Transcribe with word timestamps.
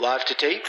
Live 0.00 0.24
to 0.24 0.34
tape. 0.34 0.64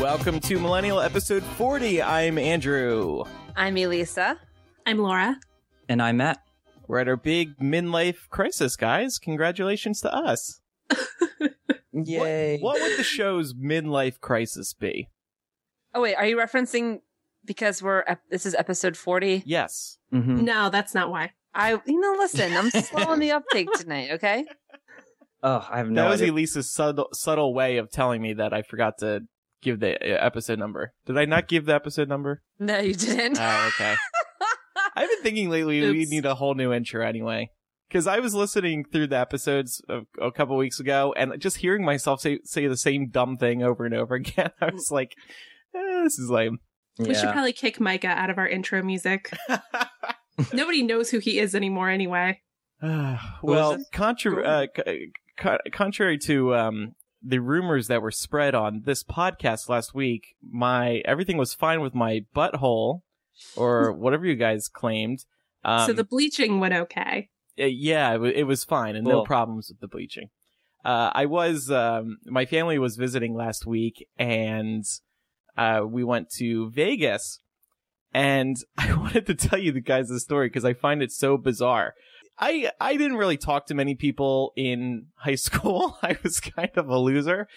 Welcome 0.00 0.38
to 0.38 0.60
Millennial 0.60 1.00
episode 1.00 1.42
40. 1.42 2.00
I'm 2.00 2.38
Andrew. 2.38 3.24
I'm 3.56 3.76
Elisa. 3.76 4.38
I'm 4.86 4.98
Laura. 4.98 5.40
And 5.88 6.00
I'm 6.00 6.18
Matt. 6.18 6.38
We're 6.86 7.00
at 7.00 7.08
our 7.08 7.16
big 7.16 7.58
midlife 7.58 8.28
crisis, 8.30 8.76
guys. 8.76 9.18
Congratulations 9.18 10.00
to 10.02 10.14
us. 10.14 10.60
Yay. 12.04 12.58
What, 12.58 12.74
what 12.78 12.82
would 12.82 12.98
the 12.98 13.02
show's 13.04 13.54
midlife 13.54 14.20
crisis 14.20 14.72
be? 14.74 15.08
Oh 15.94 16.02
wait, 16.02 16.14
are 16.14 16.26
you 16.26 16.36
referencing 16.36 17.00
because 17.44 17.82
we're 17.82 18.04
ep- 18.06 18.22
this 18.30 18.44
is 18.44 18.54
episode 18.54 18.96
40? 18.96 19.42
Yes. 19.46 19.98
Mhm. 20.12 20.42
No, 20.42 20.68
that's 20.70 20.94
not 20.94 21.10
why. 21.10 21.32
I 21.54 21.80
you 21.86 22.00
know 22.00 22.14
listen, 22.18 22.52
I'm 22.54 22.70
slow 22.70 23.04
on 23.04 23.18
the 23.18 23.32
uptake 23.32 23.72
tonight, 23.72 24.10
okay? 24.12 24.44
Oh, 25.42 25.64
I 25.70 25.78
have 25.78 25.90
no 25.90 26.02
that 26.04 26.08
was 26.10 26.22
idea. 26.22 26.32
Elisa's 26.32 26.68
subtle, 26.72 27.08
subtle 27.12 27.54
way 27.54 27.76
of 27.76 27.90
telling 27.90 28.20
me 28.22 28.32
that 28.32 28.52
I 28.52 28.62
forgot 28.62 28.98
to 28.98 29.20
give 29.62 29.78
the 29.78 29.94
uh, 29.94 30.26
episode 30.26 30.58
number. 30.58 30.92
Did 31.04 31.18
I 31.18 31.24
not 31.26 31.46
give 31.46 31.66
the 31.66 31.74
episode 31.74 32.08
number? 32.08 32.42
No, 32.58 32.78
you 32.78 32.94
didn't. 32.94 33.38
Oh, 33.38 33.68
okay. 33.74 33.94
I've 34.96 35.08
been 35.08 35.22
thinking 35.22 35.50
lately 35.50 35.82
we 35.82 36.06
need 36.06 36.24
a 36.24 36.34
whole 36.34 36.54
new 36.54 36.72
intro 36.72 37.06
anyway. 37.06 37.50
Because 37.88 38.06
I 38.06 38.18
was 38.18 38.34
listening 38.34 38.84
through 38.84 39.08
the 39.08 39.18
episodes 39.18 39.80
a, 39.88 40.00
a 40.20 40.32
couple 40.32 40.56
weeks 40.56 40.80
ago, 40.80 41.14
and 41.16 41.40
just 41.40 41.58
hearing 41.58 41.84
myself 41.84 42.20
say 42.20 42.40
say 42.44 42.66
the 42.66 42.76
same 42.76 43.08
dumb 43.08 43.36
thing 43.36 43.62
over 43.62 43.84
and 43.84 43.94
over 43.94 44.14
again, 44.16 44.50
I 44.60 44.70
was 44.70 44.90
like, 44.90 45.14
eh, 45.74 46.02
"This 46.04 46.18
is 46.18 46.30
lame." 46.30 46.58
We 46.98 47.14
should 47.14 47.32
probably 47.32 47.52
kick 47.52 47.78
Micah 47.78 48.08
out 48.08 48.30
of 48.30 48.38
our 48.38 48.48
intro 48.48 48.82
music. 48.82 49.30
Nobody 50.52 50.82
knows 50.82 51.10
who 51.10 51.18
he 51.18 51.38
is 51.38 51.54
anymore 51.54 51.90
anyway. 51.90 52.40
well, 52.82 53.72
it? 53.72 53.80
contra- 53.92 54.42
uh, 54.42 54.66
c- 54.74 55.12
co- 55.38 55.58
contrary 55.72 56.18
to 56.18 56.54
um, 56.54 56.94
the 57.22 57.40
rumors 57.40 57.88
that 57.88 58.02
were 58.02 58.10
spread 58.10 58.54
on 58.54 58.82
this 58.84 59.02
podcast 59.02 59.68
last 59.68 59.94
week, 59.94 60.36
my 60.48 61.02
everything 61.04 61.36
was 61.36 61.54
fine 61.54 61.80
with 61.80 61.94
my 61.94 62.20
butthole, 62.34 63.00
or 63.56 63.92
whatever 63.96 64.26
you 64.26 64.36
guys 64.36 64.68
claimed. 64.68 65.24
Um, 65.64 65.86
so 65.86 65.92
the 65.92 66.04
bleaching 66.04 66.60
went 66.60 66.74
okay. 66.74 67.28
Uh, 67.60 67.64
yeah, 67.64 68.14
it, 68.14 68.36
it 68.36 68.44
was 68.44 68.64
fine 68.64 68.96
and 68.96 69.06
no 69.06 69.22
problems 69.22 69.68
with 69.68 69.80
the 69.80 69.88
bleaching. 69.88 70.28
Uh, 70.84 71.10
I 71.12 71.26
was, 71.26 71.70
um, 71.70 72.18
my 72.26 72.46
family 72.46 72.78
was 72.78 72.96
visiting 72.96 73.34
last 73.34 73.66
week 73.66 74.06
and, 74.18 74.84
uh, 75.56 75.80
we 75.84 76.04
went 76.04 76.30
to 76.38 76.70
Vegas 76.70 77.40
and 78.12 78.56
I 78.78 78.94
wanted 78.94 79.26
to 79.26 79.34
tell 79.34 79.58
you 79.58 79.72
the 79.72 79.80
guys 79.80 80.08
the 80.08 80.20
story 80.20 80.48
because 80.48 80.64
I 80.64 80.74
find 80.74 81.02
it 81.02 81.12
so 81.12 81.36
bizarre. 81.36 81.94
I, 82.38 82.70
I 82.80 82.96
didn't 82.96 83.16
really 83.16 83.38
talk 83.38 83.66
to 83.66 83.74
many 83.74 83.94
people 83.94 84.52
in 84.56 85.06
high 85.16 85.34
school. 85.36 85.98
I 86.02 86.16
was 86.22 86.40
kind 86.40 86.70
of 86.76 86.88
a 86.88 86.98
loser. 86.98 87.48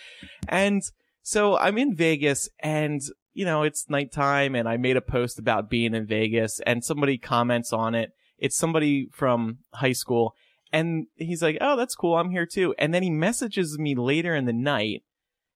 And 0.47 0.81
so 1.21 1.57
I'm 1.57 1.77
in 1.77 1.95
Vegas 1.95 2.49
and, 2.59 3.01
you 3.33 3.45
know, 3.45 3.63
it's 3.63 3.89
nighttime 3.89 4.55
and 4.55 4.67
I 4.67 4.77
made 4.77 4.97
a 4.97 5.01
post 5.01 5.37
about 5.37 5.69
being 5.69 5.93
in 5.93 6.07
Vegas 6.07 6.59
and 6.65 6.83
somebody 6.83 7.17
comments 7.17 7.71
on 7.73 7.93
it 7.93 8.11
it's 8.39 8.57
somebody 8.57 9.09
from 9.11 9.59
high 9.75 9.93
school 9.93 10.35
and 10.71 11.07
he's 11.15 11.41
like 11.41 11.57
oh 11.61 11.75
that's 11.75 11.95
cool. 11.95 12.15
I'm 12.15 12.31
here 12.31 12.45
too. 12.45 12.75
And 12.77 12.93
then 12.93 13.03
he 13.03 13.09
messages 13.09 13.77
me 13.77 13.95
later 13.95 14.35
in 14.35 14.45
the 14.45 14.53
night 14.53 15.03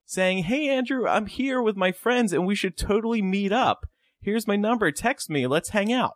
saying 0.05 0.43
hey 0.43 0.67
andrew 0.67 1.07
i'm 1.07 1.27
here 1.27 1.61
with 1.61 1.77
my 1.77 1.91
friends 1.93 2.33
and 2.33 2.45
we 2.45 2.55
should 2.55 2.77
totally 2.77 3.21
meet 3.21 3.51
up. 3.51 3.85
Here's 4.21 4.47
my 4.47 4.55
number. 4.55 4.91
Text 4.91 5.29
me. 5.29 5.47
Let's 5.47 5.69
hang 5.69 5.91
out. 5.91 6.15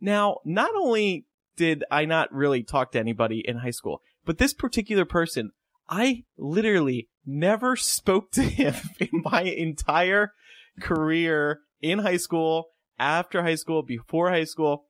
Now 0.00 0.38
not 0.44 0.70
only 0.76 1.26
did 1.56 1.84
i 1.90 2.04
not 2.04 2.32
really 2.32 2.62
talk 2.62 2.92
to 2.92 3.00
anybody 3.00 3.42
in 3.46 3.58
high 3.58 3.72
school 3.72 4.00
but 4.24 4.38
this 4.38 4.54
particular 4.54 5.04
person 5.04 5.50
i 5.88 6.22
literally 6.38 7.08
never 7.26 7.76
spoke 7.76 8.30
to 8.30 8.42
him 8.42 8.74
in 9.00 9.08
my 9.24 9.42
entire 9.42 10.32
career 10.80 11.60
in 11.82 11.98
high 11.98 12.16
school 12.16 12.68
after 12.98 13.42
high 13.42 13.56
school 13.56 13.82
before 13.82 14.30
high 14.30 14.44
school 14.44 14.84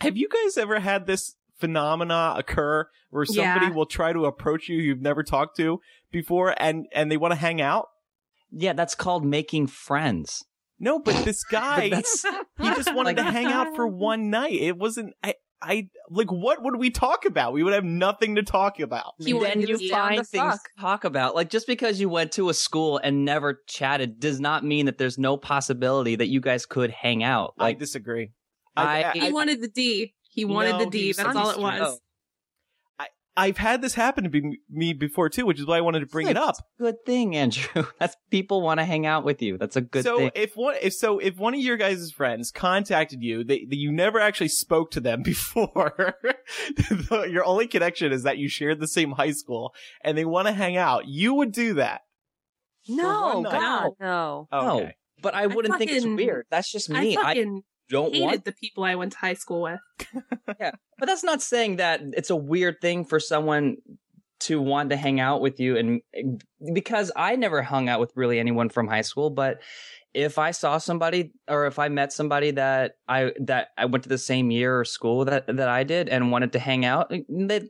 have 0.00 0.16
you 0.16 0.28
guys 0.28 0.56
ever 0.56 0.80
had 0.80 1.06
this 1.06 1.34
phenomena 1.56 2.34
occur 2.36 2.88
where 3.10 3.24
somebody 3.24 3.66
Yeah. 3.66 3.72
will 3.72 3.86
try 3.86 4.12
to 4.12 4.24
approach 4.26 4.68
you 4.68 4.76
you've 4.76 5.00
never 5.00 5.22
talked 5.22 5.56
to 5.58 5.80
before 6.10 6.54
and 6.58 6.86
and 6.92 7.10
they 7.10 7.16
want 7.16 7.32
to 7.32 7.36
hang 7.38 7.60
out? 7.60 7.88
Yeah, 8.50 8.72
that's 8.72 8.94
called 8.94 9.24
making 9.24 9.68
friends. 9.68 10.44
No, 10.78 10.98
but 10.98 11.24
this 11.24 11.44
guy 11.50 11.88
That's 11.90 12.24
he 12.58 12.64
just 12.74 12.94
wanted 12.94 13.16
to 13.16 13.24
hang 13.24 13.46
out 13.46 13.74
for 13.76 13.86
one 14.12 14.30
night. 14.30 14.54
It 14.54 14.76
wasn't 14.76 15.14
I 15.22 15.34
I 15.62 15.88
like 16.10 16.30
what 16.30 16.62
would 16.62 16.76
we 16.76 16.90
talk 16.90 17.24
about? 17.24 17.52
We 17.54 17.62
would 17.62 17.72
have 17.72 17.84
nothing 17.84 18.34
to 18.34 18.42
talk 18.42 18.80
about. 18.80 19.14
He 19.18 19.32
then 19.32 19.60
you 19.62 19.78
be 19.78 19.88
down 19.88 20.08
find 20.08 20.18
to 20.18 20.24
things 20.24 20.52
fuck. 20.52 20.62
to 20.74 20.80
talk 20.80 21.04
about. 21.04 21.34
Like 21.34 21.48
just 21.48 21.66
because 21.66 22.00
you 22.00 22.08
went 22.10 22.32
to 22.32 22.48
a 22.50 22.54
school 22.54 22.98
and 23.02 23.24
never 23.24 23.62
chatted 23.66 24.20
does 24.20 24.40
not 24.40 24.62
mean 24.64 24.86
that 24.86 24.98
there's 24.98 25.16
no 25.16 25.36
possibility 25.38 26.16
that 26.16 26.26
you 26.28 26.40
guys 26.40 26.66
could 26.66 26.90
hang 26.90 27.22
out. 27.22 27.54
I 27.58 27.64
Like 27.64 27.78
disagree. 27.78 28.32
I- 28.76 29.10
He 29.14 29.32
wanted 29.32 29.60
the 29.60 29.68
D. 29.68 30.14
He 30.22 30.44
wanted 30.44 30.72
No, 30.72 30.78
the 30.80 30.86
D. 30.90 31.12
That's 31.12 31.36
all 31.36 31.50
it 31.50 31.58
honest. 31.58 31.80
was. 31.82 32.00
I've 33.36 33.56
had 33.56 33.82
this 33.82 33.94
happen 33.94 34.22
to 34.22 34.30
be, 34.30 34.60
me 34.70 34.92
before 34.92 35.28
too, 35.28 35.44
which 35.44 35.58
is 35.58 35.66
why 35.66 35.76
I 35.78 35.80
wanted 35.80 36.00
to 36.00 36.06
bring 36.06 36.28
it 36.28 36.36
up. 36.36 36.54
A 36.78 36.82
good 36.84 37.04
thing, 37.04 37.34
Andrew. 37.34 37.84
That's 37.98 38.14
people 38.30 38.62
want 38.62 38.78
to 38.78 38.84
hang 38.84 39.06
out 39.06 39.24
with 39.24 39.42
you. 39.42 39.58
That's 39.58 39.74
a 39.74 39.80
good 39.80 40.04
so 40.04 40.18
thing. 40.18 40.30
if 40.36 40.54
one 40.56 40.76
if 40.80 40.94
so 40.94 41.18
if 41.18 41.36
one 41.36 41.52
of 41.52 41.58
your 41.58 41.76
guys' 41.76 42.12
friends 42.12 42.52
contacted 42.52 43.24
you, 43.24 43.42
they, 43.42 43.64
that 43.68 43.74
you 43.76 43.90
never 43.90 44.20
actually 44.20 44.50
spoke 44.50 44.92
to 44.92 45.00
them 45.00 45.22
before. 45.24 46.14
the- 46.76 47.28
your 47.28 47.44
only 47.44 47.66
connection 47.66 48.12
is 48.12 48.22
that 48.22 48.38
you 48.38 48.48
shared 48.48 48.78
the 48.78 48.86
same 48.86 49.10
high 49.10 49.32
school, 49.32 49.74
and 50.02 50.16
they 50.16 50.24
want 50.24 50.46
to 50.46 50.52
hang 50.52 50.76
out. 50.76 51.08
You 51.08 51.34
would 51.34 51.50
do 51.50 51.74
that. 51.74 52.02
no. 52.88 53.42
God, 53.42 53.90
no. 53.98 54.46
No. 54.52 54.80
Okay. 54.80 54.94
But 55.22 55.34
I 55.34 55.48
wouldn't 55.48 55.76
think 55.78 55.90
it's 55.90 56.06
weird. 56.06 56.46
That's 56.50 56.70
just 56.70 56.88
me. 56.88 57.16
I, 57.16 57.22
fucking 57.22 57.62
don't 57.90 58.12
hated 58.12 58.22
want 58.24 58.44
the 58.44 58.52
people 58.52 58.84
I 58.84 58.94
went 58.94 59.12
to 59.12 59.18
high 59.18 59.34
school 59.34 59.62
with. 59.62 59.80
Yeah, 60.60 60.72
but 60.98 61.06
that's 61.06 61.24
not 61.24 61.40
saying 61.42 61.76
that 61.76 62.00
it's 62.02 62.30
a 62.30 62.36
weird 62.36 62.76
thing 62.80 63.04
for 63.04 63.18
someone 63.18 63.76
to 64.40 64.60
want 64.60 64.90
to 64.90 64.96
hang 64.96 65.20
out 65.20 65.40
with 65.40 65.58
you 65.58 65.76
and 65.76 66.02
because 66.74 67.10
I 67.16 67.36
never 67.36 67.62
hung 67.62 67.88
out 67.88 67.98
with 68.00 68.12
really 68.14 68.38
anyone 68.38 68.68
from 68.68 68.86
high 68.88 69.00
school, 69.02 69.30
but 69.30 69.60
if 70.12 70.38
I 70.38 70.50
saw 70.52 70.78
somebody 70.78 71.32
or 71.48 71.66
if 71.66 71.78
I 71.78 71.88
met 71.88 72.12
somebody 72.12 72.50
that 72.52 72.92
I 73.08 73.32
that 73.40 73.68
I 73.78 73.86
went 73.86 74.02
to 74.04 74.08
the 74.08 74.18
same 74.18 74.50
year 74.50 74.78
or 74.78 74.84
school 74.84 75.24
that 75.24 75.46
that 75.46 75.68
I 75.68 75.82
did 75.82 76.08
and 76.08 76.30
wanted 76.30 76.52
to 76.52 76.58
hang 76.58 76.84
out, 76.84 77.08
that 77.10 77.64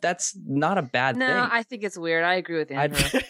that's 0.00 0.36
not 0.46 0.78
a 0.78 0.82
bad 0.82 1.16
No, 1.16 1.26
thing. 1.26 1.36
No, 1.36 1.48
I 1.50 1.62
think 1.62 1.82
it's 1.82 1.98
weird. 1.98 2.24
I 2.24 2.34
agree 2.34 2.58
with 2.58 2.70
I'd- 2.72 2.94
Andrew. 2.94 3.20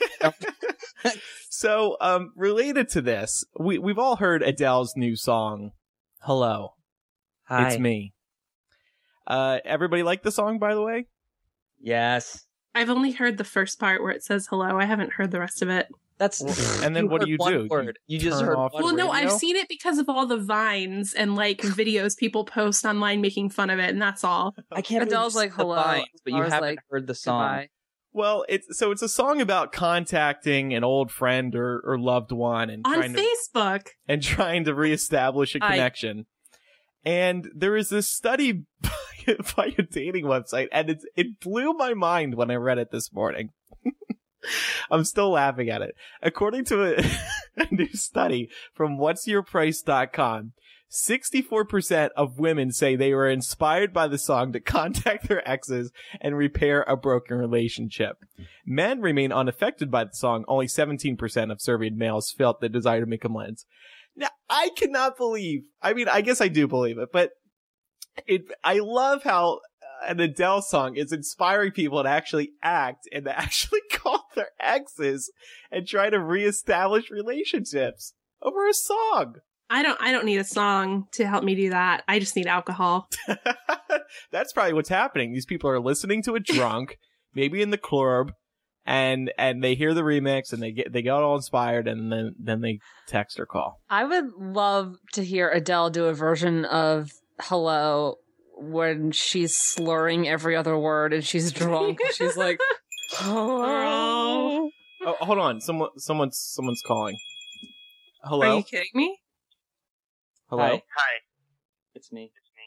so, 1.51 1.97
um, 2.01 2.33
related 2.37 2.89
to 2.91 3.01
this, 3.03 3.45
we 3.59 3.79
we've 3.79 3.99
all 3.99 4.17
heard 4.17 4.43
Adele's 4.43 4.95
new 4.97 5.17
song, 5.17 5.73
"Hello." 6.25 6.75
Hi. 7.45 7.69
It's 7.69 7.79
me. 7.79 8.13
Uh, 9.27 9.59
everybody 9.65 10.03
like 10.03 10.23
the 10.23 10.33
song, 10.33 10.59
by 10.59 10.75
the 10.75 10.83
way? 10.83 11.07
Yes. 11.81 12.47
I've 12.75 12.91
only 12.91 13.13
heard 13.13 13.39
the 13.39 13.45
first 13.45 13.79
part 13.79 14.03
where 14.03 14.11
it 14.11 14.25
says 14.25 14.47
hello. 14.49 14.79
I 14.79 14.85
haven't 14.85 15.13
heard 15.13 15.31
the 15.31 15.39
rest 15.39 15.63
of 15.63 15.69
it. 15.69 15.89
That's 16.19 16.41
And 16.83 16.95
then 16.95 17.09
what 17.09 17.23
do 17.23 17.31
you 17.31 17.37
one 17.37 17.53
do? 17.53 17.67
Word. 17.69 17.99
You, 18.07 18.19
just 18.19 18.41
heard 18.41 18.57
off 18.57 18.73
one 18.73 18.83
the 18.83 18.87
well, 18.87 18.97
no. 18.97 19.11
I've 19.11 19.33
seen 19.33 19.57
it 19.57 19.69
because 19.69 19.99
of 19.99 20.09
all 20.09 20.27
the 20.27 20.39
vines 20.39 21.13
and 21.13 21.35
like 21.35 21.59
videos 21.63 22.17
people 22.17 22.45
post 22.45 22.85
online 22.85 23.21
making 23.21 23.51
fun 23.51 23.69
of 23.69 23.79
it, 23.79 23.91
and 23.91 24.01
that's 24.01 24.23
all. 24.23 24.55
I 24.71 24.81
can't 24.81 25.01
believe 25.01 25.09
Adele's 25.09 25.35
like, 25.35 25.53
"Hello." 25.53 25.75
vines, 25.75 26.07
but 26.23 26.33
you 26.33 26.43
haven't 26.43 26.61
like, 26.61 26.79
heard 26.89 27.07
the 27.09 27.15
song. 27.15 27.41
Goodbye. 27.41 27.69
Well, 28.15 28.45
it's 28.49 28.79
so 28.79 28.93
it's 28.93 29.03
a 29.03 29.09
song 29.09 29.41
about 29.41 29.73
contacting 29.73 30.73
an 30.73 30.85
old 30.85 31.11
friend 31.11 31.53
or, 31.57 31.83
or 31.85 31.99
loved 31.99 32.31
one 32.31 32.71
and 32.71 32.87
On 32.87 32.95
trying 32.95 33.13
to 33.13 33.21
Facebook, 33.21 33.89
and 34.07 34.23
trying 34.23 34.65
to 34.65 34.75
reestablish 34.75 35.57
a 35.57 35.61
connection. 35.61 36.27
And 37.05 37.51
there 37.53 37.77
is 37.77 37.89
this 37.89 38.09
study 38.09 38.63
by, 38.81 39.37
by 39.57 39.75
a 39.77 39.83
dating 39.83 40.27
website, 40.27 40.69
and 40.71 40.91
it 40.91 40.99
it 41.17 41.41
blew 41.41 41.73
my 41.73 41.93
mind 41.93 42.37
when 42.37 42.53
I 42.53 42.55
read 42.55 42.79
it 42.79 42.93
this 42.93 43.13
morning. 43.13 43.51
I'm 44.91 45.05
still 45.05 45.31
laughing 45.31 45.69
at 45.69 45.83
it. 45.83 45.97
According 46.23 46.67
to 46.67 46.85
a, 46.85 47.05
a 47.57 47.75
new 47.75 47.93
study 47.95 48.49
from 48.75 48.97
what'syourprice.com, 48.97 50.53
64% 50.95 52.11
of 52.17 52.39
women 52.39 52.71
say 52.71 52.95
they 52.95 53.15
were 53.15 53.29
inspired 53.29 53.93
by 53.93 54.07
the 54.07 54.19
song 54.19 54.53
to 54.53 54.61
contact 54.61 55.29
their 55.29 55.47
exes 55.49 55.91
and 56.21 56.37
repair 56.37 56.85
a 56.87 56.97
broken 56.97 57.37
relationship. 57.37 58.19
Men 58.65 59.01
remain 59.01 59.33
unaffected 59.33 59.91
by 59.91 60.05
the 60.05 60.15
song. 60.15 60.45
Only 60.47 60.67
17% 60.67 61.51
of 61.51 61.61
surveyed 61.61 61.97
males 61.97 62.33
felt 62.37 62.61
the 62.61 62.69
desire 62.69 63.01
to 63.01 63.07
make 63.07 63.25
amends. 63.25 63.67
Now, 64.17 64.29
I 64.49 64.71
cannot 64.77 65.17
believe, 65.17 65.65
I 65.83 65.93
mean, 65.93 66.09
I 66.09 66.21
guess 66.21 66.41
I 66.41 66.49
do 66.49 66.69
believe 66.69 66.99
it, 66.99 67.09
but 67.13 67.31
it, 68.27 68.43
I 68.63 68.79
love 68.79 69.25
how, 69.25 69.59
uh, 69.83 70.07
an 70.07 70.21
Adele 70.21 70.63
song 70.63 70.97
is 70.97 71.13
inspiring 71.13 71.73
people 71.73 72.01
to 72.03 72.09
actually 72.09 72.53
act 72.63 73.09
and 73.13 73.25
to 73.25 73.37
actually 73.39 73.81
call 73.93 74.27
their 74.37 74.51
exes 74.61 75.33
and 75.73 75.89
try 75.89 76.11
to 76.11 76.21
reestablish 76.21 77.11
relationships 77.11 78.15
over 78.41 78.69
a 78.69 78.75
song. 78.75 79.37
I 79.71 79.83
don't 79.83 80.01
I 80.01 80.13
don't 80.13 80.27
need 80.27 80.39
a 80.39 80.45
song 80.45 81.07
to 81.13 81.27
help 81.27 81.45
me 81.45 81.55
do 81.55 81.71
that. 81.71 82.05
I 82.07 82.19
just 82.19 82.37
need 82.37 82.47
alcohol. 82.47 83.09
That's 84.31 84.53
probably 84.53 84.75
what's 84.75 84.89
happening. 84.89 85.33
These 85.33 85.47
people 85.47 85.71
are 85.71 85.81
listening 85.81 86.23
to 86.25 86.35
it 86.37 86.45
drunk, 86.47 86.99
maybe 87.35 87.63
in 87.63 87.71
the 87.71 87.79
club, 87.79 88.33
and 88.87 89.33
and 89.39 89.65
they 89.65 89.75
hear 89.75 89.95
the 89.95 90.03
remix 90.03 90.53
and 90.53 90.63
they 90.63 90.73
get 90.73 90.93
they 90.93 91.03
got 91.03 91.23
all 91.23 91.37
inspired 91.37 91.89
and 91.89 92.13
then 92.13 92.35
then 92.39 92.61
they 92.61 92.79
text 93.07 93.41
or 93.41 93.47
call. 93.47 93.81
I 93.89 94.05
would 94.05 94.33
love 94.39 94.97
to 95.15 95.25
hear 95.25 95.51
Adele 95.51 95.91
do 95.91 96.07
a 96.07 96.15
version 96.15 96.65
of 96.65 97.11
Hello 97.41 98.17
when 98.57 99.11
she's 99.11 99.57
slurring 99.57 100.29
every 100.29 100.55
other 100.55 100.79
word 100.79 101.13
and 101.13 101.25
she's 101.25 101.51
drunk. 101.53 102.01
she's 102.15 102.37
like, 102.37 102.61
Hello. 103.13 104.69
Oh, 105.07 105.17
hold 105.21 105.39
on. 105.39 105.61
Someone 105.61 105.91
someone's 105.97 106.39
someone's 106.39 106.83
calling. 106.87 107.17
Hello? 108.23 108.55
Are 108.55 108.57
you 108.59 108.63
kidding 108.63 108.91
me? 108.95 109.19
Hello? 110.49 110.63
Hi. 110.63 110.83
Hi. 110.97 111.13
It's 111.95 112.13
me. 112.13 112.25
It's 112.25 112.51
me. 112.57 112.63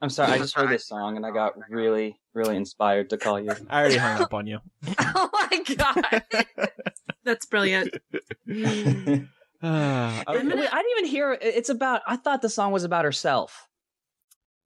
I'm 0.00 0.08
sorry. 0.08 0.32
I 0.32 0.38
just 0.38 0.54
heard 0.56 0.70
this 0.70 0.88
song 0.88 1.16
and 1.16 1.26
I 1.26 1.30
got 1.30 1.52
really, 1.68 2.18
really 2.34 2.56
inspired 2.56 3.10
to 3.10 3.18
call 3.18 3.38
you. 3.38 3.52
I 3.68 3.80
already 3.80 3.98
hung 3.98 4.22
up 4.22 4.32
on 4.32 4.46
you. 4.46 4.58
oh 4.98 5.30
my 5.32 5.74
god. 5.76 6.24
That's 7.24 7.46
brilliant. 7.46 7.94
Wait, 8.48 9.28
okay. 9.64 10.48
wait, 10.48 10.68
I 10.72 10.82
didn't 10.82 10.98
even 10.98 11.04
hear. 11.04 11.38
It's 11.40 11.68
about. 11.68 12.02
I 12.04 12.16
thought 12.16 12.42
the 12.42 12.48
song 12.48 12.72
was 12.72 12.82
about 12.82 13.04
herself. 13.04 13.68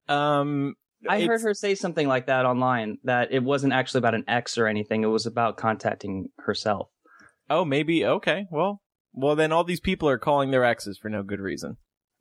Um 0.08 0.74
I 1.06 1.22
heard 1.24 1.42
her 1.42 1.52
say 1.52 1.74
something 1.74 2.08
like 2.08 2.28
that 2.28 2.46
online. 2.46 2.96
That 3.04 3.30
it 3.30 3.42
wasn't 3.42 3.74
actually 3.74 3.98
about 3.98 4.14
an 4.14 4.24
ex 4.26 4.56
or 4.56 4.66
anything. 4.66 5.02
It 5.02 5.08
was 5.08 5.26
about 5.26 5.58
contacting 5.58 6.30
herself. 6.38 6.88
Oh, 7.50 7.64
maybe 7.66 8.06
okay. 8.06 8.46
Well, 8.50 8.80
well 9.12 9.36
then 9.36 9.52
all 9.52 9.64
these 9.64 9.80
people 9.80 10.08
are 10.08 10.18
calling 10.18 10.50
their 10.50 10.64
exes 10.64 10.96
for 10.96 11.10
no 11.10 11.22
good 11.22 11.40
reason. 11.40 11.76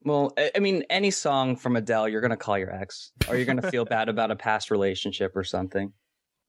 Well, 0.06 0.34
I 0.38 0.52
I 0.56 0.60
mean, 0.60 0.84
any 0.90 1.12
song 1.12 1.56
from 1.56 1.76
Adele, 1.76 2.08
you're 2.08 2.22
gonna 2.22 2.38
call 2.38 2.58
your 2.58 2.74
ex, 2.74 3.12
or 3.28 3.36
you're 3.36 3.46
gonna 3.46 3.70
feel 3.70 3.86
bad 3.96 4.08
about 4.08 4.32
a 4.32 4.36
past 4.36 4.72
relationship 4.72 5.36
or 5.36 5.44
something. 5.44 5.92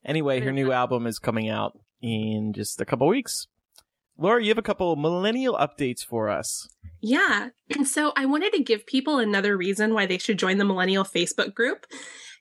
Anyway, 0.05 0.41
her 0.41 0.53
new 0.53 0.71
album 0.71 1.07
is 1.07 1.19
coming 1.19 1.49
out 1.49 1.79
in 2.01 2.53
just 2.55 2.81
a 2.81 2.85
couple 2.85 3.09
weeks. 3.09 3.49
Laura, 4.19 4.43
you 4.43 4.49
have 4.49 4.59
a 4.59 4.63
couple 4.63 4.97
millennial 4.97 5.57
updates 5.57 6.05
for 6.05 6.29
us. 6.29 6.69
Yeah. 7.01 7.49
And 7.75 7.87
so 7.89 8.13
I 8.17 8.27
wanted 8.27 8.53
to 8.53 8.63
give 8.63 8.87
people 8.87 9.19
another 9.19 9.57
reason 9.57 9.95
why 9.95 10.07
they 10.07 10.19
should 10.19 10.39
join 10.39 10.59
the 10.59 10.65
Millennial 10.65 11.05
Facebook 11.05 11.55
group. 11.55 11.87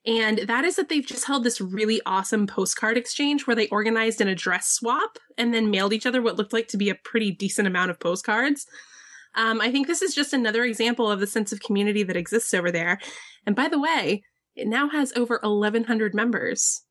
And 0.05 0.39
that 0.39 0.65
is 0.65 0.75
that 0.75 0.87
they've 0.87 1.05
just 1.05 1.25
held 1.25 1.43
this 1.43 1.59
really 1.59 1.99
awesome 2.05 2.45
postcard 2.45 2.95
exchange 2.95 3.47
where 3.47 3.55
they 3.55 3.67
organized 3.69 4.21
an 4.21 4.27
address 4.27 4.67
swap 4.67 5.17
and 5.37 5.53
then 5.53 5.71
mailed 5.71 5.93
each 5.93 6.05
other 6.05 6.21
what 6.21 6.37
looked 6.37 6.53
like 6.53 6.67
to 6.69 6.77
be 6.77 6.89
a 6.89 6.95
pretty 6.95 7.31
decent 7.31 7.67
amount 7.67 7.89
of 7.89 7.99
postcards. 7.99 8.67
Um, 9.35 9.61
I 9.61 9.71
think 9.71 9.87
this 9.87 10.01
is 10.01 10.15
just 10.15 10.33
another 10.33 10.63
example 10.63 11.09
of 11.09 11.19
the 11.19 11.27
sense 11.27 11.51
of 11.51 11.59
community 11.59 12.03
that 12.03 12.15
exists 12.15 12.53
over 12.53 12.71
there. 12.71 12.99
And 13.45 13.55
by 13.55 13.67
the 13.67 13.79
way, 13.79 14.23
it 14.55 14.67
now 14.67 14.89
has 14.89 15.13
over 15.15 15.39
1,100 15.43 16.13
members 16.13 16.81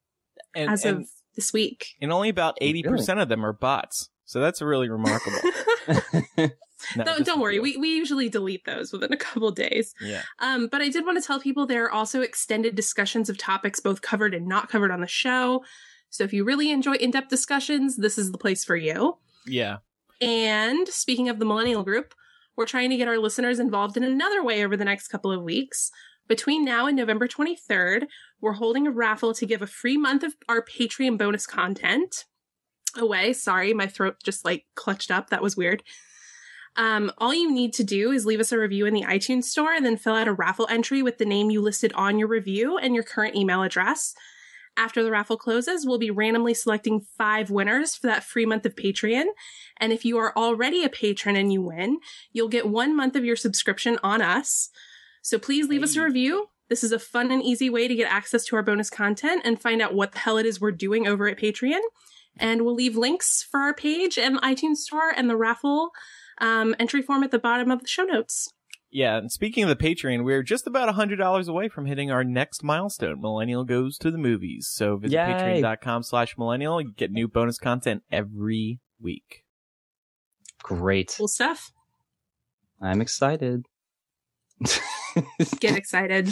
And, 0.54 0.70
as 0.70 0.84
and, 0.84 0.98
of 0.98 1.08
this 1.34 1.52
week. 1.52 1.94
and 2.00 2.12
only 2.12 2.28
about 2.28 2.58
80% 2.60 3.20
of 3.20 3.28
them 3.28 3.44
are 3.44 3.52
bots. 3.52 4.10
So 4.26 4.40
that's 4.40 4.62
really 4.62 4.88
remarkable. 4.88 5.38
No, 6.96 7.04
don't, 7.04 7.24
don't 7.26 7.40
worry. 7.40 7.60
We, 7.60 7.76
we 7.76 7.96
usually 7.96 8.28
delete 8.28 8.64
those 8.64 8.92
within 8.92 9.12
a 9.12 9.16
couple 9.16 9.50
days. 9.50 9.94
Yeah. 10.00 10.22
Um, 10.38 10.68
but 10.70 10.82
I 10.82 10.88
did 10.88 11.04
want 11.04 11.20
to 11.20 11.26
tell 11.26 11.40
people 11.40 11.66
there 11.66 11.84
are 11.84 11.92
also 11.92 12.20
extended 12.20 12.74
discussions 12.74 13.28
of 13.30 13.38
topics 13.38 13.80
both 13.80 14.02
covered 14.02 14.34
and 14.34 14.46
not 14.46 14.68
covered 14.68 14.90
on 14.90 15.00
the 15.00 15.06
show. 15.06 15.64
So 16.10 16.24
if 16.24 16.32
you 16.32 16.44
really 16.44 16.70
enjoy 16.70 16.94
in 16.94 17.10
depth 17.10 17.28
discussions, 17.28 17.96
this 17.96 18.18
is 18.18 18.32
the 18.32 18.38
place 18.38 18.64
for 18.64 18.76
you. 18.76 19.18
Yeah. 19.46 19.78
And 20.20 20.86
speaking 20.88 21.28
of 21.28 21.38
the 21.38 21.44
millennial 21.44 21.82
group, 21.82 22.14
we're 22.56 22.66
trying 22.66 22.90
to 22.90 22.96
get 22.96 23.08
our 23.08 23.18
listeners 23.18 23.58
involved 23.58 23.96
in 23.96 24.04
another 24.04 24.42
way 24.42 24.64
over 24.64 24.76
the 24.76 24.84
next 24.84 25.08
couple 25.08 25.32
of 25.32 25.42
weeks. 25.42 25.90
Between 26.26 26.64
now 26.64 26.86
and 26.86 26.96
November 26.96 27.28
23rd, 27.28 28.06
we're 28.40 28.52
holding 28.52 28.86
a 28.86 28.90
raffle 28.90 29.34
to 29.34 29.46
give 29.46 29.60
a 29.60 29.66
free 29.66 29.96
month 29.96 30.22
of 30.22 30.34
our 30.48 30.64
Patreon 30.64 31.18
bonus 31.18 31.46
content 31.46 32.24
away. 32.96 33.32
Sorry, 33.32 33.74
my 33.74 33.86
throat 33.86 34.16
just 34.24 34.44
like 34.44 34.64
clutched 34.74 35.10
up. 35.10 35.30
That 35.30 35.42
was 35.42 35.56
weird. 35.56 35.82
Um, 36.76 37.12
all 37.18 37.34
you 37.34 37.52
need 37.52 37.72
to 37.74 37.84
do 37.84 38.10
is 38.10 38.26
leave 38.26 38.40
us 38.40 38.52
a 38.52 38.58
review 38.58 38.86
in 38.86 38.94
the 38.94 39.02
iTunes 39.02 39.44
store 39.44 39.72
and 39.72 39.84
then 39.84 39.96
fill 39.96 40.14
out 40.14 40.28
a 40.28 40.32
raffle 40.32 40.66
entry 40.68 41.02
with 41.02 41.18
the 41.18 41.24
name 41.24 41.50
you 41.50 41.60
listed 41.60 41.92
on 41.94 42.18
your 42.18 42.28
review 42.28 42.78
and 42.78 42.94
your 42.94 43.04
current 43.04 43.36
email 43.36 43.62
address. 43.62 44.14
After 44.76 45.02
the 45.04 45.10
raffle 45.10 45.36
closes, 45.36 45.86
we'll 45.86 45.98
be 45.98 46.10
randomly 46.10 46.54
selecting 46.54 47.06
five 47.16 47.50
winners 47.50 47.94
for 47.94 48.08
that 48.08 48.24
free 48.24 48.44
month 48.44 48.66
of 48.66 48.74
Patreon. 48.74 49.26
And 49.78 49.92
if 49.92 50.04
you 50.04 50.18
are 50.18 50.36
already 50.36 50.82
a 50.82 50.88
patron 50.88 51.36
and 51.36 51.52
you 51.52 51.62
win, 51.62 51.98
you'll 52.32 52.48
get 52.48 52.68
one 52.68 52.96
month 52.96 53.14
of 53.14 53.24
your 53.24 53.36
subscription 53.36 53.98
on 54.02 54.20
us. 54.20 54.70
So 55.22 55.38
please 55.38 55.68
leave 55.68 55.82
us 55.82 55.96
a 55.96 56.02
review. 56.02 56.48
This 56.68 56.82
is 56.82 56.92
a 56.92 56.98
fun 56.98 57.30
and 57.30 57.42
easy 57.42 57.70
way 57.70 57.86
to 57.86 57.94
get 57.94 58.10
access 58.10 58.44
to 58.46 58.56
our 58.56 58.62
bonus 58.62 58.90
content 58.90 59.42
and 59.44 59.60
find 59.60 59.80
out 59.80 59.94
what 59.94 60.12
the 60.12 60.18
hell 60.18 60.38
it 60.38 60.46
is 60.46 60.60
we're 60.60 60.72
doing 60.72 61.06
over 61.06 61.28
at 61.28 61.38
Patreon. 61.38 61.80
And 62.36 62.62
we'll 62.62 62.74
leave 62.74 62.96
links 62.96 63.46
for 63.48 63.60
our 63.60 63.74
page 63.74 64.18
and 64.18 64.40
iTunes 64.42 64.78
store 64.78 65.12
and 65.16 65.30
the 65.30 65.36
raffle 65.36 65.90
um, 66.40 66.74
entry 66.80 67.00
form 67.00 67.22
at 67.22 67.30
the 67.30 67.38
bottom 67.38 67.70
of 67.70 67.80
the 67.80 67.86
show 67.86 68.02
notes. 68.02 68.52
Yeah, 68.94 69.16
and 69.16 69.32
speaking 69.32 69.64
of 69.64 69.68
the 69.68 69.74
Patreon, 69.74 70.22
we're 70.22 70.44
just 70.44 70.68
about 70.68 70.94
$100 70.94 71.48
away 71.48 71.68
from 71.68 71.86
hitting 71.86 72.12
our 72.12 72.22
next 72.22 72.62
milestone. 72.62 73.20
Millennial 73.20 73.64
goes 73.64 73.98
to 73.98 74.12
the 74.12 74.18
movies. 74.18 74.70
So 74.72 74.96
visit 74.98 75.16
Yay. 75.16 75.20
patreon.com 75.60 76.04
slash 76.04 76.38
millennial. 76.38 76.80
You 76.80 76.92
get 76.92 77.10
new 77.10 77.26
bonus 77.26 77.58
content 77.58 78.04
every 78.12 78.78
week. 79.00 79.42
Great. 80.62 81.12
Cool 81.18 81.26
stuff. 81.26 81.72
I'm 82.80 83.00
excited. 83.00 83.66
Get 85.58 85.76
excited. 85.76 86.28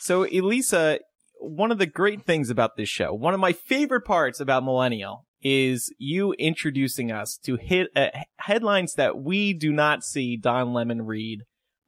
So, 0.00 0.24
Elisa, 0.24 0.98
one 1.40 1.72
of 1.72 1.78
the 1.78 1.86
great 1.86 2.26
things 2.26 2.50
about 2.50 2.76
this 2.76 2.90
show, 2.90 3.14
one 3.14 3.32
of 3.32 3.40
my 3.40 3.54
favorite 3.54 4.04
parts 4.04 4.38
about 4.38 4.64
Millennial 4.64 5.24
is 5.42 5.90
you 5.96 6.34
introducing 6.34 7.10
us 7.10 7.38
to 7.44 7.56
hit 7.56 7.88
uh, 7.96 8.08
headlines 8.40 8.94
that 8.96 9.16
we 9.18 9.54
do 9.54 9.72
not 9.72 10.04
see 10.04 10.36
Don 10.36 10.74
Lemon 10.74 11.06
read 11.06 11.40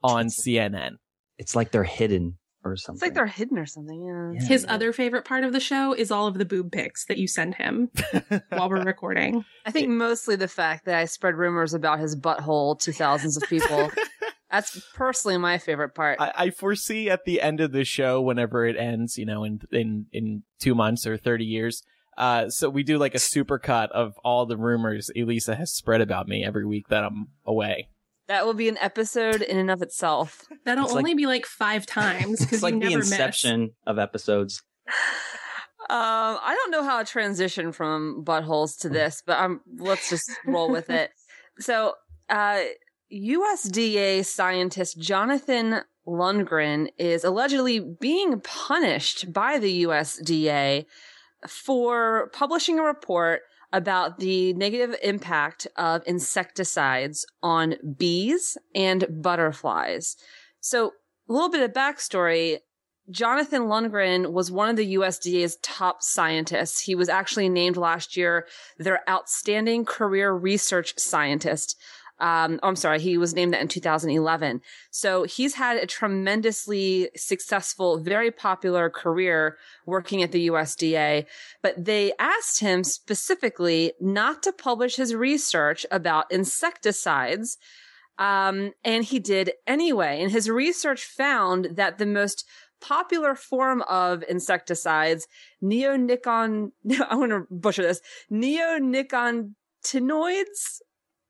on 0.07 0.27
CNN. 0.27 0.93
it's 1.39 1.55
like 1.55 1.71
they're 1.71 1.85
hidden 1.85 2.39
or 2.65 2.77
something. 2.77 2.97
It's 2.97 3.03
like 3.03 3.15
they're 3.15 3.27
hidden 3.27 3.59
or 3.59 3.67
something. 3.67 4.03
Yeah. 4.05 4.41
Yeah. 4.41 4.49
His 4.49 4.67
other 4.69 4.93
favorite 4.93 5.25
part 5.25 5.45
of 5.45 5.53
the 5.53 5.61
show 5.61 5.93
is 5.93 6.11
all 6.11 6.27
of 6.27 6.39
the 6.39 6.45
boob 6.45 6.73
pics 6.73 7.05
that 7.07 7.19
you 7.19 7.29
send 7.29 7.55
him 7.55 7.91
while 8.49 8.69
we're 8.69 8.83
recording. 8.83 9.45
I 9.65 9.71
think 9.71 9.89
mostly 9.89 10.35
the 10.37 10.49
fact 10.49 10.85
that 10.87 10.97
I 10.97 11.05
spread 11.05 11.35
rumors 11.37 11.75
about 11.75 12.01
his 12.01 12.17
butthole 12.17 12.79
to 12.81 12.93
thousands 12.93 13.37
of 13.37 13.45
people. 13.49 13.91
That's 14.51 14.81
personally 14.95 15.39
my 15.39 15.59
favorite 15.59 15.95
part. 15.95 16.21
I, 16.21 16.33
I 16.37 16.51
foresee 16.51 17.11
at 17.11 17.25
the 17.25 17.41
end 17.41 17.61
of 17.61 17.73
the 17.73 17.85
show, 17.85 18.21
whenever 18.23 18.65
it 18.65 18.77
ends, 18.77 19.19
you 19.19 19.27
know, 19.27 19.43
in 19.45 19.61
in 19.73 20.07
in 20.13 20.43
two 20.61 20.75
months 20.75 21.07
or 21.07 21.17
thirty 21.17 21.45
years. 21.45 21.83
Uh, 22.17 22.49
so 22.49 22.71
we 22.71 22.83
do 22.83 22.97
like 22.97 23.15
a 23.15 23.19
super 23.19 23.59
cut 23.59 23.93
of 23.93 24.15
all 24.25 24.47
the 24.47 24.57
rumors 24.57 25.11
Elisa 25.17 25.55
has 25.57 25.73
spread 25.75 26.01
about 26.01 26.27
me 26.29 26.45
every 26.45 26.65
week 26.65 26.89
that 26.89 27.05
I'm 27.05 27.29
away. 27.45 27.89
That 28.29 28.45
will 28.45 28.55
be 28.55 28.69
an 28.69 28.79
episode 28.79 29.43
in 29.43 29.57
and 29.59 29.71
of 29.71 29.83
itself. 29.83 30.47
That'll 30.65 30.85
It's 30.85 30.93
like- 30.95 30.99
only 31.03 31.15
be 31.15 31.27
like 31.27 31.47
five 31.47 31.87
times 31.87 32.41
because 32.41 32.55
It's 32.55 32.63
like 32.63 32.75
you 32.75 32.81
the 32.81 32.87
never 32.91 32.99
inception 32.99 33.71
of 33.87 33.99
episodes. 33.99 34.63
Um, 35.89 36.39
I 36.43 36.55
don't 36.57 36.73
know 36.73 36.83
how 36.83 36.99
to 36.99 37.05
transition 37.05 37.71
from 37.71 38.25
buttholes 38.25 38.77
to 38.81 38.89
this, 38.89 39.23
but 39.25 39.39
I'm 39.39 39.61
let's 39.79 40.11
just 40.11 40.31
roll 40.47 40.71
with 40.71 40.91
it. 40.91 41.11
So, 41.59 41.95
uh, 42.29 42.61
USDA 43.11 44.27
scientist 44.27 45.01
Jonathan 45.01 45.81
Lundgren 46.07 46.89
is 46.99 47.25
allegedly 47.25 47.81
being 47.81 48.41
punished 48.41 49.33
by 49.33 49.59
the 49.59 49.85
USDA 49.85 50.85
for 51.49 52.31
publishing 52.35 52.79
a 52.79 52.83
report 52.83 53.41
about 53.73 54.19
the 54.19 54.53
negative 54.55 54.97
impact 55.03 55.67
of 55.77 56.03
insecticides 56.07 57.27
on 57.43 57.77
bees 57.97 58.57
and 58.75 59.07
butterflies. 59.11 60.17
So, 60.61 60.93
a 61.29 61.33
little 61.33 61.51
bit 61.51 61.63
of 61.63 61.73
backstory. 61.73 62.59
Jonathan 63.09 63.63
Lundgren 63.63 64.33
was 64.33 64.51
one 64.51 64.69
of 64.69 64.77
the 64.77 64.95
USDA's 64.95 65.59
top 65.63 66.03
scientists. 66.03 66.81
He 66.81 66.97
was 66.97 67.09
actually 67.09 67.49
named 67.49 67.77
last 67.77 68.17
year 68.17 68.47
their 68.79 69.09
outstanding 69.09 69.85
career 69.85 70.33
research 70.33 70.95
scientist. 70.99 71.77
Um, 72.19 72.61
oh, 72.63 72.69
I'm 72.69 72.77
sorry, 72.77 73.01
he 73.01 73.19
was 73.19 73.35
named 73.35 73.53
that 73.53 73.61
in 73.61 73.69
2011. 73.69 74.63
So 74.91 75.25
he's 75.25 75.55
had 75.55 75.77
a 75.77 75.87
tremendously 75.87 77.11
successful, 77.17 77.99
very 77.99 78.31
popular 78.31 78.89
career 78.89 79.59
working 79.87 80.23
at 80.23 80.33
the 80.33 80.49
USDA. 80.49 81.27
But 81.63 81.85
they 81.85 82.13
asked 82.19 82.61
him 82.61 82.85
specifically 82.85 83.93
not 84.01 84.43
to 84.45 84.53
publish 84.53 84.97
his 84.97 85.15
research 85.15 85.85
about 85.91 86.31
insecticides 86.31 87.59
um, 88.19 88.73
and 88.85 89.05
he 89.05 89.19
did 89.19 89.53
anyway. 89.67 90.23
And 90.23 90.31
his 90.31 90.49
research 90.49 91.05
found 91.05 91.77
that 91.77 91.99
the 91.99 92.07
most 92.07 92.47
popular 92.81 93.35
form 93.35 93.83
of 93.83 94.23
insecticides, 94.29 95.27
neonicon, 95.63 96.73
I'm 96.91 97.19
going 97.19 97.31
to 97.31 97.47
butcher 97.51 97.83
this, 97.83 98.01
neonicotinoids, 98.31 100.81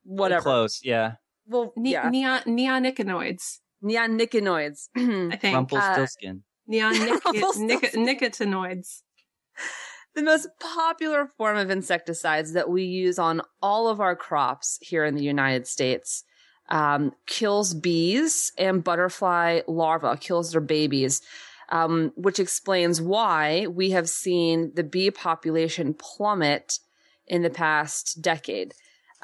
whatever. 0.07 0.43
Close, 0.43 0.81
yeah. 0.83 1.13
Well, 1.47 1.73
Ne- 1.77 1.93
yeah, 1.93 2.09
neon 2.09 2.43
neonicotinoids. 2.47 3.59
neonicotinoids. 3.85 4.89
I 4.97 5.37
think 5.37 5.55
Rumpelstiltskin. 5.55 6.43
neon 6.67 6.93
Rumpelstiltskin. 7.25 8.07
nicotinoids. 8.07 9.03
the 10.15 10.23
most 10.23 10.49
popular 10.61 11.27
form 11.27 11.57
of 11.57 11.71
insecticides 11.71 12.53
that 12.55 12.69
we 12.69 12.85
use 12.85 13.19
on 13.19 13.43
all 13.63 13.89
of 13.89 14.01
our 14.01 14.17
crops 14.17 14.79
here 14.81 15.05
in 15.05 15.15
the 15.15 15.23
United 15.23 15.67
States 15.67 16.25
um, 16.69 17.13
kills 17.27 17.75
bees 17.75 18.51
and 18.59 18.83
butterfly 18.83 19.61
larvae, 19.69 20.19
kills 20.19 20.51
their 20.53 20.61
babies, 20.61 21.23
um, 21.69 22.13
which 22.17 22.41
explains 22.41 23.01
why 23.01 23.67
we 23.69 23.91
have 23.91 24.09
seen 24.09 24.73
the 24.75 24.83
bee 24.83 25.11
population 25.13 25.95
plummet 25.95 26.81
in 27.29 27.43
the 27.43 27.51
past 27.51 28.21
decade. 28.21 28.75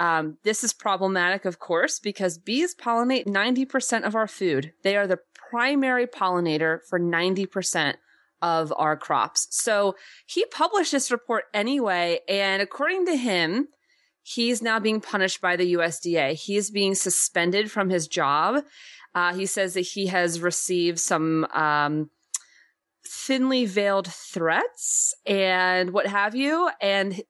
Um, 0.03 0.39
this 0.43 0.65
is 0.65 0.73
problematic, 0.73 1.45
of 1.45 1.61
course, 1.61 2.01
because 2.01 2.37
bees 2.37 2.75
pollinate 2.75 3.25
90% 3.25 4.03
of 4.03 4.17
our 4.17 4.27
food. 4.27 4.73
They 4.83 4.97
are 4.97 5.07
the 5.07 5.21
primary 5.49 6.09
pollinator 6.09 6.81
for 6.91 6.99
90% 6.99 7.95
of 8.43 8.73
our 8.77 8.97
crops. 8.97 9.47
So 9.53 9.95
he 10.27 10.45
published 10.47 10.91
this 10.91 11.13
report 11.13 11.45
anyway, 11.55 12.19
and 12.29 12.61
according 12.61 13.07
to 13.07 13.17
him, 13.17 13.69
he's 14.25 14.61
now 14.61 14.81
being 14.81 15.01
punished 15.01 15.41
by 15.41 15.55
the 15.55 15.75
USDA. 15.75 16.33
He 16.33 16.57
is 16.57 16.73
being 16.73 16.97
suspended 16.97 17.71
from 17.71 17.89
his 17.89 18.09
job. 18.09 18.65
Uh, 19.15 19.33
he 19.35 19.47
says 19.47 19.75
that 19.75 19.83
he 19.83 20.09
has 20.09 20.41
received 20.41 20.99
some 20.99 21.45
um, 21.55 22.11
thinly 23.07 23.67
veiled 23.67 24.09
threats 24.09 25.15
and 25.27 25.93
what 25.93 26.09
have 26.09 26.35
you. 26.35 26.71
And 26.81 27.23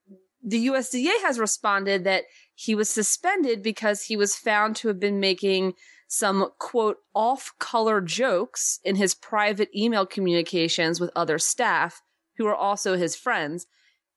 the 0.43 0.69
USDA 0.69 1.23
has 1.23 1.39
responded 1.39 2.05
that 2.05 2.25
he 2.55 2.75
was 2.75 2.91
suspended 2.91 3.63
because 3.63 4.05
he 4.05 4.17
was 4.17 4.37
found 4.37 4.77
to 4.77 4.89
have 4.89 5.01
been 5.01 5.21
making 5.21 5.75
some 6.09 6.51
quote 6.59 6.99
off 7.15 7.53
color 7.59 8.01
jokes 8.01 8.79
in 8.85 8.97
his 8.97 9.15
private 9.15 9.71
email 9.75 10.05
communications 10.05 11.01
with 11.01 11.11
other 11.17 11.39
staff 11.39 12.03
who 12.37 12.47
are 12.47 12.55
also 12.55 12.97
his 12.97 13.17
friends. 13.17 13.67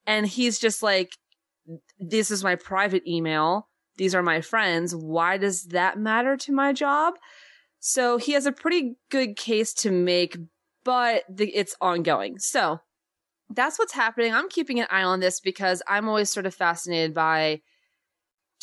And 0.05 0.27
he's 0.27 0.59
just 0.59 0.83
like, 0.83 1.17
this 1.97 2.31
is 2.31 2.43
my 2.43 2.55
private 2.55 3.07
email. 3.07 3.69
These 3.97 4.13
are 4.13 4.21
my 4.21 4.41
friends. 4.41 4.93
Why 4.93 5.37
does 5.37 5.67
that 5.67 5.97
matter 5.97 6.35
to 6.37 6.51
my 6.51 6.73
job? 6.73 7.15
So 7.79 8.17
he 8.17 8.33
has 8.33 8.45
a 8.45 8.51
pretty 8.51 8.97
good 9.09 9.37
case 9.37 9.73
to 9.75 9.91
make, 9.91 10.37
but 10.83 11.23
the, 11.29 11.47
it's 11.49 11.75
ongoing. 11.79 12.39
So 12.39 12.79
that's 13.49 13.79
what's 13.79 13.93
happening. 13.93 14.33
I'm 14.33 14.49
keeping 14.49 14.79
an 14.79 14.87
eye 14.89 15.03
on 15.03 15.19
this 15.19 15.39
because 15.39 15.81
I'm 15.87 16.09
always 16.09 16.29
sort 16.29 16.45
of 16.45 16.53
fascinated 16.53 17.13
by 17.13 17.61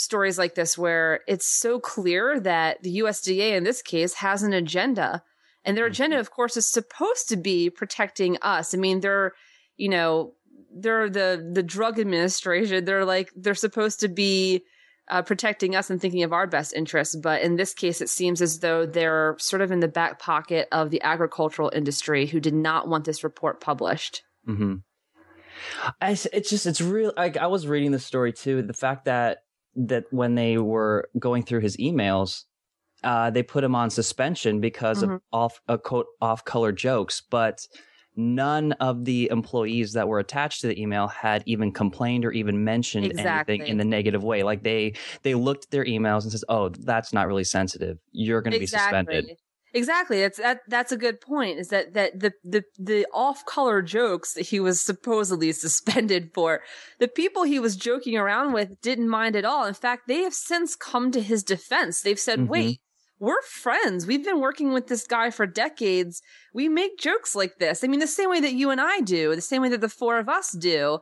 stories 0.02 0.38
like 0.38 0.54
this 0.54 0.76
where 0.76 1.20
it's 1.26 1.46
so 1.46 1.78
clear 1.78 2.40
that 2.40 2.82
the 2.82 2.98
USDA 2.98 3.52
in 3.52 3.64
this 3.64 3.82
case 3.82 4.14
has 4.14 4.42
an 4.42 4.52
agenda. 4.52 5.22
And 5.64 5.76
their 5.76 5.86
agenda, 5.86 6.18
of 6.18 6.30
course, 6.30 6.56
is 6.56 6.66
supposed 6.66 7.28
to 7.28 7.36
be 7.36 7.70
protecting 7.70 8.36
us. 8.42 8.74
I 8.74 8.78
mean, 8.78 9.00
they're, 9.00 9.32
you 9.76 9.88
know, 9.88 10.34
they're 10.74 11.08
the 11.08 11.50
the 11.52 11.62
drug 11.62 12.00
administration. 12.00 12.84
They're 12.84 13.04
like 13.04 13.30
they're 13.36 13.54
supposed 13.54 14.00
to 14.00 14.08
be 14.08 14.64
uh, 15.08 15.22
protecting 15.22 15.76
us 15.76 15.90
and 15.90 16.00
thinking 16.00 16.22
of 16.22 16.32
our 16.32 16.46
best 16.46 16.72
interests. 16.72 17.14
But 17.14 17.42
in 17.42 17.56
this 17.56 17.74
case, 17.74 18.00
it 18.00 18.08
seems 18.08 18.40
as 18.40 18.60
though 18.60 18.86
they're 18.86 19.36
sort 19.38 19.62
of 19.62 19.70
in 19.70 19.80
the 19.80 19.88
back 19.88 20.18
pocket 20.18 20.68
of 20.72 20.90
the 20.90 21.02
agricultural 21.02 21.70
industry 21.74 22.26
who 22.26 22.40
did 22.40 22.54
not 22.54 22.88
want 22.88 23.04
this 23.04 23.22
report 23.22 23.60
published. 23.60 24.22
hmm 24.44 24.76
I, 26.00 26.12
it's 26.32 26.50
just 26.50 26.66
it's 26.66 26.80
real. 26.80 27.12
Like 27.16 27.36
I 27.36 27.46
was 27.46 27.66
reading 27.66 27.92
the 27.92 27.98
story 27.98 28.32
too. 28.32 28.62
The 28.62 28.72
fact 28.72 29.04
that 29.04 29.44
that 29.76 30.04
when 30.10 30.34
they 30.34 30.58
were 30.58 31.08
going 31.18 31.42
through 31.44 31.60
his 31.60 31.76
emails, 31.78 32.44
uh, 33.04 33.30
they 33.30 33.42
put 33.42 33.64
him 33.64 33.74
on 33.74 33.90
suspension 33.90 34.60
because 34.60 35.02
Mhm. 35.02 35.14
of 35.16 35.20
off 35.32 35.60
a 35.68 35.78
quote 35.78 36.06
off 36.20 36.44
color 36.44 36.72
jokes, 36.72 37.20
but 37.20 37.66
none 38.14 38.72
of 38.72 39.04
the 39.06 39.28
employees 39.30 39.94
that 39.94 40.06
were 40.06 40.18
attached 40.18 40.60
to 40.60 40.66
the 40.66 40.80
email 40.80 41.08
had 41.08 41.42
even 41.46 41.72
complained 41.72 42.24
or 42.24 42.32
even 42.32 42.62
mentioned 42.62 43.06
Exactly. 43.06 43.54
anything 43.54 43.70
in 43.70 43.78
the 43.78 43.84
negative 43.84 44.22
way. 44.22 44.42
Like 44.42 44.62
they 44.62 44.94
they 45.22 45.34
looked 45.34 45.64
at 45.64 45.70
their 45.70 45.84
emails 45.84 46.22
and 46.22 46.30
says, 46.30 46.44
"Oh, 46.48 46.68
that's 46.68 47.12
not 47.12 47.26
really 47.26 47.44
sensitive. 47.44 47.98
You're 48.12 48.42
going 48.42 48.52
to 48.52 48.60
be 48.60 48.66
suspended." 48.66 49.36
Exactly. 49.74 50.20
That's 50.20 50.38
that. 50.38 50.60
That's 50.68 50.92
a 50.92 50.96
good 50.98 51.20
point. 51.20 51.58
Is 51.58 51.68
that 51.68 51.94
that 51.94 52.20
the 52.20 52.32
the 52.44 52.62
the 52.78 53.06
off 53.12 53.44
color 53.46 53.80
jokes 53.80 54.34
that 54.34 54.46
he 54.46 54.60
was 54.60 54.80
supposedly 54.80 55.50
suspended 55.64 56.30
for, 56.34 56.60
the 56.98 57.08
people 57.08 57.44
he 57.44 57.58
was 57.58 57.76
joking 57.76 58.16
around 58.16 58.52
with 58.52 58.80
didn't 58.82 59.08
mind 59.08 59.34
at 59.36 59.44
all. 59.46 59.64
In 59.64 59.74
fact, 59.74 60.08
they 60.08 60.18
have 60.22 60.34
since 60.34 60.76
come 60.76 61.10
to 61.12 61.22
his 61.22 61.42
defense. 61.42 62.02
They've 62.02 62.18
said, 62.20 62.40
Mhm. 62.40 62.48
"Wait, 62.48 62.80
we're 63.18 63.40
friends. 63.42 64.06
We've 64.06 64.24
been 64.24 64.40
working 64.40 64.72
with 64.72 64.88
this 64.88 65.06
guy 65.06 65.30
for 65.30 65.46
decades. 65.46 66.20
We 66.52 66.68
make 66.68 66.98
jokes 66.98 67.34
like 67.34 67.58
this. 67.58 67.82
I 67.82 67.86
mean, 67.86 68.00
the 68.00 68.06
same 68.06 68.28
way 68.28 68.40
that 68.40 68.52
you 68.52 68.70
and 68.70 68.80
I 68.80 69.00
do, 69.00 69.34
the 69.34 69.40
same 69.40 69.62
way 69.62 69.70
that 69.70 69.80
the 69.80 69.88
four 69.88 70.18
of 70.18 70.28
us 70.28 70.52
do." 70.52 70.98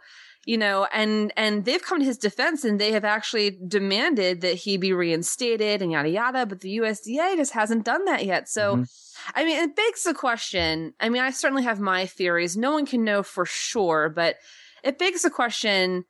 You 0.46 0.56
know, 0.56 0.86
and 0.92 1.32
and 1.36 1.66
they've 1.66 1.82
come 1.82 1.98
to 1.98 2.04
his 2.04 2.16
defense 2.16 2.64
and 2.64 2.80
they 2.80 2.92
have 2.92 3.04
actually 3.04 3.58
demanded 3.68 4.40
that 4.40 4.54
he 4.54 4.78
be 4.78 4.92
reinstated 4.92 5.82
and 5.82 5.92
yada 5.92 6.08
yada. 6.08 6.46
But 6.46 6.60
the 6.60 6.78
USDA 6.78 7.36
just 7.36 7.52
hasn't 7.52 7.84
done 7.84 8.06
that 8.06 8.24
yet. 8.24 8.48
So, 8.48 8.76
Mhm. 8.76 8.88
I 9.34 9.44
mean, 9.44 9.62
it 9.62 9.76
begs 9.76 10.02
the 10.04 10.14
question. 10.14 10.94
I 10.98 11.10
mean, 11.10 11.20
I 11.20 11.30
certainly 11.30 11.64
have 11.64 11.78
my 11.78 12.06
theories. 12.06 12.56
No 12.56 12.72
one 12.72 12.86
can 12.86 13.04
know 13.04 13.22
for 13.22 13.44
sure, 13.44 14.08
but 14.08 14.36
it 14.82 14.98
begs 14.98 15.22
the 15.22 15.30
question 15.30 16.06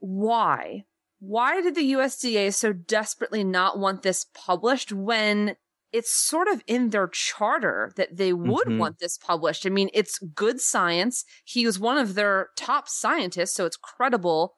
why? 0.00 0.84
Why 1.20 1.60
did 1.60 1.74
the 1.74 1.92
USDA 1.92 2.52
so 2.54 2.72
desperately 2.72 3.44
not 3.44 3.78
want 3.78 4.02
this 4.02 4.26
published 4.34 4.92
when 4.92 5.56
it's 5.92 6.14
sort 6.14 6.48
of 6.48 6.62
in 6.66 6.90
their 6.90 7.08
charter 7.08 7.92
that 7.96 8.16
they 8.16 8.32
would 8.32 8.68
Mhm. 8.68 8.78
want 8.78 8.98
this 8.98 9.18
published? 9.18 9.66
I 9.66 9.70
mean, 9.70 9.90
it's 9.94 10.18
good 10.18 10.60
science. 10.60 11.24
He 11.44 11.66
was 11.66 11.78
one 11.78 11.98
of 11.98 12.14
their 12.14 12.50
top 12.56 12.88
scientists, 12.88 13.54
so 13.54 13.64
it's 13.66 13.76
credible. 13.76 14.56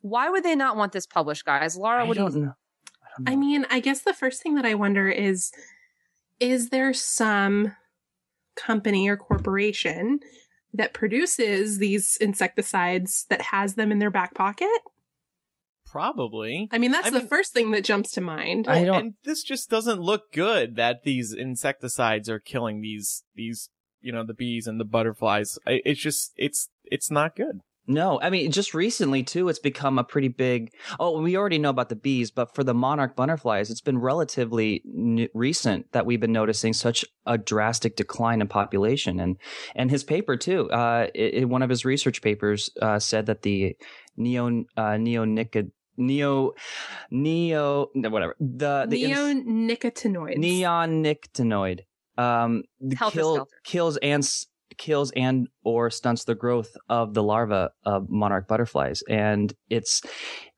Why 0.00 0.28
would 0.30 0.44
they 0.44 0.56
not 0.56 0.76
want 0.76 0.92
this 0.92 1.06
published, 1.06 1.44
guys? 1.44 1.76
Laura, 1.76 2.04
I 2.04 2.06
what 2.06 2.14
do 2.14 2.20
you 2.20 2.24
don't 2.24 2.34
know. 2.34 2.52
I 3.02 3.08
don't 3.16 3.28
I 3.28 3.36
mean, 3.36 3.66
I 3.70 3.80
guess 3.80 4.02
the 4.02 4.14
first 4.14 4.42
thing 4.42 4.54
that 4.56 4.66
I 4.66 4.74
wonder 4.74 5.08
is 5.08 5.52
is 6.40 6.70
there 6.70 6.92
some 6.94 7.74
company 8.56 9.08
or 9.08 9.16
corporation 9.16 10.20
that 10.74 10.94
produces 10.94 11.78
these 11.78 12.16
insecticides 12.20 13.26
that 13.30 13.42
has 13.42 13.74
them 13.76 13.92
in 13.92 13.98
their 14.00 14.10
back 14.10 14.34
pocket? 14.34 14.68
Probably. 15.92 16.68
I 16.72 16.78
mean, 16.78 16.90
that's 16.90 17.06
I 17.08 17.10
the 17.10 17.18
mean- 17.20 17.28
first 17.28 17.52
thing 17.52 17.70
that 17.72 17.84
jumps 17.84 18.10
to 18.12 18.20
mind. 18.22 18.66
I 18.66 18.84
don't- 18.84 18.96
And 18.98 19.14
this 19.24 19.42
just 19.42 19.68
doesn't 19.68 20.00
look 20.00 20.32
good 20.32 20.76
that 20.76 21.02
these 21.04 21.32
insecticides 21.34 22.28
are 22.30 22.38
killing 22.40 22.80
these 22.80 23.24
these 23.34 23.68
you 24.00 24.10
know 24.10 24.24
the 24.24 24.34
bees 24.34 24.66
and 24.66 24.80
the 24.80 24.84
butterflies. 24.86 25.58
It's 25.66 26.00
just 26.00 26.32
it's 26.36 26.70
it's 26.84 27.10
not 27.10 27.36
good. 27.36 27.60
No, 27.84 28.20
I 28.22 28.30
mean, 28.30 28.52
just 28.52 28.74
recently 28.74 29.24
too, 29.24 29.48
it's 29.48 29.58
become 29.58 29.98
a 29.98 30.04
pretty 30.04 30.28
big. 30.28 30.70
Oh, 31.00 31.20
we 31.20 31.36
already 31.36 31.58
know 31.58 31.70
about 31.70 31.88
the 31.88 31.96
bees, 31.96 32.30
but 32.30 32.54
for 32.54 32.62
the 32.62 32.72
monarch 32.74 33.16
butterflies, 33.16 33.70
it's 33.72 33.80
been 33.80 33.98
relatively 33.98 34.82
n- 34.86 35.26
recent 35.34 35.90
that 35.90 36.06
we've 36.06 36.20
been 36.20 36.30
noticing 36.32 36.74
such 36.74 37.04
a 37.26 37.36
drastic 37.36 37.96
decline 37.96 38.40
in 38.40 38.46
population. 38.48 39.18
And 39.20 39.36
and 39.74 39.90
his 39.90 40.04
paper 40.04 40.36
too, 40.36 40.70
uh, 40.70 41.08
i 41.14 41.32
i- 41.40 41.44
one 41.44 41.60
of 41.62 41.70
his 41.70 41.84
research 41.84 42.22
papers 42.22 42.70
uh, 42.80 42.98
said 43.00 43.26
that 43.26 43.42
the 43.42 43.76
neo 44.16 44.46
uh, 44.76 44.96
neonicotinoid 44.96 45.72
neo 45.96 46.52
neo 47.10 47.88
whatever 47.94 48.34
the 48.40 48.86
the 48.88 49.04
Neonicotinoids. 49.04 50.38
neonicotinoid 50.38 51.80
um 52.18 52.62
kill, 52.98 53.10
skelter. 53.10 53.44
kills 53.64 53.96
and 53.98 54.26
kills 54.78 55.12
and 55.16 55.48
or 55.64 55.90
stunts 55.90 56.24
the 56.24 56.34
growth 56.34 56.76
of 56.88 57.14
the 57.14 57.22
larva 57.22 57.70
of 57.84 58.08
monarch 58.08 58.48
butterflies 58.48 59.02
and 59.08 59.54
it's 59.68 60.02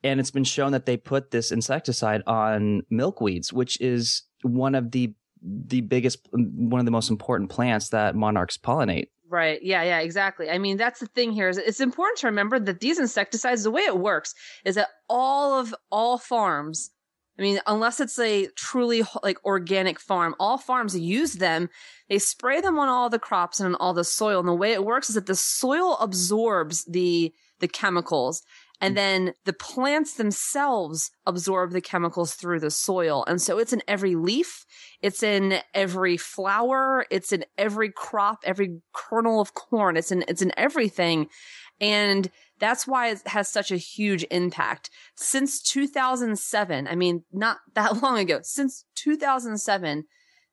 and 0.02 0.20
it's 0.20 0.30
been 0.30 0.44
shown 0.44 0.72
that 0.72 0.86
they 0.86 0.96
put 0.96 1.30
this 1.30 1.50
insecticide 1.50 2.22
on 2.26 2.82
milkweeds 2.92 3.52
which 3.52 3.80
is 3.80 4.22
one 4.42 4.74
of 4.74 4.92
the 4.92 5.12
the 5.42 5.80
biggest 5.82 6.26
one 6.32 6.78
of 6.80 6.86
the 6.86 6.92
most 6.92 7.10
important 7.10 7.50
plants 7.50 7.90
that 7.90 8.14
monarchs 8.14 8.56
pollinate 8.56 9.08
Right. 9.34 9.60
Yeah, 9.64 9.82
yeah, 9.82 9.98
exactly. 9.98 10.48
I 10.48 10.58
mean, 10.58 10.76
that's 10.76 11.00
the 11.00 11.06
thing 11.06 11.32
here 11.32 11.48
is 11.48 11.58
it's 11.58 11.80
important 11.80 12.18
to 12.18 12.28
remember 12.28 12.60
that 12.60 12.78
these 12.78 13.00
insecticides, 13.00 13.64
the 13.64 13.70
way 13.72 13.82
it 13.82 13.98
works 13.98 14.32
is 14.64 14.76
that 14.76 14.90
all 15.08 15.58
of 15.58 15.74
all 15.90 16.18
farms, 16.18 16.92
I 17.36 17.42
mean, 17.42 17.58
unless 17.66 17.98
it's 17.98 18.16
a 18.20 18.46
truly 18.54 19.02
like 19.24 19.44
organic 19.44 19.98
farm, 19.98 20.36
all 20.38 20.56
farms 20.56 20.96
use 20.96 21.32
them. 21.32 21.68
They 22.08 22.20
spray 22.20 22.60
them 22.60 22.78
on 22.78 22.86
all 22.88 23.10
the 23.10 23.18
crops 23.18 23.58
and 23.58 23.74
on 23.74 23.74
all 23.80 23.92
the 23.92 24.04
soil. 24.04 24.38
And 24.38 24.46
the 24.46 24.54
way 24.54 24.70
it 24.70 24.84
works 24.84 25.08
is 25.08 25.16
that 25.16 25.26
the 25.26 25.34
soil 25.34 25.96
absorbs 25.96 26.84
the 26.84 27.34
the 27.58 27.66
chemicals 27.66 28.44
And 28.84 28.92
mm. 28.92 28.96
then 28.96 29.34
the 29.46 29.54
plants 29.54 30.14
themselves 30.14 31.10
absorb 31.24 31.72
the 31.72 31.80
chemicals 31.80 32.34
through 32.34 32.60
the 32.60 32.70
soil. 32.70 33.24
And 33.26 33.40
so 33.40 33.58
it's 33.58 33.72
in 33.72 33.82
every 33.88 34.14
leaf. 34.14 34.66
It's 35.00 35.22
in 35.22 35.60
every 35.72 36.18
flower. 36.18 37.06
It's 37.10 37.32
in 37.32 37.46
every 37.56 37.90
crop, 37.90 38.40
every 38.44 38.82
kernel 38.92 39.40
of 39.40 39.54
corn. 39.54 39.96
It's 39.96 40.12
in, 40.12 40.22
it's 40.28 40.42
in 40.42 40.52
everything. 40.58 41.28
And 41.80 42.30
that's 42.58 42.86
why 42.86 43.08
it 43.08 43.26
has 43.26 43.48
such 43.48 43.72
a 43.72 43.78
huge 43.78 44.26
impact. 44.30 44.90
Since 45.16 45.62
2007, 45.62 46.86
I 46.86 46.94
mean, 46.94 47.24
not 47.32 47.56
that 47.74 48.02
long 48.02 48.18
ago, 48.18 48.40
since 48.42 48.84
2007, 48.96 50.04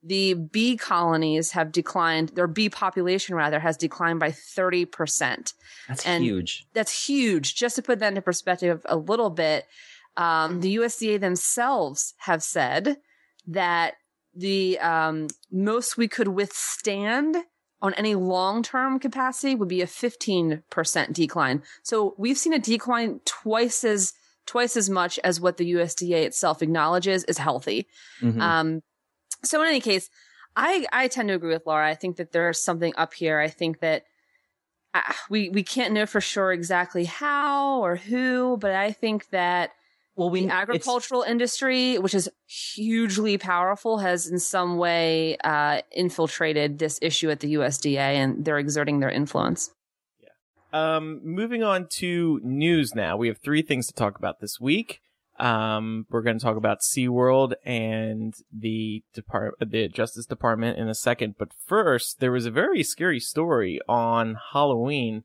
the 0.04 0.34
bee 0.34 0.78
colonies 0.78 1.52
have 1.52 1.72
declined, 1.72 2.30
their 2.30 2.48
bee 2.48 2.70
population 2.70 3.36
rather 3.36 3.60
has 3.60 3.78
declined 3.78 4.20
by 4.20 4.32
30%. 4.32 5.54
That's 5.88 6.06
And- 6.06 6.24
huge. 6.24 6.66
That's 6.74 7.06
huge. 7.08 7.56
Just 7.56 7.76
to 7.76 7.82
put 7.82 8.00
that 8.00 8.08
into 8.10 8.22
perspective 8.22 8.82
a 8.86 8.98
little 8.98 9.30
bit, 9.30 9.68
um, 10.18 10.62
the 10.62 10.76
USDA 10.78 11.20
themselves 11.20 12.14
have 12.18 12.42
said 12.44 12.98
that 13.48 13.96
the 14.36 14.80
um, 14.80 15.28
most 15.52 15.98
we 15.98 16.08
could 16.08 16.30
withstand 16.30 17.38
on 17.82 17.94
any 17.96 18.16
long-term 18.16 19.00
capacity 19.00 19.56
would 19.56 19.68
be 19.68 19.82
a 19.82 19.88
15% 19.88 21.14
decline. 21.14 21.64
So 21.84 22.14
we've 22.18 22.38
seen 22.38 22.54
a 22.54 22.60
decline 22.60 23.22
twice 23.26 23.84
as 23.84 24.14
twice 24.48 24.76
as 24.76 24.90
much 24.90 25.20
as 25.24 25.40
what 25.40 25.58
the 25.58 25.72
USDA 25.74 26.24
itself 26.26 26.62
acknowledges 26.64 27.24
is 27.26 27.38
healthy. 27.38 27.88
Mhm. 28.22 28.42
Um, 28.42 28.82
so 29.44 29.62
in 29.62 29.68
any 29.68 29.82
case, 29.82 30.10
I 30.56 30.86
I 30.92 31.08
tend 31.08 31.30
to 31.30 31.36
agree 31.36 31.54
with 31.54 31.66
Laura. 31.66 31.88
I 31.88 31.96
think 31.96 32.18
that 32.18 32.32
there's 32.32 32.60
something 32.60 32.94
up 32.98 33.14
here. 33.14 33.40
I 33.40 33.48
think 33.48 33.80
that 33.80 34.04
uh, 34.94 35.02
we 35.30 35.50
we 35.50 35.64
can't 35.64 35.94
know 35.94 36.06
for 36.06 36.22
sure 36.22 36.52
exactly 36.52 37.06
how 37.06 37.80
or 37.80 37.96
who, 37.96 38.58
but 38.58 38.74
I 38.74 38.92
think 38.92 39.30
that 39.30 39.72
well, 40.16 40.30
we 40.30 40.46
the 40.46 40.54
agricultural 40.54 41.24
industry, 41.24 41.98
which 41.98 42.14
is 42.14 42.30
hugely 42.46 43.38
powerful, 43.38 44.00
has 44.00 44.28
in 44.28 44.40
some 44.40 44.78
way 44.78 45.38
uh, 45.44 45.82
infiltrated 45.92 46.80
this 46.80 47.00
issue 47.02 47.30
at 47.30 47.40
the 47.40 47.54
USDA, 47.56 47.98
and 47.98 48.44
they're 48.44 48.60
exerting 48.60 49.00
their 49.00 49.10
influence. 49.10 49.72
Yeah. 50.22 50.28
Um, 50.96 51.22
moving 51.24 51.64
on 51.64 51.88
to 52.00 52.42
news 52.44 52.94
now. 52.94 53.16
We 53.16 53.30
have 53.30 53.38
three 53.38 53.62
things 53.62 53.88
to 53.88 53.94
talk 53.94 54.18
about 54.18 54.42
this 54.42 54.60
week. 54.60 55.02
Um, 55.42 56.06
we're 56.12 56.22
going 56.22 56.38
to 56.38 56.44
talk 56.44 56.56
about 56.56 56.82
SeaWorld 56.82 57.54
and 57.66 58.36
the 58.56 59.04
Depart- 59.12 59.56
the 59.60 59.88
Justice 59.88 60.28
Department 60.28 60.78
in 60.78 60.88
a 60.88 60.94
second. 60.94 61.36
But 61.40 61.52
first, 61.66 62.20
there 62.20 62.32
was 62.32 62.46
a 62.46 62.52
very 62.52 62.84
scary 62.84 63.20
story 63.20 63.80
on 63.90 64.38
Halloween. 64.54 65.24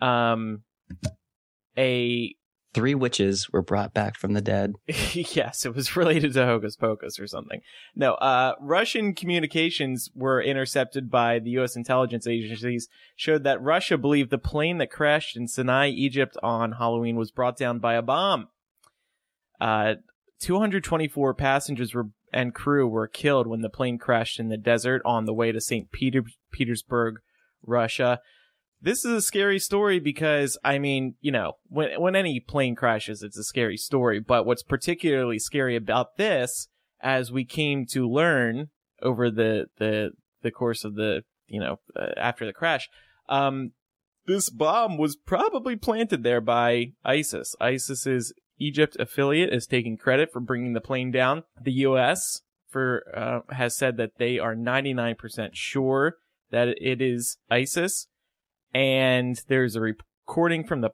Um, 0.00 0.62
a 1.76 2.34
three 2.72 2.94
witches 2.94 3.50
were 3.52 3.62
brought 3.62 3.92
back 3.92 4.16
from 4.16 4.32
the 4.32 4.40
dead. 4.40 4.74
yes, 4.86 5.66
it 5.66 5.74
was 5.74 5.96
related 5.96 6.32
to 6.32 6.46
Hocus 6.46 6.76
Pocus 6.76 7.18
or 7.18 7.26
something. 7.26 7.60
No, 7.94 8.14
uh, 8.14 8.54
Russian 8.58 9.14
communications 9.14 10.08
were 10.14 10.42
intercepted 10.42 11.10
by 11.10 11.40
the 11.40 11.50
U.S. 11.50 11.76
intelligence 11.76 12.26
agencies, 12.26 12.88
showed 13.16 13.44
that 13.44 13.62
Russia 13.62 13.98
believed 13.98 14.30
the 14.30 14.38
plane 14.38 14.78
that 14.78 14.90
crashed 14.90 15.36
in 15.36 15.46
Sinai, 15.46 15.88
Egypt 15.88 16.38
on 16.42 16.72
Halloween 16.72 17.16
was 17.16 17.30
brought 17.30 17.58
down 17.58 17.78
by 17.78 17.94
a 17.94 18.02
bomb. 18.02 18.48
Uh, 19.60 19.94
224 20.40 21.34
passengers 21.34 21.94
were 21.94 22.08
and 22.32 22.54
crew 22.54 22.86
were 22.86 23.08
killed 23.08 23.46
when 23.46 23.62
the 23.62 23.70
plane 23.70 23.98
crashed 23.98 24.38
in 24.38 24.48
the 24.48 24.56
desert 24.56 25.00
on 25.04 25.24
the 25.24 25.32
way 25.32 25.52
to 25.52 25.60
St. 25.60 25.90
Peter- 25.92 26.24
Petersburg, 26.52 27.20
Russia 27.62 28.20
this 28.80 29.04
is 29.04 29.12
a 29.12 29.22
scary 29.22 29.58
story 29.58 29.98
because 29.98 30.58
I 30.64 30.78
mean, 30.78 31.14
you 31.20 31.32
know, 31.32 31.54
when 31.68 32.00
when 32.00 32.14
any 32.14 32.40
plane 32.40 32.74
crashes, 32.74 33.22
it's 33.22 33.38
a 33.38 33.44
scary 33.44 33.76
story. 33.76 34.20
But 34.20 34.46
what's 34.46 34.62
particularly 34.62 35.38
scary 35.38 35.76
about 35.76 36.16
this, 36.16 36.68
as 37.00 37.32
we 37.32 37.44
came 37.44 37.86
to 37.86 38.08
learn 38.08 38.68
over 39.02 39.30
the 39.30 39.66
the 39.78 40.10
the 40.42 40.50
course 40.50 40.84
of 40.84 40.94
the 40.94 41.22
you 41.46 41.60
know 41.60 41.80
uh, 41.98 42.12
after 42.16 42.44
the 42.44 42.52
crash, 42.52 42.88
um, 43.28 43.72
this 44.26 44.50
bomb 44.50 44.98
was 44.98 45.16
probably 45.16 45.76
planted 45.76 46.22
there 46.22 46.40
by 46.40 46.92
ISIS. 47.04 47.56
ISIS's 47.60 48.32
Egypt 48.58 48.96
affiliate 48.98 49.52
is 49.52 49.66
taking 49.66 49.96
credit 49.96 50.32
for 50.32 50.40
bringing 50.40 50.72
the 50.72 50.80
plane 50.80 51.10
down. 51.10 51.44
The 51.60 51.72
U.S. 51.72 52.42
for 52.68 53.04
uh, 53.14 53.54
has 53.54 53.76
said 53.76 53.96
that 53.98 54.18
they 54.18 54.38
are 54.38 54.54
99% 54.54 55.50
sure 55.52 56.16
that 56.50 56.68
it 56.80 57.00
is 57.00 57.38
ISIS 57.50 58.08
and 58.72 59.40
there's 59.48 59.76
a 59.76 59.80
recording 59.80 60.64
from 60.64 60.80
the 60.80 60.90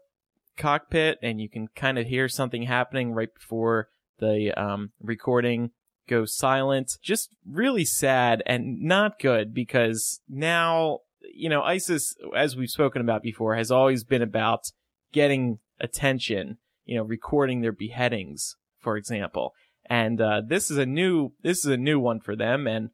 cockpit 0.56 1.18
and 1.22 1.40
you 1.40 1.48
can 1.48 1.68
kind 1.74 1.98
of 1.98 2.06
hear 2.06 2.28
something 2.28 2.62
happening 2.64 3.12
right 3.12 3.34
before 3.34 3.88
the 4.18 4.52
um, 4.52 4.92
recording 5.00 5.70
goes 6.08 6.34
silent 6.34 6.98
just 7.02 7.34
really 7.48 7.84
sad 7.84 8.42
and 8.44 8.80
not 8.80 9.18
good 9.18 9.54
because 9.54 10.20
now 10.28 10.98
you 11.34 11.48
know 11.48 11.62
isis 11.62 12.14
as 12.36 12.54
we've 12.54 12.70
spoken 12.70 13.00
about 13.00 13.22
before 13.22 13.56
has 13.56 13.70
always 13.70 14.04
been 14.04 14.22
about 14.22 14.70
getting 15.12 15.58
attention 15.80 16.58
you 16.84 16.96
know 16.96 17.02
recording 17.04 17.60
their 17.60 17.72
beheadings 17.72 18.56
for 18.78 18.96
example 18.96 19.54
and 19.86 20.20
uh, 20.20 20.40
this 20.46 20.70
is 20.70 20.78
a 20.78 20.86
new 20.86 21.32
this 21.42 21.58
is 21.58 21.66
a 21.66 21.76
new 21.76 21.98
one 22.00 22.20
for 22.20 22.34
them 22.36 22.66
and 22.66 22.90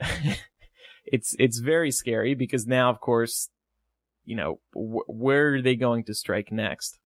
it's 1.04 1.34
it's 1.38 1.58
very 1.58 1.90
scary 1.90 2.34
because 2.34 2.66
now 2.66 2.90
of 2.90 3.00
course 3.00 3.48
you 4.24 4.36
know, 4.36 4.60
wh- 4.74 5.08
where 5.08 5.54
are 5.54 5.62
they 5.62 5.74
going 5.74 6.04
to 6.04 6.12
strike 6.12 6.52
next? 6.52 6.98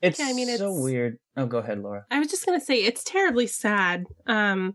It's 0.00 0.18
Yeah, 0.18 0.26
I 0.28 0.32
mean, 0.32 0.48
it's, 0.48 0.58
so 0.58 0.70
it's- 0.70 0.82
weird. 0.82 1.18
Oh, 1.36 1.44
go 1.44 1.58
ahead, 1.58 1.80
Laura. 1.80 2.06
I 2.10 2.18
was 2.18 2.28
just 2.28 2.46
going 2.46 2.58
to 2.58 2.64
say 2.64 2.76
it's 2.82 3.04
terribly 3.04 3.46
sad. 3.46 4.06
Um, 4.26 4.74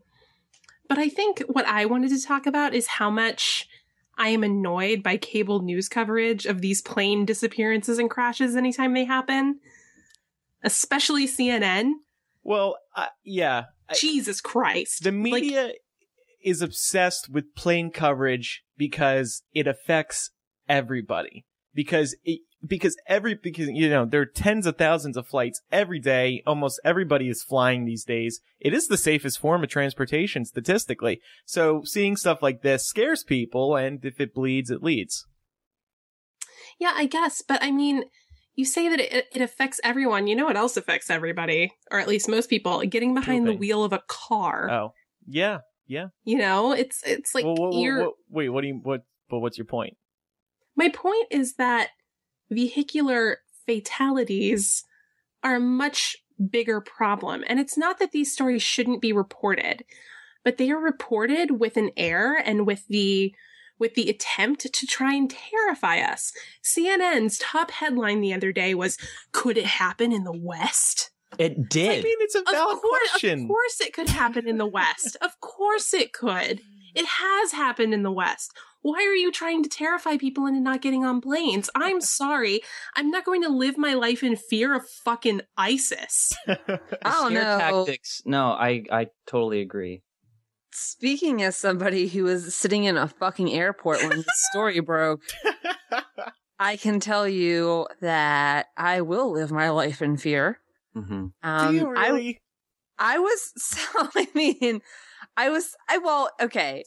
but 0.88 1.00
I 1.00 1.10
think 1.10 1.40
what 1.48 1.66
I 1.66 1.86
wanted 1.86 2.10
to 2.12 2.22
talk 2.24 2.46
about 2.46 2.76
is 2.76 2.86
how 2.86 3.10
much 3.10 3.68
I 4.18 4.30
am 4.30 4.44
annoyed 4.44 5.04
by 5.04 5.18
cable 5.18 5.62
news 5.62 5.88
coverage 5.88 6.46
of 6.46 6.62
these 6.62 6.82
plane 6.82 7.26
disappearances 7.26 8.00
and 8.00 8.10
crashes 8.10 8.56
anytime 8.56 8.94
they 8.94 9.06
happen, 9.06 9.60
especially 10.64 11.28
CNN. 11.28 11.92
Well, 12.44 12.78
uh, 12.96 13.08
yeah, 13.24 13.66
Jesus 13.94 14.42
Christ. 14.42 15.04
the 15.04 15.12
Like, 15.12 15.22
media 15.22 15.72
is 16.44 16.62
obsessed 16.62 17.30
with 17.30 17.56
plane 17.56 17.92
coverage 17.92 18.64
because 18.78 19.44
it 19.54 19.68
affects 19.68 20.32
everybody. 20.68 21.46
Because 21.78 22.16
it, 22.24 22.40
because 22.66 22.98
every 23.08 23.36
because 23.36 23.68
you 23.70 23.88
know 23.88 24.04
there 24.04 24.22
are 24.22 24.26
tens 24.26 24.66
of 24.66 24.78
thousands 24.78 25.16
of 25.16 25.28
flights 25.28 25.62
every 25.72 26.00
day. 26.00 26.42
Almost 26.48 26.80
everybody 26.84 27.30
is 27.30 27.44
flying 27.44 27.86
these 27.86 28.04
days. 28.04 28.42
It 28.60 28.74
is 28.74 28.88
the 28.88 28.98
safest 28.98 29.38
form 29.38 29.64
of 29.64 29.70
transportation 29.70 30.44
statistically. 30.44 31.22
So 31.46 31.84
seeing 31.84 32.18
stuff 32.18 32.42
like 32.42 32.64
this 32.64 32.88
scares 32.88 33.24
people, 33.24 33.76
and 33.76 34.04
if 34.04 34.20
it 34.20 34.34
bleeds, 34.34 34.72
it 34.72 34.82
leads. 34.82 35.28
yeah, 36.80 36.94
I 36.96 37.06
guess. 37.06 37.44
But 37.48 37.64
I 37.64 37.70
mean, 37.70 38.06
you 38.56 38.66
say 38.66 38.90
that 38.90 39.00
it, 39.00 39.26
it 39.32 39.42
affects 39.44 39.80
everyone. 39.84 40.26
You 40.26 40.36
know 40.36 40.46
what 40.46 40.58
else 40.58 40.78
affects 40.78 41.12
everybody, 41.12 41.72
or 41.92 42.00
at 42.00 42.08
least 42.08 42.28
most 42.28 42.50
people? 42.50 42.82
Getting 42.86 43.14
behind 43.14 43.46
the 43.46 43.54
wheel 43.54 43.84
of 43.84 43.94
a 43.94 44.02
car. 44.08 44.68
Oh, 44.72 44.94
yeah, 45.28 45.60
yeah. 45.86 46.08
You 46.24 46.40
know, 46.40 46.72
it's 46.72 47.04
it's 47.06 47.36
like 47.36 47.46
well, 47.46 47.54
what, 47.56 47.70
what- 47.74 47.80
you're. 47.82 48.06
what- 48.06 48.14
wait, 48.30 48.50
what 48.50 48.62
do 48.62 48.68
you 48.68 48.80
what? 48.82 49.02
But 49.30 49.42
what's 49.42 49.60
your 49.60 49.66
point? 49.66 49.96
My 50.78 50.90
point 50.90 51.28
is 51.32 51.56
that 51.56 51.90
vehicular 52.50 53.40
fatalities 53.66 54.84
are 55.44 55.56
a 55.56 55.60
much 55.60 56.16
bigger 56.50 56.80
problem. 56.80 57.44
And 57.48 57.60
it's 57.60 57.78
not 57.78 58.00
that 58.00 58.12
these 58.12 58.32
stories 58.32 58.62
shouldn't 58.62 59.02
be 59.02 59.12
reported, 59.12 59.84
but 60.44 60.58
they 60.58 60.70
are 60.72 60.80
reported 60.80 61.60
with 61.60 61.78
an 61.78 61.92
air 61.98 62.36
and 62.36 62.66
with 62.66 62.88
the 62.88 63.34
with 63.80 63.94
the 63.94 64.10
attempt 64.10 64.62
to 64.74 64.88
try 64.88 65.14
and 65.14 65.30
terrify 65.30 66.00
us. 66.00 66.34
CNN's 66.64 67.38
top 67.38 67.70
headline 67.70 68.22
the 68.22 68.34
other 68.34 68.52
day 68.52 68.74
was 68.74 68.98
Could 69.32 69.58
it 69.58 69.66
happen 69.68 70.12
in 70.12 70.24
the 70.24 70.32
West? 70.38 71.12
It 71.38 71.70
did. 71.70 71.90
I 72.00 72.02
mean, 72.02 72.16
it's 72.22 72.34
a 72.36 72.40
Of 72.40 72.46
valid 72.50 72.78
course, 72.82 73.10
question. 73.12 73.42
of 73.44 73.48
course 73.48 73.82
it 73.82 73.94
could 73.94 74.10
happen 74.10 74.48
in 74.48 74.58
the 74.58 74.66
West. 74.66 75.18
of 75.22 75.40
course 75.42 75.94
it 75.94 76.12
could. 76.14 76.62
It 76.96 77.06
has 77.06 77.52
happened 77.52 77.94
in 77.94 78.02
the 78.02 78.12
West. 78.12 78.52
Why 78.82 79.00
are 79.00 79.16
you 79.16 79.32
trying 79.32 79.64
to 79.64 79.70
terrify 79.70 80.18
people 80.18 80.46
into 80.46 80.60
not 80.62 80.82
getting 80.82 81.04
on 81.04 81.22
planes? 81.22 81.70
I'm 81.76 82.00
sorry. 82.02 82.62
I'm 82.96 83.10
not 83.10 83.26
going 83.26 83.42
to 83.44 83.50
live 83.50 83.78
my 83.78 83.94
life 83.94 84.24
in 84.24 84.36
fear 84.36 84.76
of 84.76 84.88
fucking 84.88 85.42
ISIS. 85.58 86.36
I 86.48 87.12
don't 87.12 87.34
Scare 87.34 87.46
know. 87.60 87.86
tactics. 87.86 88.22
No, 88.26 88.52
I 88.52 88.84
I 88.92 89.08
totally 89.26 89.62
agree. 89.62 90.04
Speaking 90.72 91.42
as 91.42 91.58
somebody 91.58 92.08
who 92.08 92.24
was 92.24 92.54
sitting 92.56 92.84
in 92.84 92.98
a 92.98 93.08
fucking 93.08 93.52
airport 93.52 94.04
when 94.04 94.18
the 94.18 94.24
story 94.32 94.80
broke, 94.82 95.22
I 96.60 96.78
can 96.78 97.00
tell 97.00 97.28
you 97.28 97.88
that 98.02 98.68
I 98.78 99.02
will 99.02 99.32
live 99.32 99.52
my 99.52 99.70
life 99.70 100.02
in 100.02 100.18
fear. 100.18 100.60
hmm 100.94 101.28
Um, 101.44 101.44
do 101.58 101.68
you 101.68 101.90
I 101.96 102.12
really? 102.12 102.40
I 103.00 103.20
was 103.20 103.54
so 103.58 104.10
I 104.16 104.28
mean, 104.36 104.82
I 105.38 105.50
was 105.50 105.76
I 105.90 106.00
well, 106.00 106.32
okay. 106.42 106.86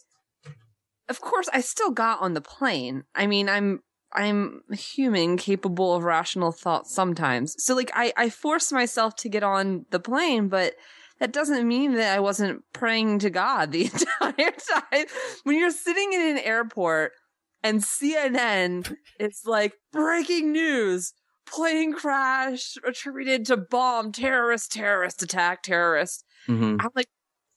Of 1.10 1.20
course 1.20 1.48
I 1.52 1.60
still 1.60 1.90
got 1.90 2.20
on 2.22 2.34
the 2.34 2.40
plane. 2.40 3.04
I 3.14 3.26
mean, 3.26 3.48
I'm 3.48 3.80
I'm 4.12 4.62
human 4.72 5.36
capable 5.36 5.94
of 5.94 6.04
rational 6.04 6.52
thought 6.52 6.86
sometimes. 6.86 7.62
So 7.62 7.74
like 7.74 7.90
I, 7.94 8.12
I 8.16 8.30
forced 8.30 8.72
myself 8.72 9.14
to 9.16 9.28
get 9.28 9.42
on 9.42 9.86
the 9.90 10.00
plane, 10.00 10.48
but 10.48 10.74
that 11.18 11.32
doesn't 11.32 11.68
mean 11.68 11.94
that 11.94 12.16
I 12.16 12.20
wasn't 12.20 12.62
praying 12.72 13.18
to 13.20 13.30
God 13.30 13.72
the 13.72 13.84
entire 13.92 14.52
time. 14.52 15.04
When 15.44 15.58
you're 15.58 15.70
sitting 15.70 16.12
in 16.12 16.22
an 16.22 16.38
airport 16.38 17.12
and 17.62 17.82
CNN, 17.82 18.96
it's 19.18 19.44
like 19.44 19.74
breaking 19.92 20.50
news, 20.52 21.12
plane 21.46 21.92
crash 21.92 22.76
attributed 22.86 23.46
to 23.46 23.56
bomb, 23.58 24.12
terrorist, 24.12 24.72
terrorist 24.72 25.22
attack, 25.22 25.62
terrorist. 25.62 26.24
Mhm. 26.48 26.78
I'm 26.80 26.90
like, 26.96 27.08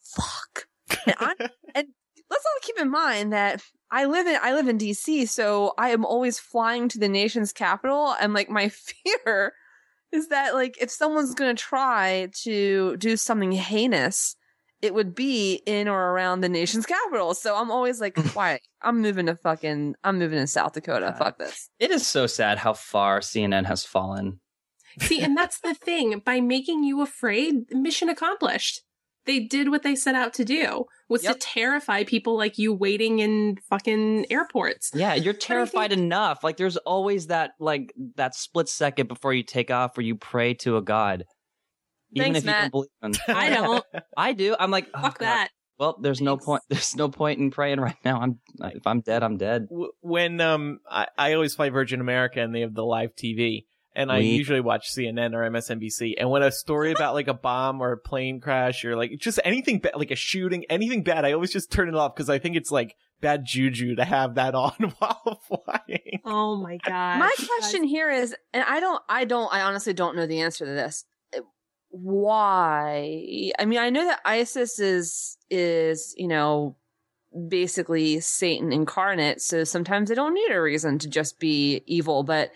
fuck. 0.03 0.65
And, 1.07 1.15
I'm, 1.19 1.35
let's 2.33 2.45
all 2.45 2.59
keep 2.61 2.79
in 2.79 2.89
mind 2.89 3.31
that 3.31 3.61
I 3.91 4.05
live 4.05 4.25
in 4.25 4.37
I 4.41 4.53
live 4.53 4.67
in 4.67 4.79
DC, 4.79 5.29
so 5.29 5.73
I 5.77 5.89
am 5.89 6.03
always 6.03 6.39
flying 6.39 6.89
to 6.89 6.99
the 6.99 7.07
nation's 7.07 7.53
capital, 7.53 8.15
and 8.19 8.33
like 8.33 8.49
my 8.49 8.69
fear 9.05 9.53
is 10.11 10.29
that 10.29 10.55
like 10.55 10.77
if 10.81 10.89
someone's 10.89 11.35
gonna 11.35 11.53
try 11.53 12.29
to 12.41 12.97
do 12.97 13.15
something 13.15 13.51
heinous, 13.51 14.35
it 14.81 14.95
would 14.95 15.13
be 15.13 15.61
in 15.65 15.87
or 15.87 16.11
around 16.11 16.41
the 16.41 16.49
nation's 16.49 16.85
capital. 16.85 17.35
So 17.35 17.55
I'm 17.55 17.71
always 17.71 18.01
like, 18.01 18.17
why? 18.33 18.59
I'm 18.81 19.01
moving 19.01 19.27
to 19.27 19.35
fucking 19.35 19.95
I'm 20.03 20.17
moving 20.17 20.39
to 20.39 20.47
South 20.47 20.73
Dakota. 20.73 21.07
God. 21.11 21.17
Fuck 21.17 21.37
this. 21.37 21.69
It 21.79 21.91
is 21.91 22.05
so 22.07 22.25
sad 22.25 22.57
how 22.57 22.73
far 22.73 23.19
CNN 23.19 23.65
has 23.65 23.85
fallen. 23.85 24.39
See, 24.99 25.21
and 25.21 25.37
that's 25.37 25.59
the 25.59 25.73
thing. 25.73 26.21
By 26.23 26.41
making 26.41 26.83
you 26.83 27.01
afraid, 27.01 27.71
mission 27.71 28.09
accomplished. 28.09 28.81
They 29.25 29.39
did 29.39 29.69
what 29.69 29.83
they 29.83 29.95
set 29.95 30.15
out 30.15 30.33
to 30.35 30.45
do, 30.45 30.85
was 31.07 31.23
Yep. 31.23 31.33
to 31.33 31.39
terrify 31.39 32.03
people 32.03 32.35
like 32.37 32.57
you 32.57 32.73
waiting 32.73 33.19
in 33.19 33.57
fucking 33.69 34.25
airports. 34.31 34.91
Yeah, 34.93 35.13
you're 35.13 35.33
terrified 35.33 35.91
enough. 35.93 36.43
Like 36.43 36.57
there's 36.57 36.77
always 36.77 37.27
that 37.27 37.51
like 37.59 37.93
that 38.15 38.35
split 38.35 38.67
second 38.69 39.07
before 39.07 39.33
you 39.33 39.43
take 39.43 39.71
off 39.71 39.95
where 39.97 40.05
you 40.05 40.15
pray 40.15 40.53
to 40.55 40.77
a 40.77 40.81
god. 40.81 41.25
Even 42.15 42.33
Thanks, 42.33 42.39
if 42.39 42.45
Matt. 42.45 42.55
you 42.55 42.61
don't 42.61 42.71
believe 42.71 43.17
in 43.27 43.35
I 43.35 43.49
don't. 43.49 43.85
I 44.17 44.33
do. 44.33 44.55
I'm 44.59 44.71
like, 44.71 44.87
oh, 44.93 45.01
Fuck 45.01 45.19
God. 45.19 45.25
that. 45.25 45.49
Well, 45.79 45.97
there's 45.99 46.21
no 46.21 46.37
point. 46.37 46.61
There's 46.69 46.95
no 46.95 47.09
point 47.09 47.39
in 47.39 47.49
praying 47.49 47.79
right 47.79 47.97
now. 48.05 48.21
I'm 48.21 48.39
if 48.75 48.85
I'm 48.85 49.01
dead, 49.01 49.23
I'm 49.23 49.37
dead. 49.37 49.67
When 50.01 50.39
um 50.39 50.79
I, 50.89 51.07
I 51.17 51.33
always 51.33 51.55
fly 51.55 51.69
Virgin 51.71 51.99
America 51.99 52.41
and 52.41 52.53
they 52.53 52.61
have 52.61 52.75
the 52.75 52.85
live 52.85 53.15
TV 53.15 53.65
and 53.95 54.11
I 54.11 54.19
usually 54.19 54.61
watch 54.61 54.93
CNN 54.93 55.33
or 55.33 55.49
MSNBC 55.49 56.15
and 56.17 56.29
when 56.29 56.43
a 56.43 56.51
story 56.51 56.91
about 56.91 57.13
like 57.13 57.27
a 57.27 57.33
bomb 57.33 57.81
or 57.81 57.91
a 57.91 57.97
plane 57.97 58.39
crash 58.39 58.83
or 58.85 58.95
like 58.95 59.17
just 59.17 59.39
anything 59.45 59.79
ba- 59.79 59.91
like 59.95 60.11
a 60.11 60.15
shooting 60.15 60.65
anything 60.69 61.03
bad 61.03 61.25
I 61.25 61.33
always 61.33 61.51
just 61.51 61.71
turn 61.71 61.89
it 61.89 61.95
off 61.95 62.15
because 62.15 62.29
I 62.29 62.39
think 62.39 62.55
it's 62.55 62.71
like 62.71 62.95
bad 63.23 63.45
juju 63.45 63.95
to 63.95 64.05
have 64.05 64.35
that 64.35 64.53
on 64.53 64.93
while 64.99 65.41
flying. 65.47 66.21
Oh 66.23 66.57
my 66.57 66.77
god. 66.85 67.17
My 67.17 67.33
question 67.57 67.83
here 67.83 68.11
is, 68.11 68.35
and 68.53 68.63
I 68.67 68.79
don't, 68.79 69.01
I 69.09 69.25
don't, 69.25 69.51
I 69.51 69.61
honestly 69.61 69.93
don't 69.93 70.15
know 70.15 70.27
the 70.27 70.41
answer 70.41 70.65
to 70.65 70.71
this. 70.71 71.05
Why? 71.89 73.51
I 73.57 73.65
mean, 73.65 73.79
I 73.79 73.89
know 73.89 74.05
that 74.05 74.19
ISIS 74.25 74.79
is, 74.79 75.37
is, 75.49 76.13
you 76.17 76.27
know, 76.27 76.75
basically 77.49 78.19
Satan 78.19 78.71
incarnate. 78.71 79.41
So 79.41 79.63
sometimes 79.63 80.09
they 80.09 80.15
don't 80.15 80.33
need 80.33 80.51
a 80.51 80.61
reason 80.61 80.99
to 80.99 81.09
just 81.09 81.39
be 81.39 81.83
evil, 81.87 82.23
but 82.23 82.51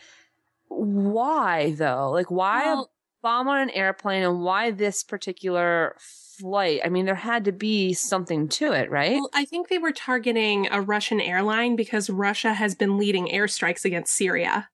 why 0.68 1.72
though? 1.78 2.12
Like 2.12 2.32
why 2.32 2.66
Well- 2.66 2.82
a 2.84 3.22
bomb 3.22 3.48
on 3.48 3.60
an 3.60 3.70
airplane 3.72 4.24
and 4.24 4.42
why 4.42 4.72
this 4.72 5.04
particular 5.04 5.96
flight? 6.40 6.82
I 6.86 6.90
mean, 6.90 7.06
there 7.06 7.16
had 7.16 7.46
to 7.46 7.52
be 7.52 7.94
something 7.94 8.48
to 8.50 8.72
it, 8.74 8.92
right? 8.92 9.14
Well, 9.16 9.30
I 9.34 9.46
think 9.46 9.70
they 9.70 9.80
were 9.80 9.92
targeting 9.92 10.68
a 10.72 10.82
Russian 10.82 11.20
airline 11.20 11.76
because 11.76 12.10
Russia 12.10 12.54
has 12.54 12.76
been 12.76 12.98
leading 12.98 13.28
airstrikes 13.28 13.86
against 13.86 14.14
Syria. 14.16 14.70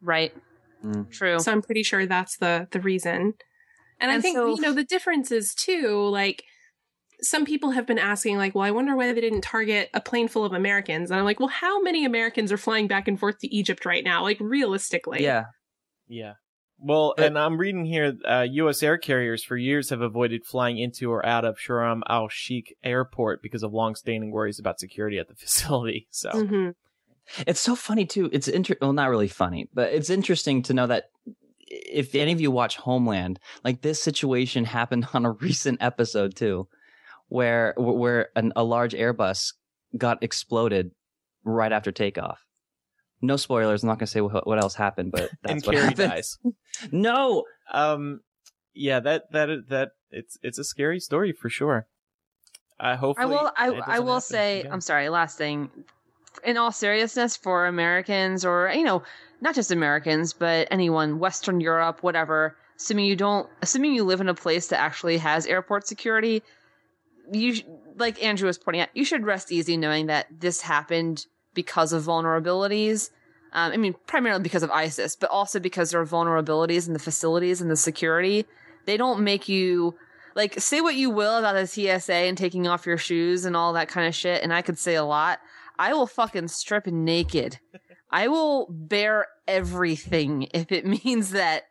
right. 0.00 0.32
Mm. 0.84 1.10
True. 1.10 1.38
So 1.38 1.52
I'm 1.52 1.60
pretty 1.60 1.82
sure 1.82 2.06
that's 2.06 2.38
the 2.38 2.66
the 2.70 2.80
reason. 2.80 3.34
And, 4.00 4.10
I 4.10 4.18
think 4.18 4.34
so- 4.36 4.54
you 4.54 4.62
know 4.62 4.72
the 4.72 4.82
difference 4.84 5.30
is 5.30 5.54
too 5.54 6.02
like 6.08 6.42
some 7.22 7.44
people 7.44 7.70
have 7.72 7.86
been 7.86 7.98
asking 7.98 8.36
like, 8.36 8.54
well, 8.54 8.64
I 8.64 8.70
wonder 8.70 8.96
why 8.96 9.12
they 9.12 9.20
didn't 9.20 9.42
target 9.42 9.90
a 9.94 10.00
plane 10.00 10.28
full 10.28 10.44
of 10.44 10.52
Americans. 10.52 11.10
And 11.10 11.18
I'm 11.18 11.24
like, 11.24 11.40
well, 11.40 11.48
how 11.48 11.80
many 11.82 12.04
Americans 12.04 12.50
are 12.52 12.56
flying 12.56 12.86
back 12.88 13.08
and 13.08 13.18
forth 13.18 13.38
to 13.40 13.54
Egypt 13.54 13.84
right 13.84 14.04
now? 14.04 14.22
Like 14.22 14.38
realistically. 14.40 15.22
Yeah, 15.22 15.44
Yeah. 16.08 16.34
Well, 16.82 17.12
But- 17.16 17.26
and 17.26 17.38
I'm 17.38 17.58
reading 17.58 17.84
here, 17.84 18.16
uh, 18.26 18.46
U.S. 18.52 18.82
air 18.82 18.96
carriers 18.96 19.44
for 19.44 19.54
years 19.56 19.90
have 19.90 20.00
avoided 20.00 20.46
flying 20.46 20.78
into 20.78 21.10
or 21.12 21.24
out 21.26 21.44
of 21.44 21.58
Sharm 21.58 22.00
al 22.08 22.28
Sheikh 22.30 22.74
Airport 22.82 23.42
because 23.42 23.62
of 23.62 23.74
long-standing 23.74 24.30
worries 24.30 24.58
about 24.58 24.80
security 24.80 25.18
at 25.18 25.28
the 25.28 25.34
facility. 25.44 26.06
So, 26.10 26.30
Mhm. 26.30 26.74
it's 27.46 27.60
so 27.60 27.76
funny 27.76 28.06
too. 28.06 28.30
It's 28.32 28.48
inter- 28.48 28.76
well, 28.80 28.94
not 28.94 29.10
really 29.10 29.28
funny, 29.28 29.68
but 29.74 29.92
it's 29.92 30.08
interesting 30.08 30.62
to 30.62 30.72
know 30.74 30.86
that 30.86 31.04
if 31.66 32.14
any 32.14 32.32
of 32.32 32.40
you 32.40 32.50
watch 32.50 32.78
Homeland, 32.78 33.38
like 33.62 33.82
this 33.82 34.02
situation 34.02 34.64
happened 34.64 35.06
on 35.12 35.26
a 35.26 35.32
recent 35.32 35.82
episode 35.82 36.34
too, 36.34 36.66
where 37.30 37.72
where 37.78 38.28
an, 38.36 38.52
a 38.56 38.62
large 38.62 38.92
Airbus 38.92 39.54
got 39.96 40.22
exploded 40.22 40.90
right 41.44 41.72
after 41.72 41.90
takeoff. 41.90 42.44
No 43.22 43.36
spoilers. 43.36 43.82
I'm 43.82 43.88
not 43.88 43.98
gonna 43.98 44.06
say 44.08 44.20
what, 44.20 44.46
what 44.46 44.60
else 44.62 44.74
happened, 44.74 45.12
but 45.12 45.30
that's 45.42 45.52
and 45.52 45.64
what 45.64 45.74
Carrie 45.74 45.88
happened. 45.88 46.10
dies. 46.10 46.38
No, 46.92 47.44
Um, 47.72 48.20
yeah, 48.74 49.00
that 49.00 49.30
that 49.32 49.48
that 49.68 49.90
it's 50.10 50.38
it's 50.42 50.58
a 50.58 50.64
scary 50.64 51.00
story 51.00 51.32
for 51.32 51.48
sure. 51.48 51.86
Uh, 52.78 52.86
I 52.86 52.94
hopefully, 52.96 53.28
will. 53.28 53.50
I, 53.56 53.66
I 53.68 53.98
will 54.00 54.14
happen 54.14 54.20
say. 54.22 54.60
again. 54.60 54.72
I'm 54.72 54.80
sorry. 54.80 55.08
Last 55.08 55.38
thing. 55.38 55.70
In 56.44 56.56
all 56.56 56.72
seriousness, 56.72 57.36
for 57.36 57.66
Americans 57.66 58.44
or 58.44 58.72
you 58.74 58.84
know, 58.84 59.02
not 59.40 59.54
just 59.54 59.70
Americans, 59.70 60.32
but 60.32 60.68
anyone, 60.70 61.18
Western 61.18 61.60
Europe, 61.60 62.02
whatever. 62.02 62.56
Assuming 62.78 63.04
you 63.04 63.16
don't, 63.16 63.46
assuming 63.60 63.92
you 63.92 64.04
live 64.04 64.22
in 64.22 64.28
a 64.30 64.34
place 64.34 64.68
that 64.68 64.80
actually 64.80 65.18
has 65.18 65.44
airport 65.44 65.86
security, 65.86 66.42
you 67.32 67.62
like 67.96 68.22
Andrew 68.22 68.46
was 68.46 68.58
pointing 68.58 68.82
out, 68.82 68.88
you 68.94 69.04
should 69.04 69.24
rest 69.24 69.52
easy 69.52 69.76
knowing 69.76 70.06
that 70.06 70.26
this 70.30 70.62
happened 70.62 71.26
because 71.54 71.92
of 71.92 72.04
vulnerabilities. 72.04 73.10
Um, 73.52 73.72
I 73.72 73.76
mean, 73.76 73.94
primarily 74.06 74.42
because 74.42 74.62
of 74.62 74.70
ISIS, 74.70 75.16
but 75.16 75.30
also 75.30 75.58
because 75.58 75.90
there 75.90 76.00
are 76.00 76.06
vulnerabilities 76.06 76.86
in 76.86 76.92
the 76.92 76.98
facilities 76.98 77.60
and 77.60 77.70
the 77.70 77.76
security. 77.76 78.46
They 78.86 78.96
don't 78.96 79.20
make 79.22 79.48
you 79.48 79.96
like 80.34 80.60
say 80.60 80.80
what 80.80 80.94
you 80.94 81.10
will 81.10 81.36
about 81.38 81.54
the 81.54 81.66
TSA 81.66 82.14
and 82.14 82.38
taking 82.38 82.66
off 82.66 82.86
your 82.86 82.98
shoes 82.98 83.44
and 83.44 83.56
all 83.56 83.72
that 83.72 83.88
kind 83.88 84.06
of 84.06 84.14
shit, 84.14 84.42
and 84.42 84.52
I 84.52 84.62
could 84.62 84.78
say 84.78 84.94
a 84.94 85.04
lot. 85.04 85.40
I 85.78 85.92
will 85.94 86.06
fucking 86.06 86.48
strip 86.48 86.86
naked. 86.86 87.58
I 88.10 88.28
will 88.28 88.66
bare 88.70 89.26
everything 89.48 90.48
if 90.52 90.70
it 90.72 90.86
means 91.04 91.30
that 91.30 91.64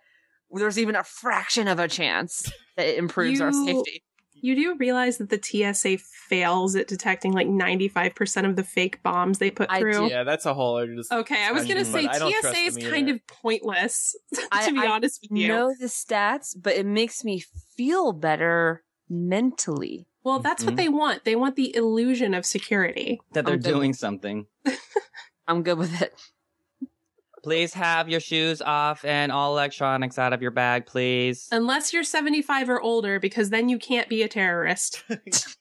there's 0.51 0.79
even 0.79 0.95
a 0.95 1.03
fraction 1.03 1.67
of 1.67 1.79
a 1.79 1.87
chance 1.87 2.51
that 2.75 2.87
it 2.87 2.97
improves 2.97 3.39
our 3.39 3.53
safety. 3.53 4.03
You 4.41 4.55
do 4.55 4.75
realize 4.77 5.17
that 5.17 5.29
the 5.29 5.39
TSA 5.41 5.97
fails 5.97 6.75
at 6.75 6.87
detecting 6.87 7.33
like 7.33 7.47
95% 7.47 8.47
of 8.49 8.55
the 8.55 8.63
fake 8.63 9.01
bombs 9.03 9.37
they 9.39 9.51
put 9.51 9.69
I 9.69 9.79
through? 9.79 9.93
do. 9.93 10.07
yeah, 10.07 10.23
that's 10.23 10.45
a 10.45 10.53
whole 10.53 10.77
other 10.77 10.95
dis- 10.95 11.11
Okay, 11.11 11.43
I 11.43 11.51
was 11.51 11.65
going 11.65 11.77
to 11.77 11.85
say 11.85 12.05
but 12.05 12.15
I 12.15 12.19
don't 12.19 12.31
trust 12.41 12.55
TSA 12.55 12.61
is 12.65 12.77
kind 12.91 13.09
of 13.09 13.25
pointless, 13.27 14.15
to 14.33 14.41
I- 14.51 14.71
be 14.71 14.79
I 14.79 14.87
honest 14.87 15.19
with 15.29 15.37
you. 15.39 15.47
Know 15.49 15.73
the 15.79 15.87
stats, 15.87 16.55
but 16.61 16.73
it 16.75 16.85
makes 16.85 17.23
me 17.23 17.43
feel 17.75 18.11
better 18.13 18.83
mentally. 19.09 20.07
Well, 20.23 20.39
that's 20.39 20.63
Mhm. 20.63 20.67
what 20.67 20.75
they 20.75 20.89
want. 20.89 21.23
They 21.25 21.35
want 21.35 21.55
the 21.55 21.75
illusion 21.75 22.33
of 22.33 22.45
security. 22.45 23.19
that 23.33 23.45
they're 23.45 23.57
doing 23.57 23.93
something. 23.93 24.45
I'm 25.47 25.63
good 25.63 25.77
with 25.77 26.01
it. 26.01 26.13
Please 27.43 27.73
have 27.73 28.09
your 28.09 28.19
shoes 28.19 28.61
off 28.61 29.05
and 29.05 29.31
all 29.31 29.53
electronics 29.53 30.19
out 30.19 30.33
of 30.33 30.41
your 30.41 30.51
bag, 30.51 30.85
please. 30.85 31.47
Unless 31.51 31.93
you're 31.93 32.03
75 32.03 32.69
or 32.69 32.81
older, 32.81 33.19
because 33.19 33.49
then 33.49 33.69
you 33.69 33.79
can't 33.79 34.09
be 34.09 34.23
a 34.23 34.27
terrorist. 34.27 35.03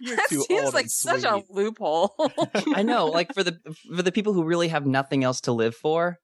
You're 0.00 0.14
that 0.14 0.28
seems 0.28 0.74
like 0.74 0.84
and 0.84 0.90
such 0.90 1.24
a 1.24 1.42
loophole. 1.50 2.14
I 2.74 2.82
know, 2.84 3.06
like 3.06 3.34
for 3.34 3.42
the 3.42 3.58
for 3.96 4.02
the 4.02 4.12
people 4.12 4.32
who 4.32 4.44
really 4.44 4.68
have 4.68 4.86
nothing 4.86 5.24
else 5.24 5.40
to 5.42 5.52
live 5.52 5.74
for, 5.74 6.18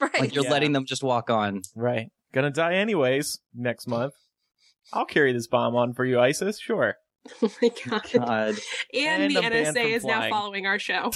right. 0.00 0.18
like 0.18 0.34
you're 0.34 0.44
Yeah. 0.44 0.50
letting 0.50 0.72
them 0.72 0.86
just 0.86 1.02
walk 1.02 1.28
on. 1.28 1.60
Right. 1.76 2.08
Gonna 2.32 2.50
die 2.50 2.76
anyways 2.76 3.40
next 3.54 3.86
month. 3.86 4.14
I'll 4.90 5.04
carry 5.04 5.34
this 5.34 5.48
bomb 5.48 5.76
on 5.76 5.92
for 5.92 6.06
you, 6.06 6.18
ISIS. 6.18 6.58
Sure. 6.58 6.94
oh 7.42 7.52
my 7.60 7.70
god. 7.84 8.08
God. 8.10 8.54
And, 8.94 9.22
And 9.22 9.36
the 9.36 9.40
NSA 9.40 9.72
from 9.72 9.76
is 9.76 10.04
now 10.04 10.28
following 10.30 10.66
our 10.66 10.78
show. 10.78 11.10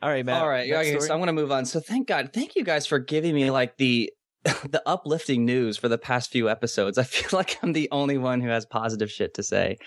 All 0.00 0.08
right, 0.08 0.24
Matt. 0.24 0.40
All 0.40 0.48
right, 0.48 0.70
okay, 0.70 0.90
story? 0.90 1.00
so 1.02 1.14
I'm 1.14 1.20
gonna 1.20 1.32
move 1.32 1.50
on. 1.50 1.64
So 1.64 1.80
thank 1.80 2.06
God, 2.08 2.30
thank 2.32 2.56
you 2.56 2.64
guys 2.64 2.86
for 2.86 2.98
giving 2.98 3.34
me 3.34 3.50
like 3.50 3.76
the 3.76 4.12
the 4.70 4.82
uplifting 4.86 5.44
news 5.44 5.76
for 5.76 5.88
the 5.88 5.98
past 5.98 6.30
few 6.30 6.48
episodes. 6.48 6.98
I 6.98 7.02
feel 7.02 7.30
like 7.38 7.58
I'm 7.62 7.72
the 7.72 7.88
only 7.90 8.18
one 8.18 8.40
who 8.40 8.48
has 8.48 8.64
positive 8.66 9.10
shit 9.10 9.34
to 9.34 9.42
say. 9.42 9.78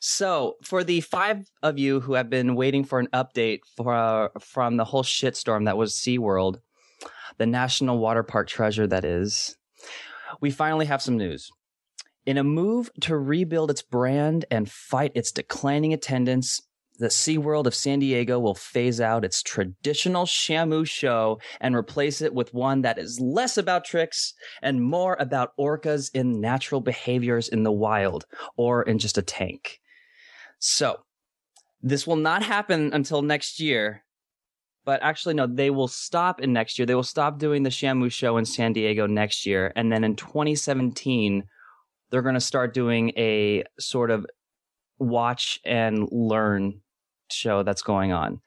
So 0.00 0.54
for 0.62 0.84
the 0.84 1.00
five 1.00 1.44
of 1.62 1.78
you 1.78 2.00
who 2.00 2.14
have 2.14 2.30
been 2.30 2.54
waiting 2.54 2.84
for 2.84 2.98
an 2.98 3.08
update 3.12 3.60
for 3.76 3.94
uh, 3.94 4.28
from 4.40 4.76
the 4.76 4.84
whole 4.84 5.02
shitstorm 5.02 5.64
that 5.64 5.76
was 5.76 5.94
SeaWorld, 5.94 6.60
the 7.38 7.46
national 7.46 7.98
water 7.98 8.22
park 8.22 8.48
treasure 8.48 8.86
that 8.86 9.04
is, 9.04 9.56
we 10.40 10.50
finally 10.50 10.86
have 10.86 11.02
some 11.02 11.16
news. 11.16 11.50
In 12.24 12.38
a 12.38 12.44
move 12.44 12.90
to 13.02 13.16
rebuild 13.16 13.70
its 13.70 13.82
brand 13.82 14.44
and 14.50 14.70
fight 14.70 15.12
its 15.14 15.30
declining 15.30 15.92
attendance, 15.92 16.60
the 16.98 17.08
SeaWorld 17.08 17.66
of 17.66 17.74
San 17.74 17.98
Diego 17.98 18.38
will 18.38 18.54
phase 18.54 19.00
out 19.00 19.24
its 19.24 19.42
traditional 19.42 20.24
Shamu 20.24 20.86
show 20.86 21.40
and 21.60 21.74
replace 21.74 22.20
it 22.20 22.34
with 22.34 22.54
one 22.54 22.82
that 22.82 22.98
is 22.98 23.20
less 23.20 23.58
about 23.58 23.84
tricks 23.84 24.34
and 24.62 24.82
more 24.82 25.16
about 25.20 25.56
orcas 25.58 26.10
in 26.14 26.40
natural 26.40 26.80
behaviors 26.80 27.48
in 27.48 27.62
the 27.62 27.72
wild 27.72 28.26
or 28.56 28.82
in 28.82 28.98
just 28.98 29.18
a 29.18 29.22
tank. 29.22 29.80
So, 30.58 31.00
this 31.82 32.06
will 32.06 32.16
not 32.16 32.42
happen 32.42 32.92
until 32.92 33.22
next 33.22 33.60
year. 33.60 34.02
But 34.84 35.02
actually, 35.02 35.34
no, 35.34 35.46
they 35.46 35.70
will 35.70 35.88
stop 35.88 36.40
in 36.40 36.52
next 36.52 36.78
year. 36.78 36.86
They 36.86 36.94
will 36.94 37.02
stop 37.02 37.38
doing 37.38 37.64
the 37.64 37.70
Shamu 37.70 38.10
show 38.10 38.36
in 38.36 38.44
San 38.44 38.72
Diego 38.72 39.06
next 39.06 39.44
year. 39.44 39.72
And 39.74 39.90
then 39.90 40.04
in 40.04 40.14
2017, 40.14 41.44
they're 42.10 42.22
going 42.22 42.34
to 42.34 42.40
start 42.40 42.72
doing 42.72 43.10
a 43.16 43.64
sort 43.78 44.10
of 44.10 44.26
watch 44.98 45.60
and 45.64 46.08
learn 46.10 46.80
show 47.30 47.62
that's 47.62 47.82
going 47.82 48.12
on. 48.12 48.40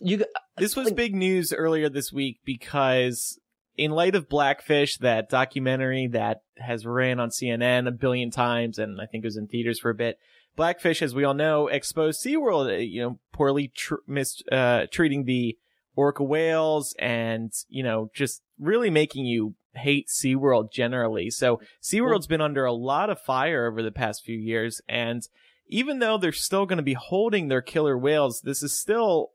You 0.00 0.24
This 0.56 0.76
was 0.76 0.86
like- 0.86 0.96
big 0.96 1.14
news 1.14 1.52
earlier 1.52 1.88
this 1.88 2.12
week 2.12 2.40
because 2.44 3.38
in 3.76 3.90
light 3.90 4.14
of 4.14 4.28
Blackfish, 4.28 4.98
that 4.98 5.28
documentary 5.28 6.06
that 6.08 6.42
has 6.58 6.84
ran 6.86 7.20
on 7.20 7.30
CNN 7.30 7.86
a 7.88 7.92
billion 7.92 8.30
times 8.30 8.78
and 8.78 9.00
I 9.00 9.06
think 9.06 9.24
it 9.24 9.26
was 9.28 9.36
in 9.36 9.46
theaters 9.48 9.78
for 9.78 9.90
a 9.90 9.94
bit. 9.94 10.18
Blackfish, 10.56 11.00
as 11.00 11.14
we 11.14 11.24
all 11.24 11.32
know, 11.34 11.68
exposed 11.68 12.22
SeaWorld, 12.24 12.70
uh, 12.74 12.76
you 12.76 13.00
know, 13.00 13.18
poorly 13.32 13.68
tr- 13.68 13.94
mis- 14.06 14.42
uh, 14.52 14.86
treating 14.90 15.24
the 15.24 15.56
orca 15.96 16.22
whales 16.22 16.94
and, 16.98 17.52
you 17.68 17.82
know, 17.82 18.10
just 18.14 18.42
really 18.58 18.90
making 18.90 19.24
you 19.24 19.54
hate 19.74 20.08
SeaWorld 20.08 20.70
generally. 20.70 21.30
So 21.30 21.60
SeaWorld's 21.82 22.26
been 22.26 22.42
under 22.42 22.66
a 22.66 22.72
lot 22.74 23.08
of 23.08 23.18
fire 23.20 23.66
over 23.66 23.82
the 23.82 23.90
past 23.90 24.22
few 24.24 24.36
years. 24.36 24.82
And 24.86 25.26
even 25.72 25.98
though 25.98 26.18
they're 26.18 26.32
still 26.32 26.66
going 26.66 26.76
to 26.76 26.82
be 26.82 26.92
holding 26.94 27.48
their 27.48 27.62
killer 27.62 27.96
whales, 27.98 28.42
this 28.44 28.62
is 28.62 28.78
still 28.78 29.30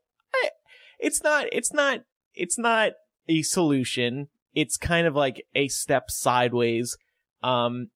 it's 1.00 1.22
not, 1.22 1.46
it's 1.52 1.72
not, 1.72 2.00
it's 2.34 2.58
not 2.58 2.92
a 3.28 3.42
solution. 3.42 4.28
It's 4.54 4.76
kind 4.76 5.06
of 5.06 5.14
like 5.14 5.44
a 5.54 5.68
step 5.68 6.10
sideways. 6.10 6.96
Um, 7.42 7.90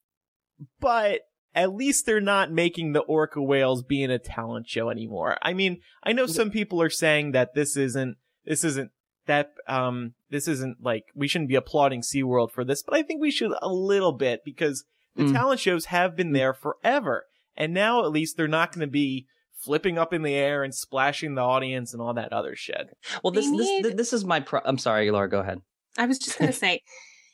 but 0.78 1.22
at 1.54 1.74
least 1.74 2.06
they're 2.06 2.20
not 2.20 2.52
making 2.52 2.92
the 2.92 3.00
orca 3.00 3.42
whales 3.42 3.82
being 3.82 4.10
a 4.10 4.18
talent 4.20 4.68
show 4.68 4.88
anymore. 4.88 5.36
I 5.42 5.52
mean, 5.52 5.80
I 6.04 6.12
know 6.12 6.26
some 6.26 6.50
people 6.50 6.80
are 6.80 6.90
saying 6.90 7.32
that 7.32 7.54
this 7.54 7.76
isn't, 7.76 8.16
this 8.44 8.62
isn't 8.62 8.92
that, 9.26 9.52
um, 9.66 10.14
this 10.30 10.46
isn't 10.46 10.78
like, 10.80 11.06
we 11.14 11.26
shouldn't 11.26 11.48
be 11.48 11.56
applauding 11.56 12.02
SeaWorld 12.02 12.52
for 12.52 12.64
this, 12.64 12.82
but 12.82 12.94
I 12.94 13.02
think 13.02 13.20
we 13.20 13.30
should 13.32 13.52
a 13.60 13.68
little 13.68 14.12
bit 14.12 14.42
because 14.44 14.84
the 15.16 15.24
Mm. 15.24 15.32
talent 15.32 15.60
shows 15.60 15.86
have 15.86 16.16
been 16.16 16.32
there 16.32 16.54
forever. 16.54 17.26
And 17.56 17.74
now 17.74 18.04
at 18.04 18.10
least 18.10 18.36
they're 18.36 18.48
not 18.48 18.72
going 18.72 18.86
to 18.86 18.90
be 18.90 19.26
flipping 19.62 19.98
up 19.98 20.12
in 20.12 20.22
the 20.22 20.34
air 20.34 20.64
and 20.64 20.74
splashing 20.74 21.34
the 21.34 21.42
audience 21.42 21.92
and 21.92 22.02
all 22.02 22.14
that 22.14 22.32
other 22.32 22.56
shit. 22.56 22.96
well, 23.22 23.30
this 23.30 23.48
need- 23.48 23.84
this 23.84 23.94
this 23.94 24.12
is 24.12 24.24
my. 24.24 24.40
Pro- 24.40 24.62
I'm 24.64 24.78
sorry, 24.78 25.10
Laura. 25.10 25.28
Go 25.28 25.40
ahead. 25.40 25.60
I 25.98 26.06
was 26.06 26.18
just 26.18 26.38
going 26.38 26.50
to 26.52 26.56
say, 26.56 26.82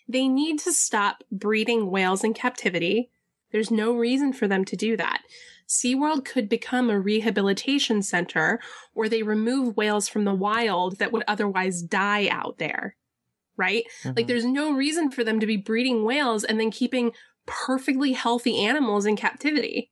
they 0.09 0.29
need 0.29 0.59
to 0.61 0.73
stop 0.73 1.23
breeding 1.31 1.91
whales 1.91 2.25
in 2.25 2.35
captivity. 2.35 3.11
There's 3.53 3.71
no 3.71 3.95
reason 3.97 4.33
for 4.33 4.47
them 4.47 4.65
to 4.67 4.77
do 4.77 4.97
that. 4.97 5.23
SeaWorld 5.69 6.25
could 6.25 6.49
become 6.49 6.89
a 6.89 6.99
rehabilitation 6.99 8.03
center 8.03 8.59
where 8.95 9.09
they 9.09 9.23
remove 9.23 9.77
whales 9.77 10.09
from 10.09 10.25
the 10.25 10.35
wild 10.35 10.99
that 10.99 11.13
would 11.13 11.25
otherwise 11.29 11.83
die 11.83 12.29
out 12.29 12.57
there. 12.59 12.97
Right? 13.57 13.85
Like, 14.05 14.15
mm-hmm. 14.15 14.27
there's 14.29 14.45
no 14.45 14.73
reason 14.73 15.11
for 15.11 15.25
them 15.25 15.41
to 15.41 15.47
be 15.47 15.57
breeding 15.57 16.05
whales 16.05 16.45
and 16.45 16.61
then 16.61 16.71
keeping 16.71 17.13
perfectly 17.45 18.13
healthy 18.13 18.65
animals 18.65 19.05
in 19.05 19.17
captivity. 19.17 19.91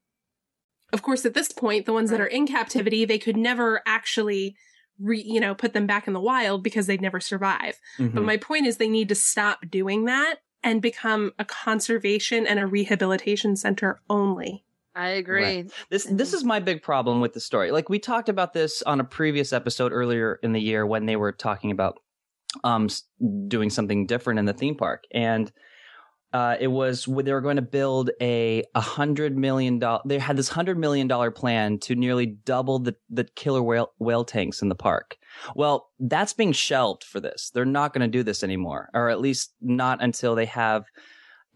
Of 0.93 1.03
course, 1.03 1.25
at 1.27 1.35
this 1.35 1.53
point, 1.53 1.87
the 1.87 1.93
ones 1.93 2.11
that 2.11 2.21
are 2.21 2.27
in 2.27 2.47
captivity, 2.47 3.05
they 3.05 3.19
could 3.19 3.37
never 3.37 3.83
actually 3.87 4.57
re, 4.99 5.21
you 5.21 5.41
know, 5.41 5.55
put 5.55 5.73
them 5.73 5.87
back 5.87 6.07
in 6.07 6.15
the 6.15 6.21
wild 6.21 6.63
because 6.63 6.87
they'd 6.87 7.03
never 7.03 7.21
survive. 7.21 7.79
But 7.99 8.13
Mhm. 8.13 8.25
my 8.25 8.37
point 8.37 8.67
is 8.67 8.77
they 8.77 8.89
need 8.89 9.09
to 9.11 9.15
stop 9.15 9.69
doing 9.69 10.05
that 10.07 10.39
and 10.63 10.81
become 10.81 11.33
a 11.39 11.45
conservation 11.45 12.47
and 12.47 12.59
a 12.59 12.67
rehabilitation 12.67 13.57
center 13.57 14.01
only. 14.09 14.65
I 14.95 15.09
agree. 15.11 15.67
This 15.91 16.07
this 16.11 16.33
is 16.33 16.43
my 16.45 16.59
big 16.59 16.83
problem 16.83 17.21
with 17.21 17.35
the 17.35 17.41
story. 17.41 17.71
Like 17.71 17.91
we 17.91 17.99
talked 17.99 18.31
about 18.31 18.55
this 18.55 18.81
on 18.83 18.99
a 18.99 19.05
previous 19.05 19.53
episode 19.53 19.93
earlier 19.93 20.39
in 20.43 20.53
the 20.53 20.61
year 20.61 20.87
when 20.87 21.05
they 21.05 21.17
were 21.17 21.33
talking 21.33 21.71
about 21.71 21.99
um 22.65 22.89
doing 23.49 23.69
something 23.69 24.07
different 24.07 24.39
in 24.39 24.47
the 24.47 24.55
theme 24.55 24.77
park, 24.77 25.05
and 25.13 25.53
uh, 26.37 26.55
it 26.61 26.67
was 26.67 27.07
they 27.07 27.33
were 27.33 27.41
going 27.41 27.57
to 27.57 27.63
build 27.63 28.11
a 28.21 28.63
hundred 28.75 29.39
million 29.39 29.79
dollar. 29.79 30.03
They 30.05 30.19
had 30.19 30.37
this 30.37 30.51
hundred 30.51 30.77
million 30.77 31.09
dollar 31.09 31.31
plan 31.31 31.79
to 31.79 31.95
nearly 31.95 32.27
double 32.27 32.79
the 32.79 32.95
the 33.09 33.25
killer 33.25 33.63
whale 33.63 33.95
whale 33.99 34.23
tanks 34.23 34.61
in 34.61 34.69
the 34.69 34.75
park. 34.75 35.17
Well, 35.55 35.89
that's 35.99 36.35
being 36.35 36.53
shelved 36.53 37.05
for 37.05 37.21
this. 37.21 37.51
They're 37.55 37.65
not 37.65 37.95
going 37.95 38.03
to 38.03 38.19
do 38.19 38.23
this 38.23 38.43
anymore, 38.43 38.91
or 38.93 39.09
at 39.09 39.19
least 39.19 39.55
not 39.63 40.03
until 40.03 40.35
they 40.35 40.45
have 40.45 40.85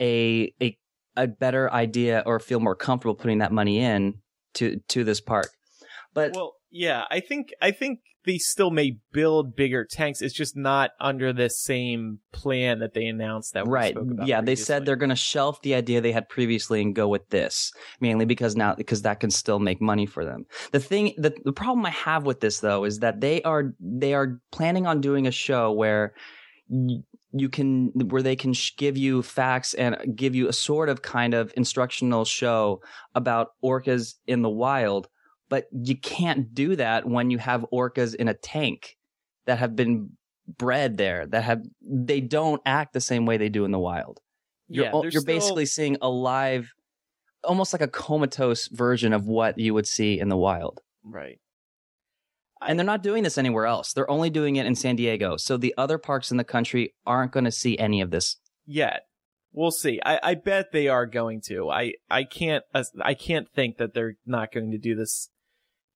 a 0.00 0.54
a 0.62 0.78
a 1.14 1.26
better 1.26 1.70
idea 1.70 2.22
or 2.24 2.40
feel 2.40 2.58
more 2.58 2.74
comfortable 2.74 3.14
putting 3.14 3.40
that 3.40 3.52
money 3.52 3.80
in 3.80 4.14
to 4.54 4.80
to 4.88 5.04
this 5.04 5.20
park. 5.20 5.50
But 6.14 6.32
Well, 6.34 6.54
yeah, 6.70 7.04
I 7.10 7.20
think 7.20 7.50
I 7.60 7.72
think 7.72 7.98
they 8.24 8.38
still 8.38 8.70
may 8.70 8.98
build 9.12 9.56
bigger 9.56 9.84
tanks. 9.84 10.20
It's 10.20 10.34
just 10.34 10.56
not 10.56 10.90
under 11.00 11.32
the 11.32 11.48
same 11.48 12.18
plan 12.32 12.80
that 12.80 12.92
they 12.92 13.06
announced 13.06 13.54
that 13.54 13.66
we 13.66 13.72
right, 13.72 13.94
spoke 13.94 14.10
about 14.10 14.26
yeah, 14.26 14.40
they 14.40 14.56
said 14.56 14.84
they're 14.84 14.96
going 14.96 15.10
to 15.10 15.16
shelf 15.16 15.62
the 15.62 15.74
idea 15.74 16.00
they 16.00 16.12
had 16.12 16.28
previously 16.28 16.82
and 16.82 16.94
go 16.94 17.08
with 17.08 17.28
this 17.30 17.72
mainly 18.00 18.24
because 18.24 18.56
now 18.56 18.74
because 18.74 19.02
that 19.02 19.20
can 19.20 19.30
still 19.30 19.58
make 19.58 19.80
money 19.80 20.06
for 20.06 20.24
them. 20.24 20.44
The 20.72 20.80
thing 20.80 21.14
the 21.16 21.34
the 21.44 21.52
problem 21.52 21.84
I 21.86 21.90
have 21.90 22.24
with 22.24 22.40
this 22.40 22.60
though 22.60 22.84
is 22.84 22.98
that 22.98 23.20
they 23.20 23.42
are 23.42 23.74
they 23.80 24.14
are 24.14 24.40
planning 24.50 24.86
on 24.86 25.00
doing 25.00 25.26
a 25.26 25.32
show 25.32 25.72
where. 25.72 26.14
y- 26.68 27.02
you 27.32 27.48
can 27.48 27.92
where 28.08 28.22
they 28.22 28.34
can 28.34 28.52
sh- 28.52 28.72
give 28.76 28.96
you 28.96 29.22
facts 29.22 29.72
and 29.74 29.96
give 30.16 30.34
you 30.34 30.48
a 30.48 30.52
sort 30.52 30.88
of 30.88 31.02
kind 31.02 31.32
of 31.32 31.52
instructional 31.56 32.24
show 32.24 32.80
about 33.14 33.52
orcas 33.62 34.14
in 34.26 34.42
the 34.42 34.50
wild 34.50 35.08
but 35.50 35.66
you 35.72 35.96
can't 35.96 36.54
do 36.54 36.76
that 36.76 37.06
when 37.06 37.30
you 37.30 37.36
have 37.36 37.66
orcas 37.70 38.14
in 38.14 38.28
a 38.28 38.34
tank 38.34 38.96
that 39.44 39.58
have 39.58 39.76
been 39.76 40.10
bred 40.48 40.96
there 40.96 41.26
that 41.26 41.44
have 41.44 41.62
they 41.82 42.20
don't 42.20 42.62
act 42.64 42.94
the 42.94 43.00
same 43.00 43.26
way 43.26 43.36
they 43.36 43.50
do 43.50 43.66
in 43.66 43.70
the 43.70 43.78
wild 43.78 44.20
you're, 44.68 44.86
Yeah, 44.86 44.92
you're 45.02 45.10
still- 45.10 45.24
basically 45.24 45.66
seeing 45.66 45.98
a 46.00 46.08
live 46.08 46.72
almost 47.44 47.72
like 47.72 47.82
a 47.82 47.88
comatose 47.88 48.68
version 48.68 49.12
of 49.12 49.26
what 49.26 49.58
you 49.58 49.74
would 49.74 49.86
see 49.86 50.18
in 50.18 50.28
the 50.28 50.36
wild 50.36 50.80
right. 51.04 51.38
and 52.60 52.78
they're 52.78 52.86
not 52.86 53.02
doing 53.02 53.22
this 53.22 53.38
anywhere 53.38 53.66
else 53.66 53.92
they're 53.92 54.10
only 54.10 54.30
doing 54.30 54.56
it 54.56 54.66
in 54.66 54.74
san 54.74 54.96
diego 54.96 55.36
so 55.36 55.56
the 55.56 55.74
other 55.78 55.98
parks 55.98 56.30
in 56.30 56.36
the 56.36 56.44
country 56.44 56.94
aren't 57.06 57.32
going 57.32 57.44
to 57.44 57.52
see 57.52 57.78
any 57.78 58.00
of 58.00 58.10
this 58.10 58.36
Yet. 58.66 59.02
We'll 59.52 59.72
see. 59.72 60.00
I, 60.06 60.20
I 60.22 60.34
bet 60.36 60.70
they 60.70 60.86
are 60.86 61.06
going 61.06 61.40
to. 61.46 61.70
I, 61.70 61.94
I 62.08 62.22
can't 62.22 62.62
uh, 62.72 62.84
I 63.02 63.14
can't 63.14 63.48
think 63.50 63.78
that 63.78 63.94
they're 63.94 64.14
not 64.24 64.52
going 64.52 64.70
to 64.70 64.78
do 64.78 64.94
this 64.94 65.28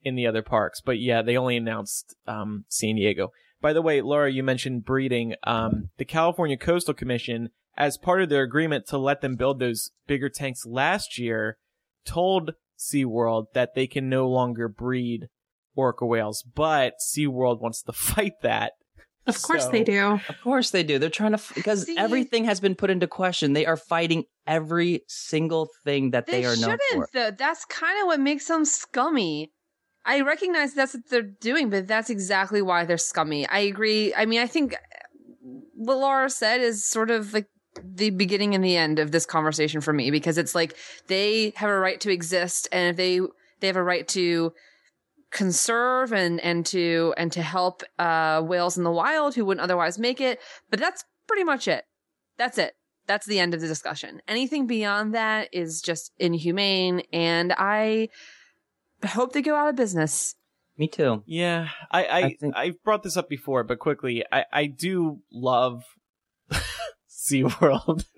in 0.05 0.15
the 0.15 0.25
other 0.27 0.41
parks. 0.43 0.79
But 0.79 0.99
yeah, 0.99 1.21
they 1.21 1.35
only 1.35 1.57
announced 1.57 2.15
um, 2.27 2.63
San 2.69 2.95
Diego. 2.95 3.31
By 3.61 3.73
the 3.73 3.81
way, 3.81 3.99
Laura, 4.01 4.31
you 4.31 4.43
mentioned 4.43 4.85
breeding. 4.85 5.33
Um, 5.43 5.89
the 5.97 6.05
California 6.05 6.55
Coastal 6.55 6.93
Commission, 6.93 7.49
as 7.75 7.97
part 7.97 8.21
of 8.21 8.29
their 8.29 8.43
agreement 8.43 8.85
to 8.87 8.97
let 8.97 9.19
them 9.21 9.35
build 9.35 9.59
those 9.59 9.89
bigger 10.07 10.29
tanks 10.29 10.65
last 10.65 11.17
year, 11.17 11.57
told 12.05 12.53
SeaWorld 12.77 13.45
that 13.53 13.73
they 13.75 13.87
can 13.87 14.07
no 14.09 14.27
longer 14.29 14.67
breed 14.67 15.27
orca 15.75 16.05
whales. 16.05 16.43
But 16.43 16.93
SeaWorld 17.05 17.59
wants 17.61 17.81
to 17.83 17.91
fight 17.93 18.33
that. 18.43 18.73
Of 19.27 19.41
course 19.41 19.63
So- 19.65 19.71
they 19.71 19.83
do. 19.83 20.19
Of 20.29 20.41
course 20.43 20.69
they 20.69 20.83
do. 20.83 20.99
They're 20.99 21.09
trying 21.09 21.35
to 21.35 21.41
because 21.55 21.87
See? 21.87 21.97
everything 21.97 22.45
has 22.45 22.59
been 22.59 22.75
put 22.75 22.91
into 22.91 23.07
question. 23.07 23.53
They 23.53 23.65
are 23.65 23.77
fighting 23.77 24.25
every 24.45 25.01
single 25.07 25.67
thing 25.83 26.11
that 26.11 26.27
they, 26.27 26.41
They, 26.41 26.45
are 26.45 26.55
known 26.55 26.77
shouldn't, 26.77 26.79
for. 26.91 27.09
though. 27.11 27.31
That's 27.31 27.65
kind 27.65 27.99
of 28.01 28.05
what 28.05 28.19
makes 28.19 28.47
them 28.47 28.65
scummy. 28.65 29.51
I 30.05 30.21
recognize 30.21 30.73
that's 30.73 30.93
what 30.93 31.09
they're 31.09 31.21
doing, 31.21 31.69
but 31.69 31.87
that's 31.87 32.09
exactly 32.09 32.61
why 32.61 32.85
they're 32.85 32.97
scummy. 32.97 33.47
I 33.47 33.59
agree. 33.59 34.13
I 34.13 34.25
mean, 34.25 34.39
I 34.39 34.47
think 34.47 34.75
what 35.73 35.97
Laura 35.97 36.29
said 36.29 36.61
is 36.61 36.85
sort 36.85 37.09
of 37.09 37.33
like 37.33 37.47
the 37.83 38.11
beginning 38.11 38.55
and 38.55 38.63
the 38.63 38.77
end 38.77 38.99
of 38.99 39.11
this 39.11 39.25
conversation 39.25 39.81
for 39.81 39.91
me 39.91 40.11
because 40.11 40.37
it's 40.37 40.55
like 40.55 40.75
they 41.07 41.53
have 41.55 41.69
a 41.69 41.79
right 41.79 41.99
to 42.01 42.11
exist, 42.11 42.67
and 42.71 42.91
if 42.91 42.97
they 42.97 43.19
they 43.59 43.67
have 43.67 43.75
a 43.75 43.83
right 43.83 44.07
to 44.09 44.53
conserve 45.31 46.13
and 46.13 46.39
and 46.39 46.65
to 46.65 47.13
and 47.17 47.31
to 47.31 47.41
help 47.41 47.83
uh 47.99 48.41
whales 48.41 48.77
in 48.77 48.83
the 48.83 48.91
wild 48.91 49.35
who 49.35 49.43
wouldn't 49.43 49.63
otherwise 49.63 49.99
make 49.99 50.21
it 50.21 50.39
but 50.69 50.79
that's 50.79 51.03
pretty 51.27 51.43
much 51.43 51.67
it 51.67 51.83
that's 52.37 52.57
it 52.57 52.73
that's 53.05 53.25
the 53.25 53.37
end 53.39 53.53
of 53.53 53.59
the 53.59 53.67
discussion 53.67 54.21
anything 54.29 54.65
beyond 54.65 55.13
that 55.13 55.49
is 55.51 55.81
just 55.81 56.13
inhumane 56.19 57.01
and 57.11 57.53
i 57.57 58.07
hope 59.03 59.33
they 59.33 59.41
go 59.41 59.55
out 59.55 59.69
of 59.69 59.75
business 59.75 60.35
Me 60.77 60.87
too. 60.87 61.23
Yeah, 61.25 61.69
I 61.91 62.03
I, 62.03 62.17
I 62.17 62.33
think- 62.39 62.55
I've 62.55 62.83
brought 62.83 63.03
this 63.03 63.17
up 63.17 63.29
before, 63.29 63.63
but 63.63 63.79
quickly, 63.79 64.23
I 64.31 64.45
I 64.51 64.65
do 64.65 65.21
love 65.31 65.83
SeaWorld. 67.09 68.05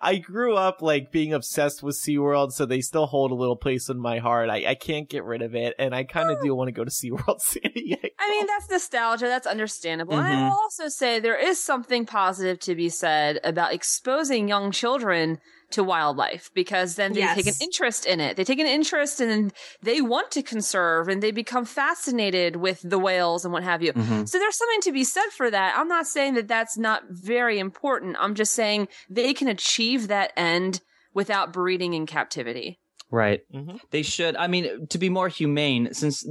I 0.00 0.16
grew 0.16 0.56
up 0.56 0.82
like 0.82 1.10
being 1.10 1.32
obsessed 1.32 1.82
with 1.82 1.96
SeaWorld, 1.96 2.52
so 2.52 2.66
they 2.66 2.80
still 2.80 3.06
hold 3.06 3.30
a 3.30 3.34
little 3.34 3.56
place 3.56 3.88
in 3.88 3.98
my 3.98 4.18
heart. 4.18 4.50
I, 4.50 4.64
I 4.66 4.74
can't 4.74 5.08
get 5.08 5.24
rid 5.24 5.42
of 5.42 5.54
it, 5.54 5.74
and 5.78 5.94
I 5.94 6.04
kind 6.04 6.30
of 6.30 6.38
oh. 6.38 6.42
do 6.42 6.54
want 6.54 6.68
to 6.68 6.72
go 6.72 6.84
to 6.84 6.90
SeaWorld 6.90 7.40
San 7.40 7.72
Diego. 7.74 8.08
I 8.18 8.30
mean, 8.30 8.46
that's 8.46 8.70
nostalgia. 8.70 9.26
That's 9.26 9.46
understandable. 9.46 10.14
And 10.14 10.26
I 10.26 10.32
mm-hmm. 10.32 10.44
will 10.44 10.52
also 10.52 10.88
say 10.88 11.18
there 11.18 11.38
is 11.38 11.62
something 11.62 12.06
positive 12.06 12.58
to 12.60 12.74
be 12.74 12.88
said 12.88 13.40
about 13.44 13.72
exposing 13.72 14.48
young 14.48 14.70
children 14.70 15.38
to 15.74 15.84
wildlife 15.84 16.50
because 16.54 16.96
then 16.96 17.12
they 17.12 17.20
Yes. 17.20 17.36
take 17.36 17.46
an 17.46 17.54
interest 17.60 18.06
in 18.06 18.18
it. 18.20 18.36
They 18.36 18.44
take 18.44 18.58
an 18.58 18.66
interest 18.66 19.20
and 19.20 19.52
they 19.82 20.00
want 20.00 20.30
to 20.32 20.42
conserve 20.42 21.08
and 21.08 21.22
they 21.22 21.30
become 21.30 21.64
fascinated 21.64 22.56
with 22.56 22.80
the 22.82 22.98
whales 22.98 23.44
and 23.44 23.52
what 23.52 23.62
have 23.62 23.82
you. 23.82 23.92
Mhm. 23.92 24.28
So 24.28 24.38
there's 24.38 24.56
something 24.56 24.80
to 24.82 24.92
be 24.92 25.04
said 25.04 25.28
for 25.36 25.50
that. 25.50 25.74
I'm 25.76 25.88
not 25.88 26.06
saying 26.06 26.34
that 26.34 26.48
that's 26.48 26.76
not 26.78 27.02
very 27.10 27.58
important. 27.58 28.16
I'm 28.18 28.34
just 28.34 28.52
saying 28.54 28.88
they 29.08 29.34
can 29.34 29.48
achieve 29.48 30.08
that 30.08 30.32
end 30.36 30.80
without 31.12 31.52
breeding 31.52 31.94
in 31.94 32.06
captivity. 32.06 32.80
Right. 33.10 33.42
Mhm. 33.54 33.80
They 33.90 34.02
should. 34.02 34.34
I 34.36 34.46
mean, 34.48 34.86
to 34.88 34.98
be 34.98 35.08
more 35.08 35.28
humane, 35.28 35.92
since 35.92 36.24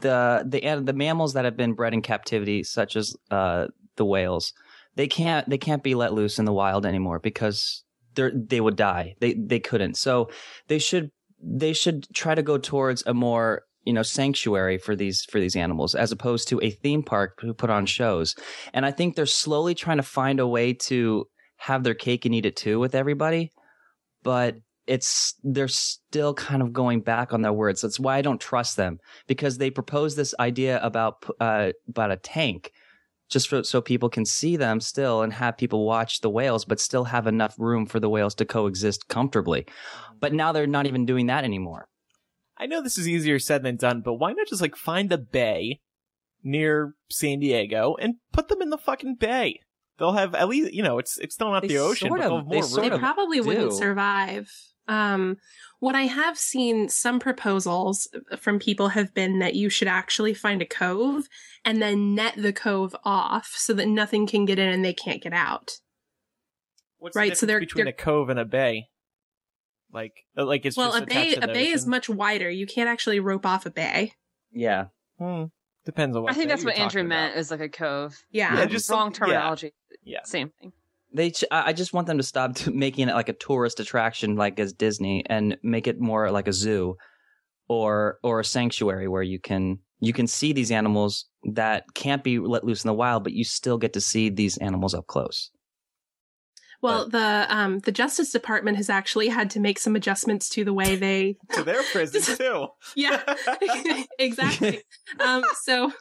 the 0.00 0.44
the 0.46 0.82
the 0.84 0.92
mammals 0.92 1.32
that 1.34 1.44
have 1.44 1.56
been 1.56 1.72
bred 1.72 1.92
in 1.94 2.02
captivity, 2.02 2.62
such 2.62 2.94
as 2.96 3.16
uh, 3.30 3.66
the 3.96 4.04
whales, 4.04 4.52
they 4.94 5.08
can't 5.08 5.48
they 5.48 5.58
can't 5.58 5.82
be 5.82 5.94
let 5.94 6.12
loose 6.12 6.38
in 6.38 6.44
the 6.44 6.52
wild 6.52 6.86
anymore 6.86 7.18
because 7.18 7.82
they 8.16 8.30
they 8.34 8.60
would 8.60 8.76
die. 8.76 9.14
They 9.20 9.34
they 9.34 9.60
couldn't. 9.60 9.96
So 9.96 10.30
they 10.68 10.78
should 10.78 11.10
they 11.40 11.72
should 11.72 12.06
try 12.14 12.34
to 12.34 12.42
go 12.42 12.58
towards 12.58 13.04
a 13.06 13.14
more 13.14 13.62
you 13.84 13.92
know 13.92 14.02
sanctuary 14.02 14.78
for 14.78 14.96
these 14.96 15.24
for 15.24 15.38
these 15.38 15.56
animals 15.56 15.94
as 15.94 16.12
opposed 16.12 16.48
to 16.48 16.60
a 16.62 16.70
theme 16.70 17.02
park 17.02 17.38
who 17.40 17.54
put 17.54 17.70
on 17.70 17.86
shows. 17.86 18.34
And 18.72 18.84
I 18.84 18.90
think 18.90 19.14
they're 19.14 19.26
slowly 19.26 19.74
trying 19.74 19.98
to 19.98 20.02
find 20.02 20.40
a 20.40 20.46
way 20.46 20.72
to 20.72 21.26
have 21.58 21.84
their 21.84 21.94
cake 21.94 22.24
and 22.24 22.34
eat 22.34 22.46
it 22.46 22.56
too 22.56 22.78
with 22.78 22.94
everybody, 22.94 23.52
but 24.22 24.56
it's 24.86 25.34
they're 25.42 25.68
still 25.68 26.34
kind 26.34 26.62
of 26.62 26.72
going 26.72 27.00
back 27.00 27.32
on 27.32 27.42
their 27.42 27.52
words. 27.52 27.80
That's 27.80 27.98
why 28.00 28.16
I 28.16 28.22
don't 28.22 28.40
trust 28.40 28.76
them 28.76 28.98
because 29.26 29.58
they 29.58 29.70
propose 29.70 30.14
this 30.16 30.34
idea 30.38 30.80
about 30.82 31.24
uh, 31.40 31.72
about 31.88 32.12
a 32.12 32.16
tank 32.16 32.72
just 33.28 33.48
for, 33.48 33.62
so 33.64 33.80
people 33.80 34.08
can 34.08 34.24
see 34.24 34.56
them 34.56 34.80
still 34.80 35.22
and 35.22 35.32
have 35.34 35.56
people 35.56 35.84
watch 35.86 36.20
the 36.20 36.30
whales, 36.30 36.64
but 36.64 36.80
still 36.80 37.04
have 37.04 37.26
enough 37.26 37.54
room 37.58 37.86
for 37.86 37.98
the 38.00 38.08
whales 38.08 38.34
to 38.36 38.44
coexist 38.44 39.08
comfortably. 39.08 39.62
Mm-hmm. 39.62 40.16
But 40.20 40.32
now 40.32 40.52
they're 40.52 40.66
not 40.66 40.86
even 40.86 41.04
doing 41.06 41.26
that 41.26 41.44
anymore. 41.44 41.88
I 42.56 42.66
know 42.66 42.80
this 42.82 42.96
is 42.98 43.08
easier 43.08 43.38
said 43.38 43.62
than 43.62 43.76
done, 43.76 44.00
but 44.00 44.14
why 44.14 44.32
not 44.32 44.46
just 44.48 44.62
like 44.62 44.76
find 44.76 45.12
a 45.12 45.18
bay 45.18 45.80
near 46.42 46.94
San 47.10 47.40
Diego 47.40 47.96
and 48.00 48.14
put 48.32 48.48
them 48.48 48.62
in 48.62 48.70
the 48.70 48.78
fucking 48.78 49.16
bay? 49.16 49.60
They'll 49.98 50.12
have 50.12 50.34
at 50.34 50.48
least 50.48 50.72
you 50.72 50.82
know 50.82 50.98
it's 50.98 51.18
it's 51.18 51.34
still 51.34 51.50
not 51.50 51.62
They 51.62 51.68
the 51.68 51.78
ocean, 51.78 52.08
sort 52.08 52.20
but 52.20 52.28
they'll 52.28 52.36
of- 52.38 52.42
have 52.44 52.50
they 52.50 52.56
more 52.56 52.62
sort 52.64 52.80
room. 52.82 52.90
they 52.90 52.94
of 52.94 53.00
probably 53.00 53.40
wouldn't 53.40 53.72
survive. 53.74 54.50
Um, 54.88 55.36
what 55.80 55.94
I 55.94 56.02
have 56.02 56.38
seen 56.38 56.88
some 56.88 57.18
proposals 57.18 58.08
from 58.38 58.58
people 58.58 58.88
have 58.88 59.12
been 59.14 59.40
that 59.40 59.54
you 59.54 59.68
should 59.68 59.88
actually 59.88 60.32
find 60.34 60.62
a 60.62 60.66
cove 60.66 61.24
and 61.64 61.82
then 61.82 62.14
net 62.14 62.34
the 62.36 62.52
cove 62.52 62.94
off 63.04 63.52
so 63.56 63.72
that 63.74 63.86
nothing 63.86 64.26
can 64.26 64.44
get 64.44 64.58
in 64.58 64.68
and 64.68 64.84
they 64.84 64.94
can't 64.94 65.22
get 65.22 65.32
out. 65.32 65.72
What's 66.98 67.16
right, 67.16 67.30
the 67.30 67.36
so 67.36 67.46
they're- 67.46 67.60
between 67.60 67.84
they're- 67.84 67.90
a 67.94 67.96
cove 67.96 68.28
and 68.30 68.38
a 68.38 68.44
bay? 68.44 68.86
Like 69.92 70.24
uh, 70.36 70.44
like 70.44 70.66
it's 70.66 70.76
well, 70.76 70.90
just 70.92 71.04
a 71.04 71.06
bay 71.06 71.34
a 71.34 71.40
the 71.40 71.46
bay 71.48 71.68
is 71.68 71.86
much 71.86 72.08
wider. 72.08 72.50
You 72.50 72.66
can't 72.66 72.88
actually 72.88 73.20
rope 73.20 73.46
off 73.46 73.66
a 73.66 73.70
bay. 73.70 74.12
Yeah. 74.52 74.86
Hmm. 75.18 75.44
Depends 75.84 76.16
on 76.16 76.24
what. 76.24 76.32
I 76.32 76.34
think 76.34 76.48
that's 76.48 76.64
what 76.64 76.74
Andrew 76.74 77.02
talking 77.02 77.08
meant 77.08 77.32
about. 77.32 77.40
is 77.40 77.50
like 77.52 77.60
a 77.60 77.68
cove. 77.68 78.16
Yeah. 78.30 78.56
Yeah, 78.58 78.66
just 78.66 78.86
some- 78.86 78.98
wrong 78.98 79.08
yeah. 79.12 79.18
terminology. 79.18 79.72
Yeah. 80.02 80.24
Same 80.24 80.50
thing. 80.60 80.72
They, 81.16 81.30
ch- 81.30 81.44
I 81.50 81.68
I 81.68 81.72
just 81.72 81.94
want 81.94 82.06
them 82.06 82.18
to 82.18 82.22
stop 82.22 82.54
t- 82.54 82.70
making 82.74 83.08
it 83.08 83.14
like 83.14 83.30
a 83.30 83.32
tourist 83.32 83.80
attraction, 83.80 84.36
like 84.36 84.60
as 84.60 84.72
Disney, 84.74 85.24
and 85.26 85.56
make 85.62 85.86
it 85.86 85.98
more 85.98 86.30
like 86.30 86.46
a 86.46 86.52
zoo, 86.52 86.96
or 87.68 88.18
or 88.22 88.40
a 88.40 88.44
sanctuary 88.44 89.08
where 89.08 89.22
you 89.22 89.40
can 89.40 89.78
you 90.00 90.12
can 90.12 90.26
see 90.26 90.52
these 90.52 90.70
animals 90.70 91.24
that 91.54 91.84
can't 91.94 92.22
be 92.22 92.38
let 92.38 92.64
loose 92.64 92.84
in 92.84 92.88
the 92.88 92.94
wild, 92.94 93.24
but 93.24 93.32
you 93.32 93.44
still 93.44 93.78
get 93.78 93.94
to 93.94 94.00
see 94.00 94.28
these 94.28 94.58
animals 94.58 94.94
up 94.94 95.06
close. 95.06 95.50
Well, 96.82 97.08
the 97.08 97.46
um 97.48 97.78
the 97.80 97.92
Justice 97.92 98.30
Department 98.30 98.76
has 98.76 98.90
actually 98.90 99.28
had 99.28 99.48
to 99.50 99.60
make 99.60 99.78
some 99.78 99.96
adjustments 99.96 100.48
to 100.50 100.64
the 100.64 100.74
way 100.74 100.96
they 100.96 101.36
to 101.52 101.62
their 101.62 101.82
prison 101.92 102.36
too. 102.36 102.66
Yeah, 102.94 103.22
exactly. 104.18 104.82
um, 105.20 105.42
so 105.62 105.92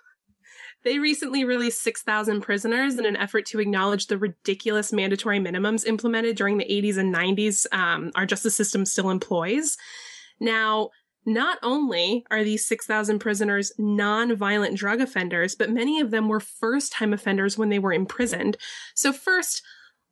they 0.85 0.99
recently 0.99 1.43
released 1.43 1.81
6,000 1.81 2.41
prisoners 2.41 2.97
in 2.97 3.05
an 3.05 3.17
effort 3.17 3.47
to 3.47 3.59
acknowledge 3.59 4.05
the 4.05 4.19
ridiculous 4.19 4.93
mandatory 4.93 5.39
minimums 5.39 5.85
implemented 5.85 6.37
during 6.37 6.57
the 6.57 6.65
80s 6.65 6.97
and 6.97 7.13
90s 7.13 7.65
um, 7.73 8.11
our 8.15 8.25
justice 8.25 8.55
system 8.55 8.85
still 8.85 9.09
employs. 9.09 9.77
Now, 10.39 10.91
not 11.25 11.57
only 11.63 12.23
are 12.29 12.43
these 12.43 12.67
6,000 12.67 13.17
prisoners 13.17 13.71
non-violent 13.79 14.77
drug 14.77 15.01
offenders, 15.01 15.55
but 15.55 15.71
many 15.71 15.99
of 15.99 16.11
them 16.11 16.29
were 16.29 16.39
first-time 16.39 17.13
offenders 17.13 17.57
when 17.57 17.69
they 17.69 17.79
were 17.79 17.93
imprisoned. 17.93 18.55
So 18.93 19.11
first, 19.11 19.63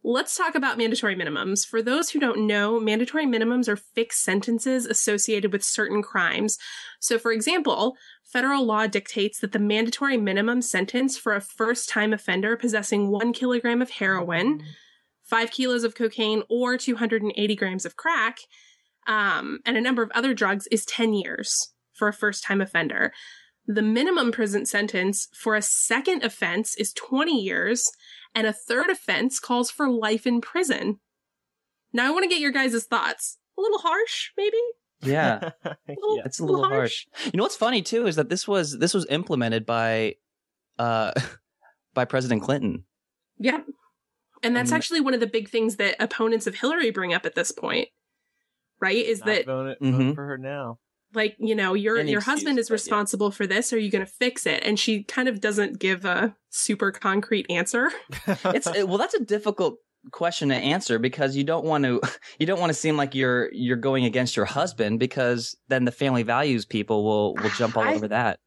Let's 0.05 0.35
talk 0.35 0.55
about 0.55 0.77
mandatory 0.77 1.15
minimums. 1.15 1.65
For 1.65 1.81
those 1.81 2.09
who 2.09 2.19
don't 2.19 2.45
know, 2.45 2.77
mandatory 2.77 3.25
minimums 3.25 3.69
are 3.69 3.77
fixed 3.77 4.21
sentences 4.21 4.85
associated 4.85 5.53
with 5.53 5.63
certain 5.63 6.01
crimes. 6.01 6.57
So, 6.99 7.17
for 7.17 7.31
example, 7.31 7.95
federal 8.21 8.65
law 8.65 8.85
dictates 8.85 9.39
that 9.39 9.53
the 9.53 9.59
mandatory 9.59 10.17
minimum 10.17 10.61
sentence 10.61 11.17
for 11.17 11.33
a 11.33 11.41
first 11.41 11.87
time 11.87 12.11
offender 12.11 12.57
possessing 12.57 13.11
one 13.11 13.31
kilogram 13.31 13.81
of 13.81 13.91
heroin, 13.91 14.63
five 15.23 15.51
kilos 15.51 15.85
of 15.85 15.95
cocaine, 15.95 16.43
or 16.49 16.77
280 16.77 17.55
grams 17.55 17.85
of 17.85 17.95
crack, 17.95 18.39
um, 19.07 19.59
and 19.65 19.77
a 19.77 19.81
number 19.81 20.03
of 20.03 20.11
other 20.13 20.33
drugs 20.33 20.67
is 20.67 20.85
10 20.85 21.13
years 21.13 21.73
for 21.93 22.09
a 22.09 22.13
first 22.13 22.43
time 22.43 22.59
offender. 22.59 23.13
The 23.65 23.81
minimum 23.81 24.33
prison 24.33 24.65
sentence 24.65 25.29
for 25.33 25.55
a 25.55 25.61
second 25.61 26.23
offense 26.23 26.75
is 26.75 26.91
20 26.91 27.41
years, 27.41 27.89
and 28.35 28.47
a 28.47 28.53
third 28.53 28.89
offense 28.89 29.39
calls 29.39 29.69
for 29.71 29.89
life 29.89 30.25
in 30.27 30.41
prison. 30.41 30.99
Now, 31.91 32.07
I 32.07 32.11
want 32.11 32.23
to 32.23 32.29
get 32.29 32.39
your 32.39 32.51
guys' 32.51 32.83
thoughts. 32.85 33.37
A 33.57 33.61
little 33.61 33.79
harsh, 33.79 34.31
maybe? 34.37 34.57
Yeah, 35.03 35.51
yeah. 35.65 35.73
it's 36.25 36.39
a 36.39 36.45
little 36.45 36.63
harsh. 36.63 37.05
You 37.25 37.31
know 37.35 37.43
what's 37.43 37.55
funny 37.55 37.81
too 37.81 38.07
is 38.07 38.15
that 38.15 38.29
this 38.29 38.47
was 38.47 38.77
this 38.79 38.93
was 38.93 39.05
implemented 39.07 39.65
by 39.65 40.15
uh 40.79 41.11
by 41.93 42.05
President 42.05 42.41
Clinton. 42.41 42.85
Yeah. 43.37 43.59
And 44.41 44.55
that's 44.55 44.71
Um, 44.71 44.75
actually 44.77 45.01
one 45.01 45.13
of 45.13 45.19
the 45.19 45.27
big 45.27 45.49
things 45.49 45.75
that 45.75 45.95
opponents 45.99 46.47
of 46.47 46.55
Hillary 46.55 46.89
bring 46.91 47.13
up 47.13 47.25
at 47.25 47.35
this 47.35 47.51
point, 47.51 47.89
right? 48.81 48.95
Is 49.05 49.19
Not 49.19 49.25
that 49.27 49.45
voting, 49.45 49.75
Mhm. 49.93 50.15
for 50.15 50.25
her 50.25 50.37
now. 50.37 50.79
Like 51.15 51.35
you 51.39 51.55
know 51.55 51.73
your 51.73 51.97
Any 51.97 52.11
your 52.11 52.19
excuse, 52.19 52.35
husband 52.35 52.59
is 52.59 52.67
but 52.69 52.73
yeah. 52.73 52.75
responsible 52.75 53.31
for 53.31 53.45
this 53.47 53.71
are 53.73 53.77
you 53.79 53.91
going 53.91 54.05
to 54.05 54.11
fix 54.11 54.45
it 54.45 54.63
and 54.65 54.79
she 54.79 55.03
kind 55.03 55.27
of 55.27 55.39
doesn't 55.41 55.79
give 55.79 56.05
a 56.05 56.35
super 56.49 56.91
concrete 56.91 57.45
answer 57.49 57.91
It's 58.45 58.67
it- 58.67 58.87
well, 58.87 58.97
that's 58.97 59.13
a 59.13 59.23
difficult 59.23 59.77
question 60.11 60.49
to 60.49 60.55
answer 60.55 60.99
because 60.99 61.35
you 61.35 61.43
don't 61.45 61.63
want 61.65 61.83
to 61.85 62.01
you 62.39 62.45
don't 62.45 62.59
want 62.59 62.69
to 62.69 62.73
seem 62.73 62.97
like 62.97 63.15
you're 63.15 63.49
you're 63.53 63.77
going 63.77 64.05
against 64.05 64.35
your 64.35 64.45
husband 64.45 64.99
because 64.99 65.55
then 65.69 65.85
the 65.85 65.91
family 65.91 66.23
values 66.23 66.65
people 66.65 67.03
will 67.03 67.35
will 67.35 67.49
jump 67.51 67.77
all 67.77 67.83
I- 67.83 67.93
over 67.95 68.07
that. 68.09 68.39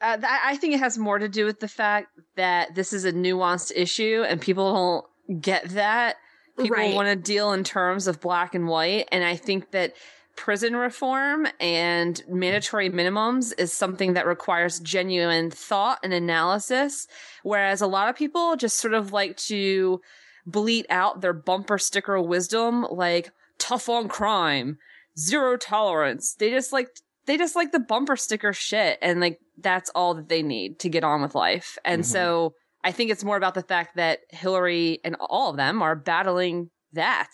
Uh, 0.00 0.16
th- 0.18 0.28
I 0.44 0.56
think 0.56 0.74
it 0.74 0.80
has 0.80 0.98
more 0.98 1.18
to 1.18 1.28
do 1.28 1.46
with 1.46 1.60
the 1.60 1.68
fact 1.68 2.08
that 2.36 2.74
this 2.74 2.92
is 2.92 3.04
a 3.06 3.12
nuanced 3.12 3.72
issue 3.74 4.22
and 4.28 4.38
people 4.40 5.02
don't 5.30 5.40
get 5.40 5.68
that. 5.70 6.16
People 6.58 6.76
Right. 6.76 6.94
want 6.94 7.08
to 7.08 7.16
deal 7.16 7.52
in 7.52 7.64
terms 7.64 8.06
of 8.06 8.20
black 8.20 8.54
and 8.54 8.68
white. 8.68 9.08
And 9.12 9.24
I 9.24 9.36
think 9.36 9.70
that 9.70 9.94
prison 10.36 10.74
reform 10.76 11.46
and 11.60 12.22
mandatory 12.28 12.90
minimums 12.90 13.52
is 13.58 13.72
something 13.72 14.14
that 14.14 14.26
requires 14.26 14.80
genuine 14.80 15.50
thought 15.50 16.00
and 16.02 16.12
analysis. 16.12 17.06
Whereas 17.42 17.80
a 17.80 17.86
lot 17.86 18.08
of 18.08 18.16
people 18.16 18.56
just 18.56 18.78
sort 18.78 18.94
of 18.94 19.12
like 19.12 19.36
to 19.48 20.00
bleat 20.46 20.86
out 20.90 21.20
their 21.20 21.32
bumper 21.32 21.78
sticker 21.78 22.20
wisdom, 22.20 22.86
like 22.90 23.30
tough 23.58 23.88
on 23.88 24.08
crime, 24.08 24.78
zero 25.18 25.56
tolerance. 25.56 26.34
They 26.34 26.50
just 26.50 26.72
like 26.72 26.88
they 27.26 27.38
just 27.38 27.56
like 27.56 27.72
the 27.72 27.80
bumper 27.80 28.16
sticker 28.16 28.52
shit 28.52 28.98
and 29.00 29.20
like 29.20 29.38
that's 29.58 29.90
all 29.94 30.14
that 30.14 30.28
they 30.28 30.42
need 30.42 30.78
to 30.80 30.88
get 30.90 31.04
on 31.04 31.22
with 31.22 31.34
life. 31.34 31.78
And 31.84 32.02
Mhm. 32.02 32.06
so 32.06 32.54
I 32.82 32.92
think 32.92 33.10
it's 33.10 33.24
more 33.24 33.38
about 33.38 33.54
the 33.54 33.62
fact 33.62 33.96
that 33.96 34.20
Hillary 34.28 35.00
and 35.04 35.16
all 35.18 35.50
of 35.50 35.56
them 35.56 35.80
are 35.80 35.96
battling 35.96 36.70
that 36.92 37.30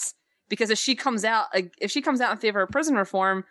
because 0.50 0.68
if 0.68 0.78
she 0.78 0.94
comes 0.94 1.24
out 1.24 1.46
if 1.78 1.90
she 1.90 2.02
comes 2.02 2.20
out 2.20 2.32
in 2.32 2.36
favor 2.36 2.60
of 2.60 2.68
prison 2.70 2.94
reform, 2.96 3.44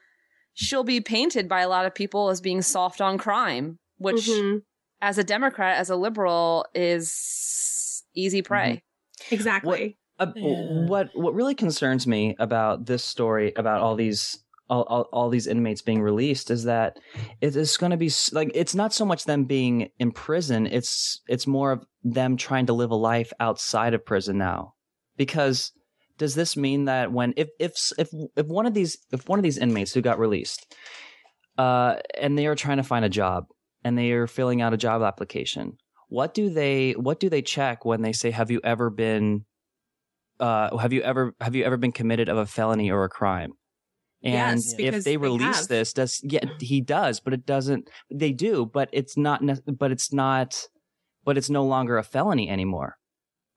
she'll 0.54 0.84
be 0.84 1.02
painted 1.02 1.50
by 1.50 1.62
a 1.62 1.70
lot 1.70 1.88
of 1.88 1.96
people 1.96 2.30
as 2.30 2.42
being 2.42 2.62
soft 2.62 3.02
on 3.02 3.18
crime, 3.18 3.80
which 3.98 4.28
Mhm. 4.28 4.62
as 5.02 5.18
a 5.18 5.24
Democrat, 5.24 5.78
as 5.78 5.90
a 5.90 5.96
liberal 5.96 6.66
is 6.76 8.04
easy 8.14 8.42
prey. 8.44 8.84
exactly 9.32 9.98
Uh, 10.20 10.28
Yeah. 10.36 10.86
What 10.88 11.10
what 11.16 11.34
really 11.34 11.56
concerns 11.56 12.06
me 12.06 12.36
about 12.40 12.86
this 12.86 13.04
story 13.06 13.54
about 13.56 13.82
all 13.82 13.96
these 13.96 14.44
all, 14.70 14.84
all, 14.84 15.02
all 15.14 15.30
these 15.30 15.48
inmates 15.48 15.82
being 15.82 16.02
released 16.02 16.52
is 16.52 16.66
that 16.66 17.00
it 17.42 17.56
is 17.56 17.76
going 17.78 17.90
to 17.92 17.98
be 17.98 18.12
like 18.34 18.52
it's 18.54 18.76
not 18.76 18.94
so 18.94 19.04
much 19.06 19.24
them 19.26 19.46
being 19.46 19.90
in 19.98 20.12
prison 20.12 20.68
it's 20.68 21.22
it's 21.28 21.48
more 21.48 21.72
of 21.72 21.86
them 22.04 22.36
trying 22.38 22.66
to 22.68 22.74
live 22.74 22.92
a 22.92 22.96
life 22.96 23.32
outside 23.40 23.94
of 23.96 24.06
prison 24.06 24.38
now 24.38 24.74
because 25.18 25.72
does 26.20 26.36
this 26.36 26.56
mean 26.56 26.86
that 26.86 27.12
when 27.12 27.34
if 27.38 27.50
if 27.58 27.74
if 27.98 28.10
if 28.36 28.46
one 28.46 28.68
of 28.68 28.76
these 28.76 28.98
if 29.12 29.28
one 29.28 29.40
of 29.40 29.44
these 29.44 29.58
inmates 29.58 29.94
who 29.94 30.02
got 30.02 30.20
released, 30.20 30.76
uh, 31.58 31.96
and 32.20 32.38
they 32.38 32.46
are 32.46 32.56
trying 32.56 32.78
to 32.78 32.84
find 32.84 33.04
a 33.04 33.10
job 33.10 33.46
and 33.84 33.98
they 33.98 34.12
are 34.12 34.28
filling 34.28 34.62
out 34.62 34.74
a 34.74 34.78
job 34.78 35.02
application, 35.02 35.78
what 36.10 36.34
do 36.36 36.50
they 36.50 36.92
what 36.92 37.20
do 37.20 37.30
they 37.30 37.42
check 37.42 37.86
when 37.86 38.02
they 38.04 38.14
say 38.14 38.30
have 38.30 38.52
you 38.52 38.60
ever 38.64 38.90
been 38.92 39.46
uh 40.40 40.78
have 40.78 40.94
you 40.94 41.02
ever 41.02 41.34
have 41.42 41.56
you 41.56 41.64
ever 41.64 41.78
been 41.78 41.92
committed 41.92 42.30
of 42.30 42.38
a 42.38 42.46
felony 42.46 42.92
or 42.92 43.04
a 43.04 43.10
crime? 43.10 43.54
And 44.22 44.60
Yes, 44.60 44.76
if 44.78 44.92
they 44.92 45.12
they 45.12 45.18
release 45.18 45.60
have. 45.60 45.68
this, 45.70 45.94
does 45.94 46.20
yeah 46.24 46.44
he 46.60 46.82
does, 46.82 47.22
but 47.22 47.32
it 47.34 47.46
doesn't. 47.46 47.90
They 48.14 48.34
do, 48.34 48.66
but 48.66 48.90
it's 48.92 49.16
not. 49.16 49.42
But 49.66 49.92
it's 49.92 50.12
not. 50.12 50.68
But 51.24 51.38
it's 51.38 51.50
no 51.50 51.64
longer 51.64 51.98
a 51.98 52.04
felony 52.04 52.50
anymore. 52.50 52.99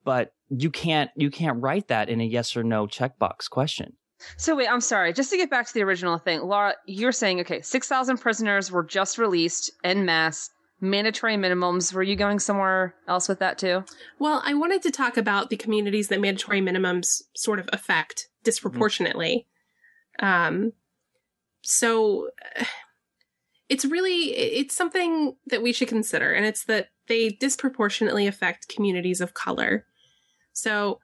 But 0.04 0.32
you 0.48 0.70
can't 0.70 1.10
you 1.16 1.30
can't 1.30 1.62
write 1.62 1.88
that 1.88 2.08
in 2.08 2.20
a 2.20 2.24
yes 2.24 2.56
or 2.56 2.62
no 2.62 2.86
checkbox 2.86 3.48
question. 3.50 3.94
So 4.36 4.54
wait, 4.54 4.68
I'm 4.68 4.80
sorry. 4.80 5.12
Just 5.12 5.30
to 5.30 5.36
get 5.36 5.50
back 5.50 5.66
to 5.66 5.74
the 5.74 5.82
original 5.82 6.18
thing, 6.18 6.42
Laura, 6.42 6.74
you're 6.86 7.12
saying 7.12 7.40
okay, 7.40 7.62
six 7.62 7.88
thousand 7.88 8.18
prisoners 8.18 8.70
were 8.70 8.84
just 8.84 9.18
released 9.18 9.72
en 9.84 10.04
masse, 10.04 10.50
mandatory 10.80 11.36
minimums. 11.36 11.92
Were 11.92 12.02
you 12.02 12.16
going 12.16 12.38
somewhere 12.38 12.94
else 13.08 13.28
with 13.28 13.38
that 13.38 13.58
too? 13.58 13.84
Well, 14.18 14.42
I 14.44 14.54
wanted 14.54 14.82
to 14.82 14.90
talk 14.90 15.16
about 15.16 15.50
the 15.50 15.56
communities 15.56 16.08
that 16.08 16.20
mandatory 16.20 16.60
minimums 16.60 17.22
sort 17.34 17.58
of 17.58 17.68
affect 17.72 18.28
disproportionately. 18.44 19.46
Um, 20.18 20.72
so 21.62 22.28
uh, 22.58 22.64
it's 23.68 23.84
really 23.84 24.36
it's 24.36 24.76
something 24.76 25.36
that 25.46 25.62
we 25.62 25.72
should 25.72 25.88
consider, 25.88 26.32
and 26.32 26.44
it's 26.44 26.64
that 26.64 26.88
they 27.08 27.30
disproportionately 27.30 28.26
affect 28.26 28.68
communities 28.68 29.20
of 29.20 29.34
color. 29.34 29.86
So 30.52 31.00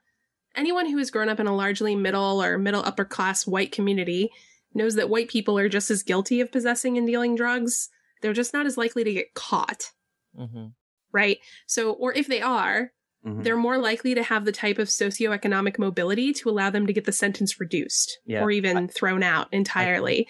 anyone 0.56 0.86
who 0.86 0.98
has 0.98 1.10
grown 1.10 1.28
up 1.28 1.40
in 1.40 1.46
a 1.46 1.54
largely 1.56 1.94
middle 1.96 2.42
or 2.42 2.58
middle 2.58 2.82
upper 2.84 3.04
class 3.04 3.46
white 3.46 3.72
community 3.72 4.30
knows 4.74 4.94
that 4.96 5.08
white 5.08 5.28
people 5.28 5.58
are 5.58 5.68
just 5.68 5.90
as 5.90 6.02
guilty 6.02 6.40
of 6.40 6.52
possessing 6.52 6.98
and 6.98 7.06
dealing 7.06 7.34
drugs. 7.34 7.88
They're 8.22 8.32
just 8.32 8.52
not 8.52 8.66
as 8.66 8.76
likely 8.76 9.04
to 9.04 9.12
get 9.12 9.34
caught, 9.34 9.92
Mm-hmm. 10.38 10.66
right? 11.12 11.38
So, 11.66 11.92
or 11.92 12.12
if 12.12 12.26
they 12.26 12.42
are, 12.42 12.92
Mhm. 13.26 13.42
they're 13.42 13.56
more 13.56 13.78
likely 13.78 14.14
to 14.14 14.22
have 14.22 14.44
the 14.44 14.52
type 14.52 14.78
of 14.78 14.88
socioeconomic 14.88 15.78
mobility 15.78 16.32
to 16.34 16.48
allow 16.50 16.70
them 16.70 16.86
to 16.86 16.92
get 16.92 17.04
the 17.04 17.12
sentence 17.12 17.58
reduced 17.58 18.18
Yeah. 18.26 18.42
or 18.42 18.50
even 18.50 18.88
thrown 18.88 19.22
out 19.22 19.48
entirely. 19.52 20.28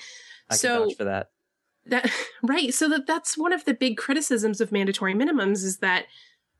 I 0.48 0.54
can 0.54 0.58
so 0.58 0.84
vouch 0.84 0.96
for 0.96 1.04
that. 1.04 1.30
that 1.86 2.10
right, 2.42 2.72
so 2.72 2.88
that 2.88 3.06
that's 3.06 3.36
one 3.36 3.52
of 3.52 3.64
the 3.64 3.74
big 3.74 3.96
criticisms 3.98 4.60
of 4.60 4.72
mandatory 4.72 5.14
minimums 5.14 5.64
is 5.64 5.78
that 5.78 6.06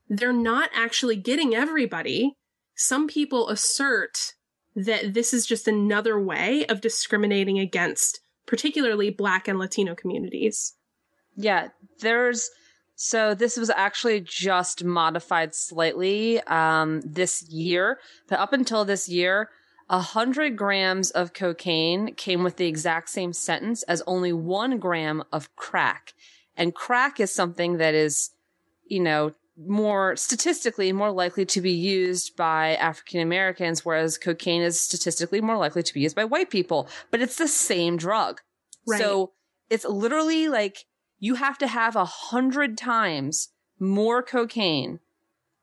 they're 0.09 0.33
not 0.33 0.69
actually 0.75 1.17
getting 1.17 1.55
everybody. 1.55 2.37
Some 2.81 3.09
people 3.09 3.49
assert 3.49 4.35
that 4.77 5.13
this 5.13 5.35
is 5.35 5.47
just 5.47 5.67
another 5.67 6.19
way 6.21 6.65
of 6.67 6.81
discriminating 6.81 7.59
against 7.59 8.21
particularly 8.47 9.11
black 9.11 9.49
and 9.49 9.59
latino 9.59 9.97
communities. 9.97 10.75
Yeah, 11.35 11.69
there's 11.99 12.51
so 12.95 13.35
this 13.35 13.57
was 13.57 13.69
actually 13.71 14.21
just 14.21 14.85
modified 14.85 15.57
slightly 15.57 16.41
um, 16.43 17.01
this 17.01 17.43
year, 17.49 17.99
but 18.29 18.39
up 18.39 18.53
until 18.53 18.85
this 18.85 19.09
year, 19.09 19.51
a 19.91 20.01
hundred 20.01 20.57
grams 20.57 21.11
of 21.11 21.33
cocaine 21.33 22.15
came 22.15 22.45
with 22.45 22.59
the 22.59 22.69
exact 22.69 23.11
same 23.11 23.33
sentence 23.33 23.83
as 23.85 24.05
only 24.07 24.33
one 24.33 24.79
gram 24.79 25.25
of 25.33 25.55
crack, 25.57 26.15
and 26.57 26.77
crack 26.77 27.19
is 27.19 27.35
something 27.35 27.79
that 27.79 27.95
is, 27.95 28.31
you 28.87 29.01
know, 29.01 29.33
more 29.67 30.15
statistically 30.17 30.93
more 30.93 31.11
likely 31.11 31.45
to 31.47 31.61
be 31.61 31.73
used 31.73 32.37
by 32.37 32.77
African 32.77 33.21
Americans, 33.21 33.85
whereas 33.85 34.19
cocaine 34.19 34.63
is 34.63 34.81
statistically 34.81 35.41
more 35.41 35.57
likely 35.57 35.83
to 35.83 35.95
be 35.95 36.01
used 36.01 36.17
by 36.17 36.25
white 36.25 36.51
people. 36.51 36.89
But 37.11 37.21
it's 37.21 37.37
the 37.37 37.49
same 37.49 37.97
drug. 37.97 38.41
Right. 38.87 39.01
So 39.01 39.33
it's 39.69 39.85
literally 39.85 40.49
like 40.49 40.85
you 41.19 41.35
have 41.35 41.59
to 41.59 41.67
have 41.67 41.97
a 41.97 42.05
hundred 42.05 42.79
times 42.79 43.49
more 43.81 44.23
cocaine 44.23 45.01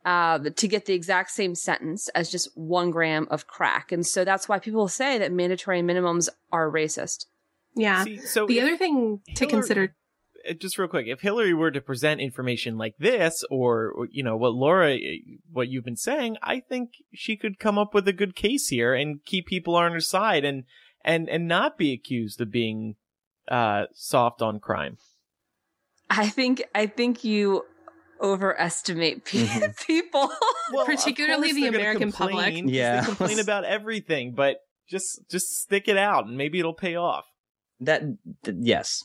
uh, 0.04 0.40
to 0.40 0.68
get 0.68 0.86
the 0.86 0.94
exact 0.94 1.32
same 1.32 1.56
sentence 1.56 2.10
as 2.10 2.30
just 2.30 2.50
one 2.56 2.92
gram 2.92 3.28
of 3.32 3.48
crack. 3.48 3.92
And 3.92 4.06
so 4.06 4.24
that's 4.24 4.48
why 4.48 4.60
people 4.60 4.88
say 4.88 5.18
that 5.18 5.32
mandatory 5.32 5.82
minimums 5.82 6.30
are 6.52 6.70
racist. 6.70 7.26
Yeah. 7.76 8.04
See, 8.04 8.18
so 8.20 8.46
the 8.46 8.62
other 8.62 8.78
thing 8.78 9.22
to 9.36 9.46
Hillary- 9.46 9.52
consider 9.52 9.96
just 10.54 10.78
real 10.78 10.88
quick, 10.88 11.08
if 11.08 11.22
Hillary 11.22 11.54
were 11.54 11.72
to 11.72 11.82
present 11.82 12.22
information 12.22 12.78
like 12.78 12.96
this, 13.00 13.44
or 13.50 13.90
or, 13.92 14.08
you 14.12 14.24
know 14.24 14.38
what 14.38 14.54
Laura, 14.54 14.98
what 15.52 15.70
you've 15.70 15.86
been 15.86 15.96
saying, 15.98 16.38
I 16.44 16.60
think 16.60 16.92
she 17.14 17.36
could 17.38 17.60
come 17.60 17.78
up 17.78 17.94
with 17.94 18.08
a 18.08 18.14
good 18.14 18.36
case 18.36 18.68
here 18.68 18.94
and 18.94 19.24
keep 19.26 19.48
people 19.48 19.76
on 19.76 19.92
her 19.92 20.00
side, 20.00 20.46
and 20.46 20.64
and 21.04 21.28
and 21.30 21.48
not 21.48 21.78
be 21.78 21.94
accused 21.94 22.40
of 22.42 22.52
being 22.52 22.96
uh 23.50 23.86
soft 23.94 24.42
on 24.42 24.60
crime. 24.60 24.98
I 26.10 26.28
think 26.30 26.64
I 26.76 26.86
think 26.88 27.24
you 27.24 27.64
overestimate 28.22 29.26
pe- 29.26 29.46
Mhm. 29.46 29.78
people. 29.88 30.32
Well, 30.72 30.86
Particularly 30.86 31.52
the 31.54 31.62
they're 31.62 31.72
gonna 31.72 31.78
American 31.82 32.12
complain, 32.12 32.36
public. 32.36 32.64
'cause 32.64 32.72
Yeah. 32.72 33.00
they 33.02 33.06
complain 33.06 33.40
about 33.40 33.66
everything, 33.66 34.34
but 34.34 34.58
just 34.90 35.22
just 35.30 35.48
stick 35.62 35.88
it 35.88 35.98
out, 35.98 36.26
and 36.28 36.38
maybe 36.38 36.60
it'll 36.60 36.74
pay 36.74 36.96
off. 36.96 37.26
That 37.80 38.02
th- 38.44 38.58
yes. 38.62 39.04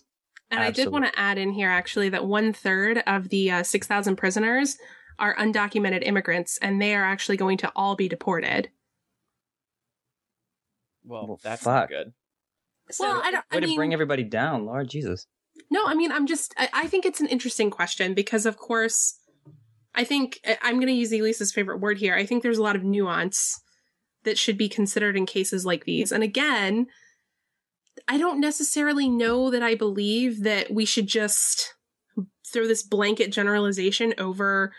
And 0.50 0.60
I 0.60 0.70
did 0.70 0.88
want 0.88 1.04
to 1.04 1.18
add 1.18 1.38
in 1.38 1.52
here 1.52 1.68
actually 1.70 2.08
that 2.08 2.24
one 2.26 2.52
third 2.52 3.02
of 3.06 3.28
the 3.28 3.50
uh, 3.50 3.62
6,000 3.62 4.16
prisoners 4.16 4.76
are 5.18 5.36
undocumented 5.36 6.02
immigrants, 6.06 6.58
and 6.60 6.80
they 6.80 6.94
are 6.94 7.04
actually 7.04 7.36
going 7.36 7.58
to 7.58 7.70
all 7.76 7.94
be 7.94 8.08
deported. 8.08 8.68
Well, 11.04 11.26
Well, 11.26 11.40
that's 11.42 11.62
fuck. 11.62 11.72
not 11.74 11.88
good. 11.88 12.12
So, 12.90 13.04
well, 13.04 13.22
I 13.24 13.30
don't. 13.30 13.44
Way 13.52 13.58
I 13.58 13.60
to 13.60 13.66
mean, 13.68 13.76
bring 13.76 13.92
everybody 13.92 14.24
down, 14.24 14.66
Lord 14.66 14.88
Jesus. 14.88 15.26
no, 15.70 15.86
I 15.86 15.94
mean, 15.94 16.10
I'm 16.10 16.26
just. 16.26 16.52
I, 16.56 16.68
I 16.72 16.86
think 16.88 17.06
it's 17.06 17.20
an 17.20 17.26
interesting 17.28 17.70
question 17.70 18.14
because, 18.14 18.46
of 18.46 18.56
course, 18.56 19.16
I 19.94 20.04
think 20.04 20.40
I'm 20.62 20.76
going 20.76 20.88
to 20.88 20.92
use 20.92 21.12
Elisa's 21.12 21.52
favorite 21.52 21.78
word 21.78 21.98
here. 21.98 22.14
I 22.14 22.26
think 22.26 22.42
there's 22.42 22.58
a 22.58 22.62
lot 22.62 22.76
of 22.76 22.82
nuance 22.82 23.60
that 24.24 24.38
should 24.38 24.58
be 24.58 24.68
considered 24.68 25.16
in 25.16 25.24
cases 25.26 25.64
like 25.64 25.84
these. 25.84 26.10
And 26.12 26.22
again, 26.24 26.86
I 28.08 28.18
don't 28.18 28.40
necessarily 28.40 29.08
know 29.08 29.50
that 29.50 29.62
I 29.62 29.74
believe 29.74 30.42
that 30.42 30.72
we 30.72 30.84
should 30.84 31.06
just 31.06 31.74
throw 32.46 32.66
this 32.66 32.82
blanket 32.82 33.30
generalization 33.30 34.14
over 34.18 34.72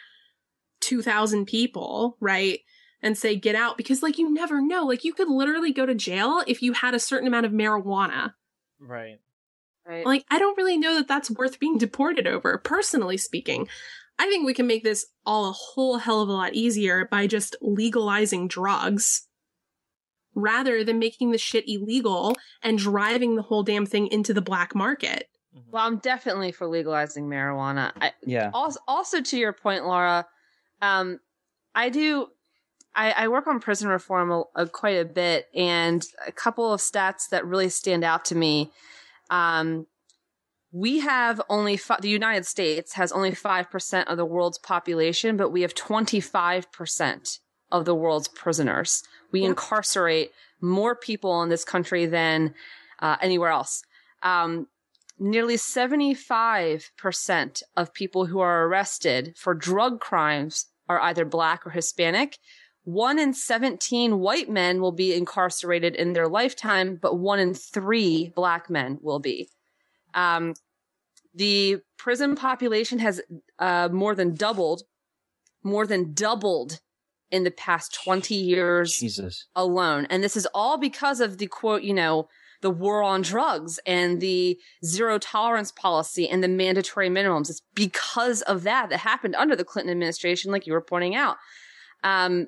2,000 0.81 1.45
people, 1.45 2.17
right? 2.19 2.59
And 3.01 3.17
say, 3.17 3.35
get 3.35 3.55
out. 3.55 3.77
Because, 3.77 4.03
like, 4.03 4.17
you 4.17 4.33
never 4.33 4.61
know. 4.61 4.83
Like, 4.85 5.03
you 5.03 5.13
could 5.13 5.29
literally 5.29 5.71
go 5.71 5.85
to 5.85 5.95
jail 5.95 6.43
if 6.47 6.61
you 6.61 6.73
had 6.73 6.93
a 6.93 6.99
certain 6.99 7.27
amount 7.27 7.45
of 7.45 7.51
marijuana. 7.51 8.33
Right. 8.79 9.19
right. 9.87 10.05
Like, 10.05 10.25
I 10.29 10.39
don't 10.39 10.57
really 10.57 10.77
know 10.77 10.95
that 10.95 11.07
that's 11.07 11.31
worth 11.31 11.59
being 11.59 11.77
deported 11.77 12.27
over, 12.27 12.57
personally 12.57 13.17
speaking. 13.17 13.67
I 14.19 14.25
think 14.25 14.45
we 14.45 14.53
can 14.53 14.67
make 14.67 14.83
this 14.83 15.07
all 15.25 15.49
a 15.49 15.53
whole 15.53 15.97
hell 15.97 16.21
of 16.21 16.29
a 16.29 16.33
lot 16.33 16.53
easier 16.53 17.07
by 17.09 17.27
just 17.27 17.55
legalizing 17.61 18.47
drugs 18.47 19.27
rather 20.35 20.83
than 20.83 20.97
making 20.99 21.31
the 21.31 21.37
shit 21.37 21.63
illegal 21.67 22.35
and 22.63 22.77
driving 22.77 23.35
the 23.35 23.41
whole 23.41 23.63
damn 23.63 23.85
thing 23.85 24.07
into 24.07 24.33
the 24.33 24.41
black 24.41 24.73
market. 24.75 25.27
well, 25.69 25.85
I'm 25.85 25.97
definitely 25.97 26.51
for 26.53 26.67
legalizing 26.67 27.27
marijuana. 27.27 27.91
I, 27.99 28.13
Yeah. 28.25 28.51
also, 28.53 28.79
also 28.87 29.21
to 29.21 29.37
your 29.37 29.51
point, 29.53 29.85
Laura, 29.85 30.25
um, 30.81 31.19
I 31.75 31.89
do. 31.89 32.27
I, 32.93 33.11
I 33.11 33.27
work 33.29 33.47
on 33.47 33.59
prison 33.61 33.87
reform 33.87 34.31
a, 34.31 34.43
a, 34.55 34.67
quite 34.67 34.97
a 34.99 35.05
bit, 35.05 35.47
and 35.55 36.05
a 36.27 36.31
couple 36.31 36.73
of 36.73 36.81
stats 36.81 37.29
that 37.29 37.45
really 37.45 37.69
stand 37.69 38.03
out 38.03 38.25
to 38.25 38.35
me. 38.35 38.71
Um, 39.29 39.87
we 40.73 40.99
have 40.99 41.41
only 41.49 41.77
fi- 41.77 41.99
the 42.01 42.09
United 42.09 42.45
States 42.45 42.93
has 42.93 43.11
only 43.11 43.33
five 43.33 43.69
percent 43.69 44.07
of 44.09 44.17
the 44.17 44.25
world's 44.25 44.57
population, 44.57 45.37
but 45.37 45.49
we 45.51 45.61
have 45.61 45.73
twenty 45.73 46.19
five 46.19 46.71
percent 46.71 47.39
of 47.71 47.85
the 47.85 47.95
world's 47.95 48.27
prisoners. 48.27 49.03
We 49.31 49.41
Yep. 49.41 49.49
incarcerate 49.49 50.31
more 50.61 50.95
people 50.95 51.41
in 51.43 51.49
this 51.49 51.63
country 51.63 52.05
than 52.05 52.53
uh, 52.99 53.17
anywhere 53.21 53.49
else. 53.49 53.83
Um, 54.23 54.67
nearly 55.19 55.55
75% 55.55 57.63
of 57.75 57.93
people 57.93 58.25
who 58.25 58.39
are 58.39 58.67
arrested 58.67 59.33
for 59.37 59.53
drug 59.53 59.99
crimes 59.99 60.67
are 60.87 60.99
either 61.01 61.25
black 61.25 61.65
or 61.65 61.71
Hispanic. 61.71 62.37
One 62.83 63.19
in 63.19 63.33
17 63.33 64.19
white 64.19 64.49
men 64.49 64.81
will 64.81 64.91
be 64.91 65.13
incarcerated 65.13 65.95
in 65.95 66.13
their 66.13 66.27
lifetime, 66.27 66.97
but 67.01 67.19
one 67.19 67.39
in 67.39 67.53
three 67.53 68.31
black 68.35 68.69
men 68.69 68.97
will 69.01 69.19
be. 69.19 69.49
Um, 70.13 70.53
the 71.33 71.79
prison 71.97 72.35
population 72.35 72.99
has 72.99 73.21
uh, 73.59 73.89
more 73.91 74.15
than 74.15 74.33
doubled, 74.33 74.83
more 75.63 75.87
than 75.87 76.13
doubled 76.13 76.81
in 77.31 77.43
the 77.43 77.51
past 77.51 77.93
20 78.03 78.35
years 78.35 78.97
Jesus. 78.97 79.45
alone. 79.55 80.05
And 80.09 80.23
this 80.23 80.35
is 80.35 80.47
all 80.53 80.77
because 80.77 81.19
of 81.19 81.37
the 81.37 81.47
quote, 81.47 81.83
you 81.83 81.93
know, 81.93 82.27
the 82.61 82.69
war 82.69 83.01
on 83.01 83.21
drugs 83.23 83.79
and 83.87 84.21
the 84.21 84.59
zero 84.85 85.17
tolerance 85.17 85.71
policy 85.71 86.29
and 86.29 86.43
the 86.43 86.47
mandatory 86.47 87.09
minimums. 87.09 87.49
It's 87.49 87.63
because 87.73 88.43
of 88.43 88.63
that 88.63 88.89
that 88.89 88.99
happened 88.99 89.35
under 89.35 89.55
the 89.55 89.65
Clinton 89.65 89.91
administration, 89.91 90.51
like 90.51 90.67
you 90.67 90.73
were 90.73 90.81
pointing 90.81 91.15
out. 91.15 91.37
Um, 92.03 92.47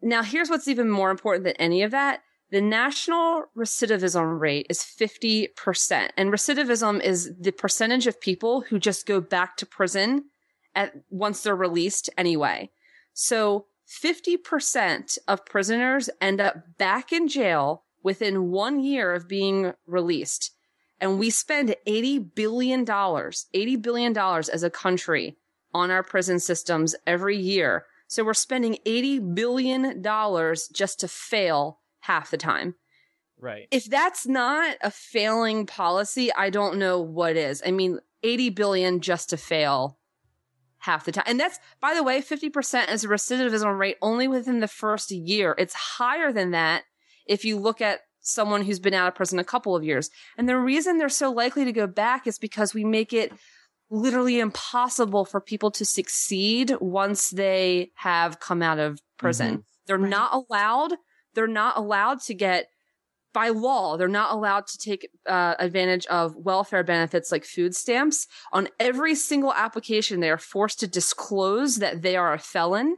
Now, 0.00 0.22
here's 0.22 0.48
what's 0.48 0.68
even 0.68 0.88
more 0.88 1.10
important 1.10 1.44
than 1.44 1.56
any 1.56 1.82
of 1.82 1.90
that. 1.90 2.20
The 2.50 2.60
national 2.60 3.44
recidivism 3.56 4.38
rate 4.38 4.66
is 4.70 4.80
50%. 4.80 6.10
And 6.16 6.32
recidivism 6.32 7.02
is 7.02 7.32
the 7.38 7.50
percentage 7.50 8.06
of 8.06 8.20
people 8.20 8.60
who 8.62 8.78
just 8.78 9.04
go 9.06 9.20
back 9.20 9.56
to 9.56 9.66
prison 9.66 10.26
at 10.74 10.92
once 11.10 11.42
they're 11.42 11.56
released 11.56 12.08
anyway. 12.16 12.70
So 13.14 13.66
50% 13.86 15.18
of 15.28 15.46
prisoners 15.46 16.10
end 16.20 16.40
up 16.40 16.76
back 16.78 17.12
in 17.12 17.28
jail 17.28 17.84
within 18.02 18.50
one 18.50 18.80
year 18.80 19.12
of 19.12 19.28
being 19.28 19.72
released. 19.86 20.52
And 21.00 21.18
we 21.18 21.30
spend 21.30 21.74
$80 21.86 22.34
billion, 22.34 22.84
$80 22.86 23.82
billion 23.82 24.16
as 24.16 24.62
a 24.62 24.70
country 24.70 25.36
on 25.74 25.90
our 25.90 26.02
prison 26.02 26.40
systems 26.40 26.94
every 27.06 27.36
year. 27.36 27.84
So 28.08 28.24
we're 28.24 28.34
spending 28.34 28.78
$80 28.86 29.34
billion 29.34 30.02
just 30.72 31.00
to 31.00 31.08
fail 31.08 31.80
half 32.00 32.30
the 32.30 32.36
time. 32.36 32.76
Right. 33.38 33.68
If 33.70 33.84
that's 33.84 34.26
not 34.26 34.76
a 34.80 34.90
failing 34.90 35.66
policy, 35.66 36.32
I 36.32 36.50
don't 36.50 36.78
know 36.78 37.00
what 37.00 37.36
is. 37.36 37.62
I 37.66 37.70
mean, 37.70 37.98
80 38.22 38.50
billion 38.50 39.00
just 39.00 39.30
to 39.30 39.36
fail 39.36 39.98
half 40.86 41.04
the 41.04 41.12
time. 41.12 41.24
And 41.26 41.38
that's, 41.38 41.58
by 41.80 41.94
the 41.94 42.02
way, 42.02 42.22
50% 42.22 42.90
is 42.90 43.04
a 43.04 43.08
recidivism 43.08 43.78
rate 43.78 43.96
only 44.00 44.26
within 44.28 44.60
the 44.60 44.68
first 44.68 45.10
year. 45.10 45.54
It's 45.58 45.74
higher 45.74 46.32
than 46.32 46.52
that 46.52 46.84
if 47.26 47.44
you 47.44 47.58
look 47.58 47.80
at 47.80 48.00
someone 48.20 48.62
who's 48.64 48.80
been 48.80 48.94
out 48.94 49.08
of 49.08 49.14
prison 49.14 49.38
a 49.38 49.44
couple 49.44 49.76
of 49.76 49.84
years. 49.84 50.10
And 50.38 50.48
the 50.48 50.56
reason 50.56 50.98
they're 50.98 51.08
so 51.08 51.30
likely 51.30 51.64
to 51.64 51.72
go 51.72 51.86
back 51.86 52.26
is 52.26 52.38
because 52.38 52.72
we 52.74 52.84
make 52.84 53.12
it 53.12 53.32
literally 53.90 54.40
impossible 54.40 55.24
for 55.24 55.40
people 55.40 55.70
to 55.72 55.84
succeed 55.84 56.72
once 56.80 57.30
they 57.30 57.90
have 57.94 58.40
come 58.40 58.62
out 58.62 58.78
of 58.78 59.00
prison. 59.18 59.48
Mm-hmm. 59.50 59.60
They're 59.86 59.98
Right. 59.98 60.10
not 60.10 60.30
allowed, 60.34 60.94
they're 61.34 61.46
not 61.46 61.76
allowed 61.76 62.20
to 62.22 62.34
get 62.34 62.66
by 63.36 63.50
law, 63.50 63.98
they're 63.98 64.08
not 64.08 64.32
allowed 64.32 64.66
to 64.66 64.78
take 64.78 65.10
uh, 65.26 65.56
advantage 65.58 66.06
of 66.06 66.34
welfare 66.36 66.82
benefits 66.82 67.30
like 67.30 67.44
food 67.44 67.76
stamps. 67.76 68.26
On 68.50 68.66
every 68.80 69.14
single 69.14 69.52
application, 69.52 70.20
they 70.20 70.30
are 70.30 70.38
forced 70.38 70.80
to 70.80 70.86
disclose 70.86 71.76
that 71.76 72.00
they 72.00 72.16
are 72.16 72.32
a 72.32 72.38
felon. 72.38 72.96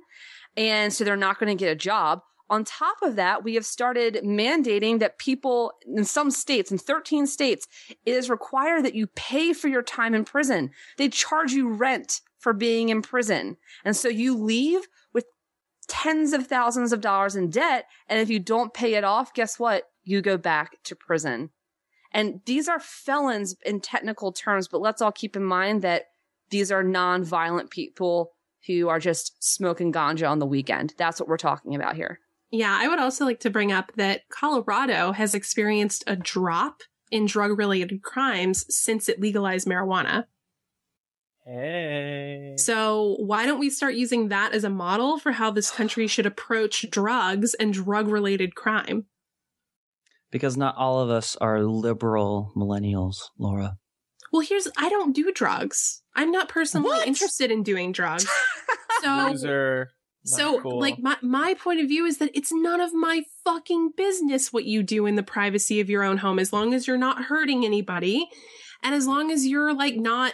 And 0.57 0.93
so 0.93 1.03
they're 1.03 1.17
not 1.17 1.41
going 1.41 1.49
to 1.49 1.61
get 1.61 1.73
a 1.73 1.75
job. 1.75 2.23
On 2.49 2.63
top 2.63 2.99
of 3.03 3.17
that, 3.17 3.43
we 3.43 3.57
have 3.57 3.67
started 3.67 4.21
mandating 4.23 5.01
that 5.01 5.19
people 5.19 5.73
in 5.85 6.05
some 6.05 6.31
states, 6.31 6.71
in 6.71 6.79
13 6.79 7.27
states, 7.27 7.67
it 8.07 8.15
is 8.15 8.31
required 8.31 8.85
that 8.85 8.95
you 8.95 9.09
pay 9.09 9.53
for 9.53 9.67
your 9.67 9.83
time 9.83 10.15
in 10.15 10.25
prison. 10.25 10.71
They 10.99 11.09
charge 11.09 11.51
you 11.51 11.69
rent 11.69 12.21
for 12.39 12.53
being 12.53 12.91
in 12.91 13.03
prison. 13.03 13.57
And 13.85 13.97
so 13.97 14.09
you 14.09 14.37
leave 14.37 14.87
with 15.13 15.25
tens 15.89 16.33
of 16.33 16.47
thousands 16.47 16.93
of 16.93 17.01
dollars 17.01 17.35
in 17.35 17.51
debt. 17.51 17.87
And 18.09 18.21
if 18.21 18.31
you 18.31 18.39
don't 18.39 18.73
pay 18.73 18.95
it 18.95 19.03
off, 19.03 19.35
guess 19.35 19.59
what? 19.59 19.91
You 20.09 20.23
go 20.23 20.39
back 20.39 20.83
to 20.85 20.97
prison. 20.97 21.51
And 22.13 22.41
these 22.47 22.67
are 22.67 22.81
felons 22.81 23.55
in 23.63 23.81
technical 23.81 24.33
terms, 24.33 24.67
but 24.67 24.81
let's 24.81 25.03
all 25.03 25.13
keep 25.13 25.37
in 25.37 25.45
mind 25.45 25.83
that 25.83 26.07
these 26.49 26.73
are 26.73 26.83
non-violent 26.83 27.69
people 27.69 28.33
who 28.67 28.89
are 28.89 28.99
just 28.99 29.37
smoking 29.45 29.93
ganja 29.93 30.27
on 30.27 30.39
the 30.39 30.47
weekend. 30.47 30.95
That's 30.97 31.21
what 31.21 31.29
we're 31.29 31.37
talking 31.37 31.75
about 31.75 31.95
here. 31.95 32.21
Yeah, 32.51 32.75
I 32.81 32.89
would 32.89 32.99
also 32.99 33.27
like 33.27 33.41
to 33.41 33.51
bring 33.51 33.71
up 33.71 33.93
that 33.97 34.27
Colorado 34.31 35.13
has 35.13 35.35
experienced 35.35 36.05
a 36.07 36.17
drop 36.17 36.81
in 37.11 37.27
drug 37.27 37.59
related 37.59 38.01
crimes 38.01 38.65
since 38.75 39.11
it 39.11 39.21
legalized 39.21 39.69
marijuana. 39.69 40.25
Hey. 41.45 42.55
So, 42.57 43.17
why 43.19 43.45
don't 43.45 43.61
we 43.61 43.69
start 43.69 43.93
using 43.93 44.29
that 44.29 44.55
as 44.55 44.65
a 44.65 44.71
model 44.71 45.19
for 45.19 45.33
how 45.33 45.51
this 45.51 45.71
country 45.71 46.07
should 46.07 46.25
approach 46.25 46.89
drugs 46.89 47.53
and 47.53 47.75
drug 47.75 48.09
related 48.09 48.55
crime? 48.55 49.05
Because 50.31 50.57
not 50.57 50.77
all 50.77 51.01
of 51.01 51.11
us 51.11 51.37
are 51.37 51.63
liberal 51.63 52.53
millennials, 52.57 53.17
Laura. 53.39 53.77
Well, 54.33 54.43
here's 54.43 54.69
I 54.77 54.89
don't 54.89 55.15
do 55.15 55.33
drugs. 55.33 56.03
I'm 56.15 56.31
not 56.31 56.49
personally 56.49 56.89
What? 56.89 57.07
interested 57.07 57.51
in 57.51 57.63
doing 57.63 57.93
drugs. 57.93 58.27
So, 59.01 59.29
Loser. 59.31 59.91
Not 60.27 60.37
so 60.39 60.61
cool. 60.61 60.81
like 60.81 60.99
my 60.99 61.17
my 61.23 61.55
point 61.55 61.79
of 61.81 61.87
view 61.87 62.05
is 62.05 62.19
that 62.19 62.33
it's 62.35 62.53
none 62.53 62.81
of 62.81 62.93
my 62.93 63.23
fucking 63.45 63.93
business 63.97 64.53
what 64.53 64.65
you 64.65 64.83
do 64.83 65.07
in 65.07 65.15
the 65.15 65.23
privacy 65.23 65.79
of 65.79 65.89
your 65.89 66.03
own 66.03 66.17
home 66.19 66.41
as 66.41 66.53
long 66.53 66.75
as 66.75 66.89
you're 66.89 66.99
not 66.99 67.27
hurting 67.27 67.65
anybody 67.65 68.29
and 68.83 68.97
as 68.97 69.07
long 69.07 69.31
as 69.31 69.47
you're 69.47 69.73
like 69.73 69.95
not 69.95 70.33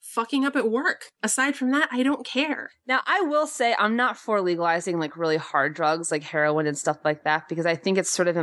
fucking 0.00 0.46
up 0.46 0.56
at 0.56 0.70
work. 0.70 1.10
Aside 1.22 1.56
from 1.56 1.72
that, 1.72 1.90
I 1.92 2.02
don't 2.02 2.24
care. 2.24 2.70
Now, 2.86 3.00
I 3.06 3.20
will 3.20 3.46
say 3.46 3.74
I'm 3.78 3.96
not 3.96 4.16
for 4.16 4.40
legalizing 4.40 4.98
like 4.98 5.18
really 5.18 5.36
hard 5.36 5.74
drugs 5.74 6.10
like 6.10 6.22
heroin 6.22 6.66
and 6.66 6.78
stuff 6.78 6.96
like 7.04 7.24
that 7.24 7.50
because 7.50 7.66
I 7.66 7.74
think 7.74 7.98
it's 7.98 8.08
sort 8.10 8.28
of 8.28 8.36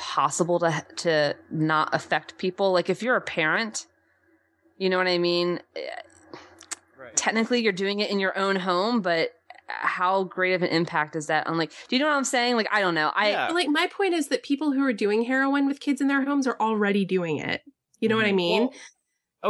impossible 0.00 0.58
to 0.58 0.84
to 0.96 1.36
not 1.50 1.94
affect 1.94 2.38
people. 2.38 2.72
Like 2.72 2.88
if 2.88 3.02
you're 3.02 3.16
a 3.16 3.20
parent, 3.20 3.86
you 4.78 4.88
know 4.88 4.96
what 4.96 5.06
I 5.06 5.18
mean? 5.18 5.60
Right. 6.98 7.14
Technically, 7.16 7.60
you're 7.60 7.72
doing 7.72 8.00
it 8.00 8.10
in 8.10 8.18
your 8.18 8.36
own 8.38 8.56
home, 8.56 9.02
but 9.02 9.30
how 9.68 10.24
great 10.24 10.54
of 10.54 10.62
an 10.62 10.70
impact 10.70 11.14
is 11.14 11.26
that 11.26 11.46
on 11.46 11.56
like 11.56 11.70
do 11.88 11.96
you 11.96 12.00
know 12.00 12.08
what 12.08 12.16
I'm 12.16 12.24
saying? 12.24 12.56
Like 12.56 12.68
I 12.72 12.80
don't 12.80 12.94
know. 12.94 13.12
I 13.14 13.30
Yeah. 13.30 13.48
Like 13.50 13.68
my 13.68 13.86
point 13.86 14.14
is 14.14 14.28
that 14.28 14.42
people 14.42 14.72
who 14.72 14.82
are 14.84 14.92
doing 14.92 15.24
heroin 15.24 15.66
with 15.66 15.80
kids 15.80 16.00
in 16.00 16.08
their 16.08 16.24
homes 16.24 16.46
are 16.46 16.56
already 16.58 17.04
doing 17.04 17.38
it. 17.38 17.62
You 18.00 18.08
know 18.08 18.16
what 18.16 18.24
I 18.24 18.28
mm-hmm. 18.28 18.36
mean? 18.36 18.60
Well, 18.62 18.72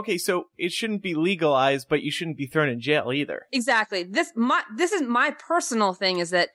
okay, 0.00 0.18
so 0.18 0.46
it 0.58 0.72
shouldn't 0.72 1.02
be 1.02 1.14
legalized, 1.14 1.88
but 1.88 2.02
you 2.02 2.10
shouldn't 2.10 2.36
be 2.36 2.46
thrown 2.46 2.68
in 2.68 2.80
jail 2.80 3.12
either. 3.12 3.46
Exactly. 3.52 4.02
This 4.02 4.32
my 4.34 4.62
this 4.76 4.90
is 4.90 5.02
my 5.02 5.30
personal 5.30 5.94
thing 5.94 6.18
is 6.18 6.30
that 6.30 6.48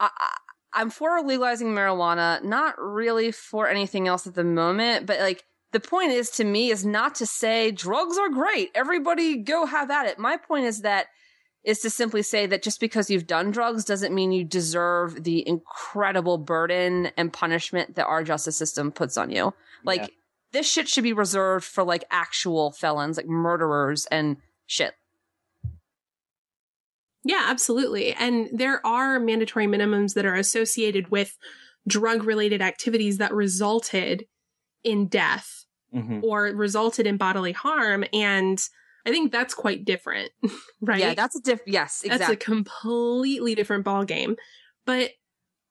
I, 0.00 0.08
I 0.16 0.36
I'm 0.74 0.90
for 0.90 1.20
legalizing 1.22 1.68
marijuana, 1.68 2.42
not 2.42 2.74
really 2.78 3.30
for 3.32 3.68
anything 3.68 4.08
else 4.08 4.26
at 4.26 4.34
the 4.34 4.44
moment, 4.44 5.06
but 5.06 5.20
like 5.20 5.44
the 5.72 5.80
point 5.80 6.12
is 6.12 6.30
to 6.30 6.44
me 6.44 6.70
is 6.70 6.84
not 6.84 7.14
to 7.16 7.26
say 7.26 7.70
drugs 7.70 8.18
are 8.18 8.28
great. 8.28 8.70
Everybody 8.74 9.38
go 9.38 9.66
have 9.66 9.90
at 9.90 10.06
it. 10.06 10.18
My 10.18 10.36
point 10.36 10.66
is 10.66 10.82
that 10.82 11.06
is 11.64 11.80
to 11.80 11.88
simply 11.90 12.22
say 12.22 12.46
that 12.46 12.62
just 12.62 12.78
because 12.78 13.08
you've 13.08 13.26
done 13.26 13.50
drugs 13.50 13.84
doesn't 13.84 14.14
mean 14.14 14.32
you 14.32 14.44
deserve 14.44 15.24
the 15.24 15.46
incredible 15.48 16.36
burden 16.36 17.10
and 17.16 17.32
punishment 17.32 17.96
that 17.96 18.06
our 18.06 18.22
justice 18.22 18.56
system 18.56 18.92
puts 18.92 19.16
on 19.16 19.30
you. 19.30 19.54
Like 19.82 20.02
Yeah. 20.02 20.06
this 20.52 20.70
shit 20.70 20.88
should 20.88 21.04
be 21.04 21.12
reserved 21.14 21.64
for 21.64 21.82
like 21.82 22.04
actual 22.10 22.70
felons, 22.72 23.16
like 23.16 23.26
murderers 23.26 24.06
and 24.06 24.36
shit. 24.66 24.94
Yeah, 27.24 27.44
absolutely. 27.46 28.12
And 28.12 28.48
there 28.52 28.84
are 28.86 29.18
mandatory 29.18 29.66
minimums 29.66 30.14
that 30.14 30.26
are 30.26 30.34
associated 30.34 31.10
with 31.10 31.36
drug 31.88 32.24
related 32.24 32.62
activities 32.62 33.18
that 33.18 33.32
resulted 33.32 34.26
in 34.82 35.06
death 35.06 35.64
hmm 35.92 36.20
or 36.22 36.44
resulted 36.46 37.06
in 37.06 37.16
bodily 37.16 37.52
harm. 37.52 38.04
And 38.12 38.60
I 39.06 39.10
think 39.10 39.30
that's 39.30 39.54
quite 39.54 39.84
different, 39.84 40.30
right? 40.80 40.98
Yeah, 40.98 41.14
that's 41.14 41.36
a 41.36 41.40
diff. 41.40 41.60
Yes, 41.66 42.04
That's 42.06 42.28
a 42.28 42.36
completely 42.36 43.54
different 43.54 43.84
ballgame. 43.84 44.36
But 44.86 45.12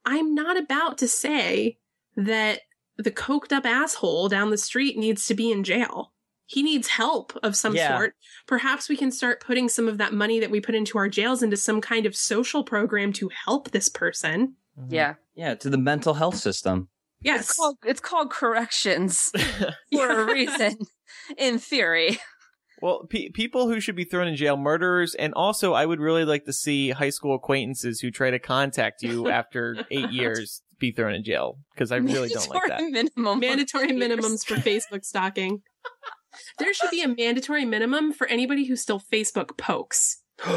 I'm 0.05 0.33
not 0.33 0.57
about 0.57 0.97
to 0.99 1.07
say 1.07 1.77
that 2.15 2.61
the 2.97 3.11
coked 3.11 3.51
up 3.51 3.65
asshole 3.65 4.29
down 4.29 4.49
the 4.49 4.57
street 4.57 4.97
needs 4.97 5.27
to 5.27 5.33
be 5.33 5.51
in 5.51 5.63
jail. 5.63 6.12
He 6.53 6.61
needs 6.63 6.87
help 6.89 7.33
of 7.41 7.55
some 7.55 7.75
Yeah. 7.75 7.97
sort. 7.97 8.13
Perhaps 8.47 8.89
we 8.89 8.95
can 8.97 9.11
start 9.11 9.41
putting 9.41 9.69
some 9.69 9.87
of 9.87 9.97
that 9.97 10.13
money 10.13 10.39
that 10.39 10.51
we 10.51 10.61
put 10.61 10.75
into 10.75 10.97
our 10.97 11.07
jails 11.09 11.41
into 11.41 11.57
some 11.57 11.81
kind 11.81 12.05
of 12.05 12.15
social 12.15 12.63
program 12.63 13.11
to 13.13 13.29
help 13.45 13.71
this 13.71 13.89
person. 13.89 14.55
Mm-hmm. 14.79 14.93
yeah, 14.93 15.13
Yeah, 15.35 15.55
to 15.55 15.69
the 15.69 15.77
mental 15.77 16.13
health 16.15 16.35
system. 16.37 16.89
Yes. 17.21 17.41
it's 17.49 17.55
called 17.57 17.77
it's 17.85 17.99
called 18.01 18.29
corrections 18.31 19.31
for 19.93 20.09
a 20.09 20.25
reason, 20.25 20.77
in 21.37 21.57
theory. 21.57 22.19
Well, 22.81 23.07
pe- 23.09 23.29
people 23.29 23.69
who 23.69 23.79
should 23.79 23.95
be 23.95 24.03
thrown 24.03 24.27
in 24.27 24.35
jail, 24.35 24.57
murderers, 24.57 25.15
and 25.15 25.33
also 25.33 25.71
I 25.73 25.85
would 25.85 26.01
really 26.01 26.25
like 26.25 26.43
to 26.45 26.51
see 26.53 26.89
high 26.89 27.11
school 27.11 27.33
acquaintances 27.35 28.01
who 28.01 28.11
try 28.11 28.29
to 28.29 28.39
contact 28.39 29.01
you 29.03 29.29
after 29.39 29.77
eight 29.89 30.11
years 30.11 30.63
be 30.79 30.91
thrown 30.91 31.13
in 31.13 31.23
jail 31.23 31.59
because 31.73 31.93
I 31.93 31.97
really 31.97 32.27
don't 32.27 32.49
like 32.49 32.67
that. 32.67 32.81
Mandatory 32.81 32.91
minimum. 33.15 33.39
mandatory 33.39 33.87
for 33.87 33.93
years. 33.93 34.03
minimums 34.19 34.45
for 34.45 34.55
Facebook 34.55 35.05
stalking. 35.05 35.61
There 36.59 36.73
should 36.73 36.89
be 36.91 37.01
a 37.01 37.07
mandatory 37.07 37.65
minimum 37.65 38.13
for 38.13 38.27
anybody 38.27 38.65
who 38.65 38.75
still 38.75 38.99
Facebook 38.99 39.57
pokes. 39.57 40.21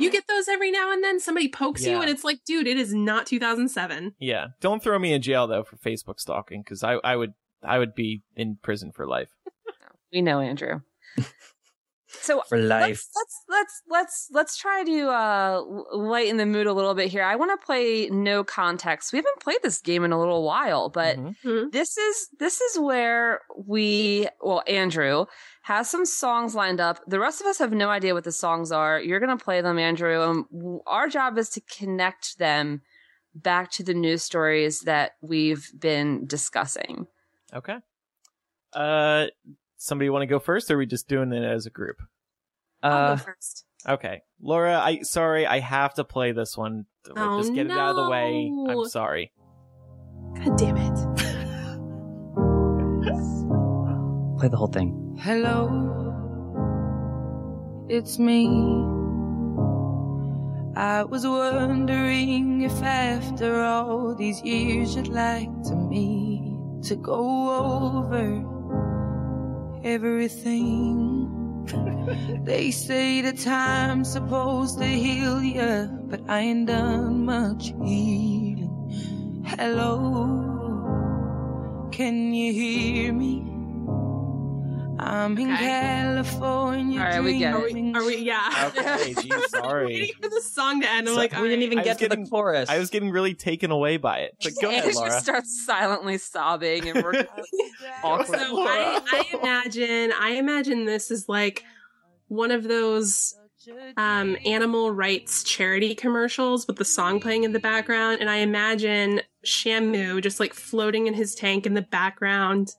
You 0.00 0.10
get 0.10 0.26
those 0.26 0.48
every 0.48 0.72
now 0.72 0.90
and 0.90 1.04
then. 1.04 1.20
Somebody 1.20 1.48
pokes 1.48 1.86
you, 1.86 2.00
and 2.00 2.10
it's 2.10 2.24
like, 2.24 2.40
dude, 2.44 2.66
it 2.66 2.76
is 2.76 2.92
not 2.92 3.26
2007. 3.26 4.14
Yeah, 4.18 4.48
don't 4.60 4.82
throw 4.82 4.98
me 4.98 5.12
in 5.12 5.22
jail 5.22 5.46
though 5.46 5.62
for 5.62 5.76
Facebook 5.76 6.18
stalking 6.18 6.62
because 6.62 6.82
I 6.82 6.94
I 7.04 7.14
would 7.14 7.34
I 7.62 7.78
would 7.78 7.94
be 7.94 8.22
in 8.34 8.58
prison 8.62 8.90
for 8.92 9.06
life. 9.06 9.30
We 10.12 10.20
know, 10.20 10.40
Andrew. 10.40 10.80
So 12.20 12.42
For 12.48 12.58
life. 12.58 12.80
let's 12.80 13.10
let's 13.16 13.44
let's 13.48 13.82
let's 13.88 14.28
let's 14.32 14.56
try 14.56 14.84
to 14.84 15.08
uh 15.08 15.62
lighten 15.96 16.36
the 16.36 16.46
mood 16.46 16.66
a 16.66 16.72
little 16.72 16.94
bit 16.94 17.10
here. 17.10 17.22
I 17.22 17.36
want 17.36 17.58
to 17.58 17.64
play 17.66 18.08
no 18.10 18.44
context. 18.44 19.12
We 19.12 19.16
haven't 19.18 19.40
played 19.40 19.58
this 19.62 19.80
game 19.80 20.04
in 20.04 20.12
a 20.12 20.18
little 20.18 20.44
while, 20.44 20.88
but 20.88 21.16
Mhm. 21.16 21.72
this 21.72 21.96
is 21.96 22.28
this 22.38 22.60
is 22.60 22.78
where 22.78 23.40
we 23.56 24.28
well 24.40 24.62
Andrew 24.68 25.26
has 25.62 25.88
some 25.90 26.04
songs 26.06 26.54
lined 26.54 26.80
up. 26.80 27.00
The 27.06 27.20
rest 27.20 27.40
of 27.40 27.46
us 27.46 27.58
have 27.58 27.72
no 27.72 27.88
idea 27.88 28.14
what 28.14 28.24
the 28.24 28.32
songs 28.32 28.70
are. 28.72 29.00
You're 29.00 29.20
going 29.20 29.36
to 29.36 29.44
play 29.44 29.60
them, 29.60 29.78
Andrew, 29.78 30.22
and 30.22 30.80
our 30.86 31.08
job 31.08 31.38
is 31.38 31.48
to 31.50 31.60
connect 31.60 32.38
them 32.38 32.82
back 33.34 33.70
to 33.72 33.82
the 33.82 33.94
news 33.94 34.22
stories 34.22 34.80
that 34.80 35.12
we've 35.22 35.70
been 35.78 36.26
discussing. 36.26 37.06
Okay. 37.54 37.78
Uh, 38.72 39.26
somebody 39.82 40.10
want 40.10 40.22
to 40.22 40.26
go 40.26 40.38
first, 40.38 40.70
or 40.70 40.74
are 40.74 40.78
we 40.78 40.86
just 40.86 41.08
doing 41.08 41.32
it 41.32 41.44
as 41.44 41.66
a 41.66 41.70
group? 41.70 41.96
I'll 42.82 42.92
Uh, 42.92 43.14
go 43.16 43.22
first. 43.22 43.64
Okay, 43.88 44.22
Laura. 44.40 44.78
I 44.78 45.00
sorry, 45.02 45.46
I 45.46 45.58
have 45.58 45.94
to 45.94 46.04
play 46.04 46.32
this 46.32 46.56
one. 46.56 46.86
We'll 47.06 47.34
Oh, 47.34 47.38
just 47.40 47.54
get 47.54 47.66
it 47.66 47.72
out 47.72 47.90
of 47.90 47.96
the 47.96 48.08
way. 48.10 48.50
I'm 48.68 48.84
sorry. 48.88 49.32
God 50.36 50.56
damn 50.56 50.76
it. 50.76 50.92
play 54.38 54.48
the 54.48 54.56
whole 54.56 54.68
thing. 54.68 55.16
Hello, 55.20 55.68
it's 57.88 58.18
me. 58.18 58.46
I 60.74 61.02
was 61.04 61.26
wondering 61.26 62.62
if 62.62 62.82
after 62.82 63.62
all 63.62 64.14
these 64.14 64.40
years 64.42 64.96
you'd 64.96 65.08
like 65.08 65.50
to 65.64 65.76
meet 65.76 66.56
to 66.84 66.96
go 66.96 67.50
over 67.50 68.42
everything. 69.84 71.64
they 72.44 72.70
say 72.70 73.20
the 73.22 73.32
time's 73.32 74.12
supposed 74.12 74.78
to 74.78 74.86
heal 74.86 75.42
ya, 75.42 75.86
but 75.86 76.20
I 76.28 76.40
ain't 76.40 76.66
done 76.66 77.24
much 77.24 77.74
healing. 77.84 79.42
Hello, 79.44 79.88
can 81.92 82.32
you 82.32 82.52
hear 82.52 83.12
me? 83.12 83.51
I'm 85.04 85.36
in 85.38 85.52
Okay. 85.52 85.66
California. 85.66 87.00
All 87.00 87.06
right, 87.06 87.22
we 87.22 87.38
get 87.38 87.54
it. 87.54 87.56
Are 87.56 87.62
we, 87.72 87.92
are 87.94 88.04
we 88.04 88.16
yeah. 88.18 88.70
Okay, 88.76 89.14
geez, 89.14 89.32
sorry. 89.50 89.86
waiting 89.86 90.14
for 90.22 90.28
the 90.28 90.40
song 90.42 90.80
to 90.82 90.88
end. 90.90 91.08
I'm 91.08 91.14
So- 91.14 91.18
like, 91.20 91.32
we 91.32 91.48
didn't 91.48 91.62
even 91.62 91.78
I 91.78 91.84
get 91.84 91.98
to 91.98 92.08
getting- 92.08 92.24
the 92.24 92.30
chorus. 92.30 92.68
I 92.68 92.78
was 92.78 92.90
getting 92.90 93.10
really 93.10 93.34
taken 93.34 93.70
away 93.70 93.96
by 93.96 94.18
it. 94.20 94.36
But 94.42 94.52
go 94.60 94.68
ahead, 94.70 94.84
She 94.90 94.92
Laura. 94.94 95.20
starts 95.20 95.64
silently 95.66 96.18
sobbing 96.18 96.88
and 96.88 97.02
we're 97.02 97.26
awkward. 98.02 98.26
So 98.38 98.62
I, 98.62 99.00
I 99.12 99.36
imagine 99.40 100.12
I 100.18 100.30
imagine 100.32 100.84
this 100.84 101.10
is 101.10 101.28
like 101.28 101.64
one 102.28 102.50
of 102.50 102.64
those 102.64 103.34
um, 103.96 104.36
animal 104.44 104.90
rights 104.90 105.44
charity 105.44 105.94
commercials 105.94 106.66
with 106.66 106.76
the 106.76 106.84
song 106.84 107.20
playing 107.20 107.44
in 107.44 107.52
the 107.52 107.60
background, 107.60 108.20
and 108.20 108.28
I 108.28 108.36
imagine 108.38 109.20
Shamu 109.46 110.20
just 110.22 110.40
like 110.40 110.52
floating 110.54 111.06
in 111.06 111.14
his 111.14 111.34
tank 111.34 111.64
in 111.66 111.74
the 111.74 111.82
background, 111.82 112.74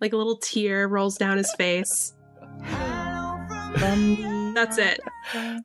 like 0.00 0.12
a 0.12 0.16
little 0.16 0.36
tear 0.38 0.86
rolls 0.88 1.16
down 1.16 1.36
his 1.38 1.52
face. 1.54 2.12
That's 3.78 4.78
it. 4.78 5.00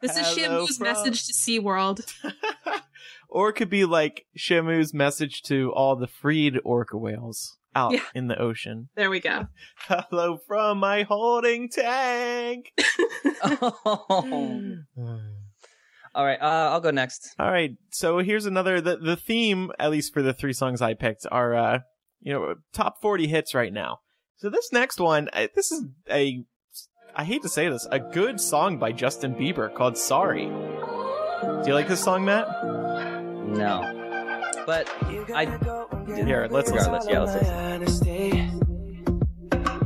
This 0.01 0.17
is 0.17 0.35
Hello 0.35 0.65
Shamu's 0.65 0.77
from- 0.77 0.85
message 0.87 1.27
to 1.27 1.33
SeaWorld. 1.33 2.13
or 3.29 3.49
it 3.49 3.53
could 3.53 3.69
be 3.69 3.85
like 3.85 4.25
Shamu's 4.37 4.93
message 4.93 5.41
to 5.43 5.71
all 5.73 5.95
the 5.95 6.07
freed 6.07 6.59
orca 6.65 6.97
whales 6.97 7.57
out 7.73 7.93
Yeah. 7.93 8.01
in 8.13 8.27
the 8.27 8.37
ocean. 8.37 8.89
There 8.95 9.09
we 9.09 9.21
go. 9.21 9.47
Hello 9.87 10.39
from 10.47 10.79
my 10.79 11.03
holding 11.03 11.69
tank. 11.69 12.73
Oh. 13.43 14.77
All 16.13 16.25
right, 16.25 16.39
uh, 16.41 16.69
I'll 16.71 16.81
go 16.81 16.91
next. 16.91 17.33
All 17.39 17.49
right, 17.49 17.71
so 17.89 18.19
here's 18.19 18.45
another 18.45 18.81
the 18.81 18.97
the 18.97 19.15
theme 19.15 19.71
at 19.79 19.89
least 19.91 20.13
for 20.13 20.21
the 20.21 20.33
three 20.33 20.51
songs 20.53 20.81
I 20.81 20.93
picked 20.93 21.25
are 21.31 21.55
uh 21.55 21.79
you 22.19 22.33
know 22.33 22.55
top 22.73 23.01
40 23.01 23.27
hits 23.27 23.55
right 23.55 23.71
now. 23.73 23.99
So 24.41 24.49
this 24.49 24.71
next 24.73 24.99
one, 24.99 25.29
I- 25.33 25.49
this 25.53 25.71
is 25.71 25.85
a 26.09 26.43
I 27.15 27.25
hate 27.25 27.43
to 27.43 27.49
say 27.49 27.69
this, 27.69 27.85
a 27.91 27.99
good 27.99 28.41
song 28.41 28.79
by 28.79 28.91
Justin 28.91 29.35
Bieber 29.35 29.71
called 29.71 29.99
Sorry. 29.99 30.45
Do 30.45 31.63
you 31.67 31.75
like 31.75 31.87
this 31.87 32.03
song, 32.03 32.25
Matt? 32.25 32.47
No, 33.45 33.83
but 34.65 34.89
I 35.35 35.45
Here, 36.07 36.47
let's 36.49 36.71
listen. 36.71 36.91
regardless, 36.91 37.07
yeah, 37.07 37.77
let's 37.79 37.99
listen. 37.99 39.21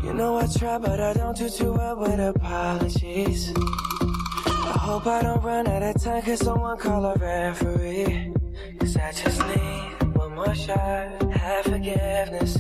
You 0.06 0.14
know 0.14 0.38
I 0.38 0.48
try, 0.48 0.78
but 0.78 1.02
I 1.02 1.12
don't 1.12 1.36
do 1.36 1.50
too 1.50 1.74
well 1.74 1.98
with 1.98 2.18
apologies. 2.22 3.52
I 3.58 4.78
hope 4.80 5.06
I 5.06 5.22
don't 5.22 5.44
run 5.44 5.68
out 5.68 5.84
of 5.84 6.02
time, 6.02 6.22
cause 6.22 6.40
someone 6.40 6.78
call 6.78 7.04
a 7.04 7.16
referee. 7.16 8.32
Cause 8.80 8.96
I 8.96 9.12
just 9.12 9.46
need 9.48 10.16
one 10.16 10.34
more 10.34 10.56
shot, 10.56 11.34
have 11.34 11.66
forgiveness. 11.66 12.58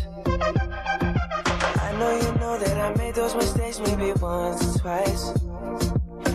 Know 1.99 2.11
you 2.11 2.39
know 2.39 2.57
that 2.57 2.77
I 2.77 2.93
made 2.97 3.15
those 3.15 3.33
mistakes 3.35 3.79
maybe 3.79 4.11
once 4.19 4.75
or 4.75 4.79
twice. 4.79 5.29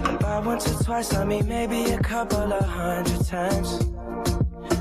And 0.08 0.18
by 0.18 0.38
once 0.38 0.66
or 0.66 0.82
twice, 0.82 1.14
I 1.14 1.24
mean 1.26 1.46
maybe 1.46 1.92
a 1.92 1.98
couple 1.98 2.50
of 2.50 2.64
hundred 2.64 3.26
times. 3.26 3.68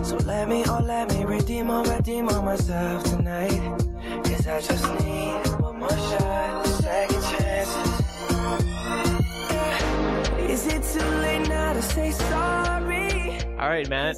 So 0.07 0.15
let 0.25 0.47
me, 0.47 0.63
oh 0.67 0.81
let 0.81 1.13
me 1.13 1.25
redeem 1.25 1.69
or 1.69 1.83
redeem 1.83 2.29
on 2.29 2.45
myself 2.45 3.03
tonight. 3.03 3.59
Cause 4.23 4.47
I 4.47 4.61
just 4.61 4.85
need 5.03 5.47
one 5.59 5.79
more 5.79 5.89
shot, 5.89 6.65
second 6.65 7.23
chances. 7.23 8.05
Yeah. 9.51 10.37
Is 10.47 10.65
it 10.65 10.81
too 10.93 11.09
late 11.17 11.49
now 11.49 11.73
to 11.73 11.81
say 11.81 12.11
sorry? 12.11 13.41
All 13.59 13.67
right, 13.67 13.89
Matt. 13.89 14.15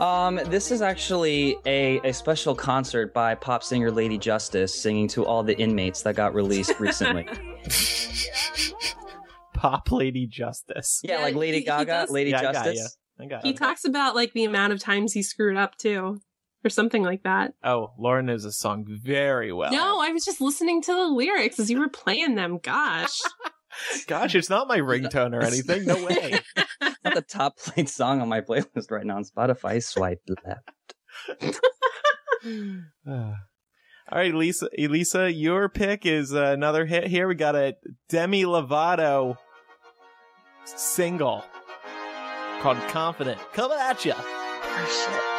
Um, 0.00 0.36
this 0.46 0.70
is 0.70 0.82
actually 0.82 1.56
a, 1.66 1.98
a 2.00 2.12
special 2.12 2.54
concert 2.54 3.14
by 3.14 3.34
pop 3.34 3.62
singer 3.62 3.90
Lady 3.90 4.18
Justice 4.18 4.74
singing 4.74 5.08
to 5.08 5.24
all 5.24 5.42
the 5.42 5.56
inmates 5.58 6.02
that 6.02 6.16
got 6.16 6.34
released 6.34 6.78
recently. 6.80 7.26
Pop 9.54 9.90
Lady 9.90 10.26
Justice. 10.26 11.00
yeah, 11.04 11.16
Yeah, 11.18 11.22
like 11.22 11.34
Lady 11.36 11.52
he- 11.58 11.60
he 11.60 11.66
Gaga, 11.66 11.84
does- 11.86 12.10
Lady 12.10 12.30
Yeah, 12.30 12.38
I 12.38 12.42
got 12.42 12.54
Justice. 12.64 12.98
I 13.18 13.26
got 13.26 13.42
He 13.44 13.50
it. 13.50 13.56
talks 13.56 13.84
about 13.84 14.14
like 14.14 14.32
the 14.34 14.44
amount 14.44 14.72
of 14.74 14.80
times 14.80 15.12
he 15.12 15.22
screwed 15.22 15.56
up 15.56 15.78
too, 15.78 16.20
or 16.64 16.68
something 16.68 17.02
like 17.02 17.22
that. 17.22 17.54
Oh, 17.62 17.92
Lauren 17.98 18.26
knows 18.26 18.42
this 18.42 18.58
song 18.58 18.84
very 18.86 19.52
well. 19.52 19.70
No, 19.72 20.00
I 20.00 20.10
was 20.10 20.24
just 20.24 20.40
listening 20.40 20.82
to 20.82 20.92
the 20.92 21.06
lyrics 21.06 21.58
as 21.60 21.70
you 21.70 21.78
were 21.78 21.88
playing 21.88 22.34
them. 22.34 22.58
Gosh. 22.62 23.16
Gosh, 24.06 24.34
it's 24.34 24.50
not 24.50 24.68
my 24.68 24.78
ringtone 24.78 25.34
or 25.34 25.42
anything. 25.42 25.84
No 25.84 26.04
way. 26.06 26.34
Not 27.04 27.14
the 27.14 27.22
top 27.22 27.58
played 27.58 27.88
song 27.88 28.20
on 28.20 28.28
my 28.28 28.40
playlist 28.40 28.90
right 28.90 29.04
now 29.04 29.16
on 29.16 29.24
Spotify. 29.24 29.82
Swipe 29.82 30.22
left. 30.44 30.94
All 34.12 34.18
right, 34.18 34.34
Elisa, 34.34 34.68
Elisa, 34.78 35.32
your 35.32 35.68
pick 35.68 36.04
is 36.04 36.34
uh, 36.34 36.52
another 36.52 36.84
hit 36.84 37.06
here. 37.06 37.26
We 37.26 37.34
got 37.34 37.56
a 37.56 37.74
Demi 38.10 38.44
Lovato 38.44 39.38
single 40.66 41.44
called 42.60 42.78
Confident. 42.88 43.40
Coming 43.52 43.78
at 43.78 44.04
ya. 44.04 44.14
It's 44.82 45.33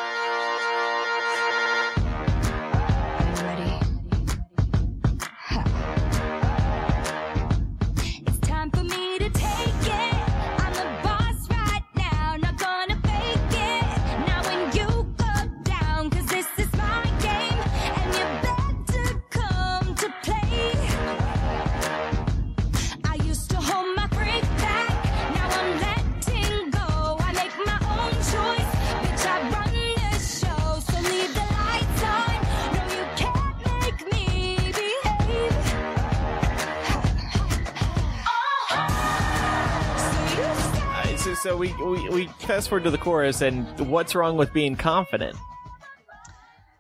so, 41.46 41.52
so 41.52 41.58
we, 41.58 41.72
we 41.74 42.10
we 42.10 42.28
fast 42.40 42.70
forward 42.70 42.86
to 42.86 42.92
the 42.92 42.98
chorus, 42.98 43.42
and 43.42 43.68
what's 43.88 44.16
wrong 44.16 44.36
with 44.36 44.52
being 44.52 44.76
confident? 44.76 45.38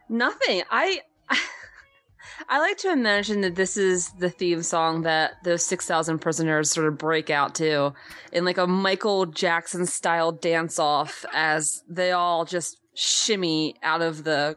Nothing. 0.09 0.63
I 0.71 1.01
I 2.49 2.59
like 2.59 2.77
to 2.79 2.91
imagine 2.91 3.41
that 3.41 3.55
this 3.55 3.77
is 3.77 4.09
the 4.13 4.29
theme 4.31 4.63
song 4.63 5.03
that 5.03 5.33
those 5.43 5.63
6,000 5.65 6.19
prisoners 6.19 6.71
sort 6.71 6.87
of 6.87 6.97
break 6.97 7.29
out 7.29 7.53
to 7.55 7.93
in 8.31 8.43
like 8.43 8.57
a 8.57 8.65
Michael 8.65 9.27
Jackson 9.27 9.85
style 9.85 10.31
dance 10.31 10.79
off 10.79 11.25
as 11.33 11.83
they 11.87 12.11
all 12.11 12.43
just 12.43 12.77
shimmy 12.95 13.75
out 13.83 14.01
of 14.01 14.23
the 14.23 14.55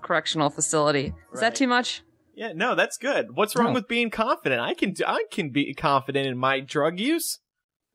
correctional 0.00 0.48
facility. 0.48 1.12
Is 1.34 1.40
that 1.40 1.54
too 1.54 1.66
much? 1.68 2.02
Yeah, 2.34 2.52
no, 2.54 2.74
that's 2.74 2.96
good. 2.96 3.36
What's 3.36 3.56
wrong 3.56 3.68
No. 3.68 3.72
with 3.74 3.88
being 3.88 4.10
confident? 4.10 4.60
I 4.60 4.72
can 4.72 4.94
I 5.06 5.24
can 5.30 5.50
be 5.50 5.74
confident 5.74 6.26
in 6.26 6.38
my 6.38 6.60
drug 6.60 6.98
use. 6.98 7.40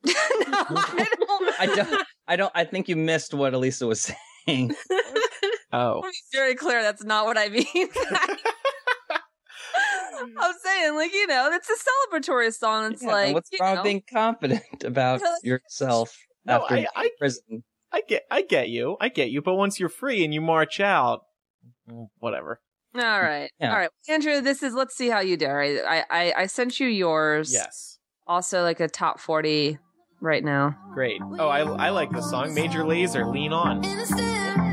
no, 0.08 0.14
I 0.51 1.08
don't. 1.18 1.60
I 1.60 1.66
don't. 1.76 2.04
I 2.28 2.36
don't. 2.36 2.51
I 2.56 2.64
think 2.66 2.88
you 2.89 2.95
missed 2.95 3.34
what 3.34 3.54
Elisa 3.54 3.88
was 3.88 4.14
saying. 4.47 4.76
Oh, 5.76 6.01
Let 6.04 6.12
be 6.12 6.18
very 6.38 6.54
clear, 6.54 6.84
that's 6.84 7.04
not 7.04 7.26
what 7.26 7.36
I 7.36 7.49
mean. 7.49 7.66
I'm 10.39 10.54
saying, 10.64 10.95
like, 10.95 11.12
you 11.14 11.26
know, 11.28 11.49
it's 11.51 11.68
a 11.68 11.74
celebratory 11.74 12.54
song. 12.54 12.91
It's 12.93 13.01
Yeah, 13.04 13.12
like, 13.12 13.34
what's 13.34 13.49
you 13.51 13.58
wrong 13.60 13.76
know, 13.78 13.84
being 13.84 14.04
confident 14.12 14.84
about 14.84 15.22
yourself 15.43 16.16
No, 16.45 16.62
after 16.62 16.76
I- 16.76 16.88
I- 16.95 17.10
prison? 17.18 17.64
I 17.91 18.01
get, 18.08 18.24
I 18.32 18.41
get 18.43 18.70
you, 18.70 18.97
I 19.01 19.10
get 19.10 19.30
you. 19.32 19.41
But 19.41 19.56
once 19.56 19.80
you're 19.80 19.89
free 19.89 20.24
and 20.24 20.34
you 20.34 20.41
march 20.41 20.80
out, 20.80 21.22
whatever. 22.20 22.60
All 22.95 23.01
right. 23.22 23.49
Yeah. 23.60 23.72
All 23.72 23.78
right. 23.80 23.89
Andrew, 24.08 24.41
this 24.41 24.62
is 24.64 24.74
let's 24.74 24.95
see 24.95 25.10
how 25.10 25.20
you 25.20 25.38
do. 25.38 25.47
I, 25.47 26.04
I, 26.10 26.34
I 26.38 26.45
sent 26.47 26.80
you 26.80 26.88
yours. 26.88 27.51
Yes, 27.54 27.97
Also 28.28 28.62
like 28.64 28.80
a 28.80 28.88
top 28.88 29.20
forty 29.20 29.78
right 30.24 30.43
now. 30.43 30.76
great. 30.93 31.21
Oh, 31.21 31.47
I, 31.47 31.59
I 31.59 31.89
like 31.89 32.11
the 32.11 32.21
song, 32.21 32.53
Major 32.55 32.84
Lazer, 32.84 33.32
Lean 33.32 33.53
On. 33.53 34.72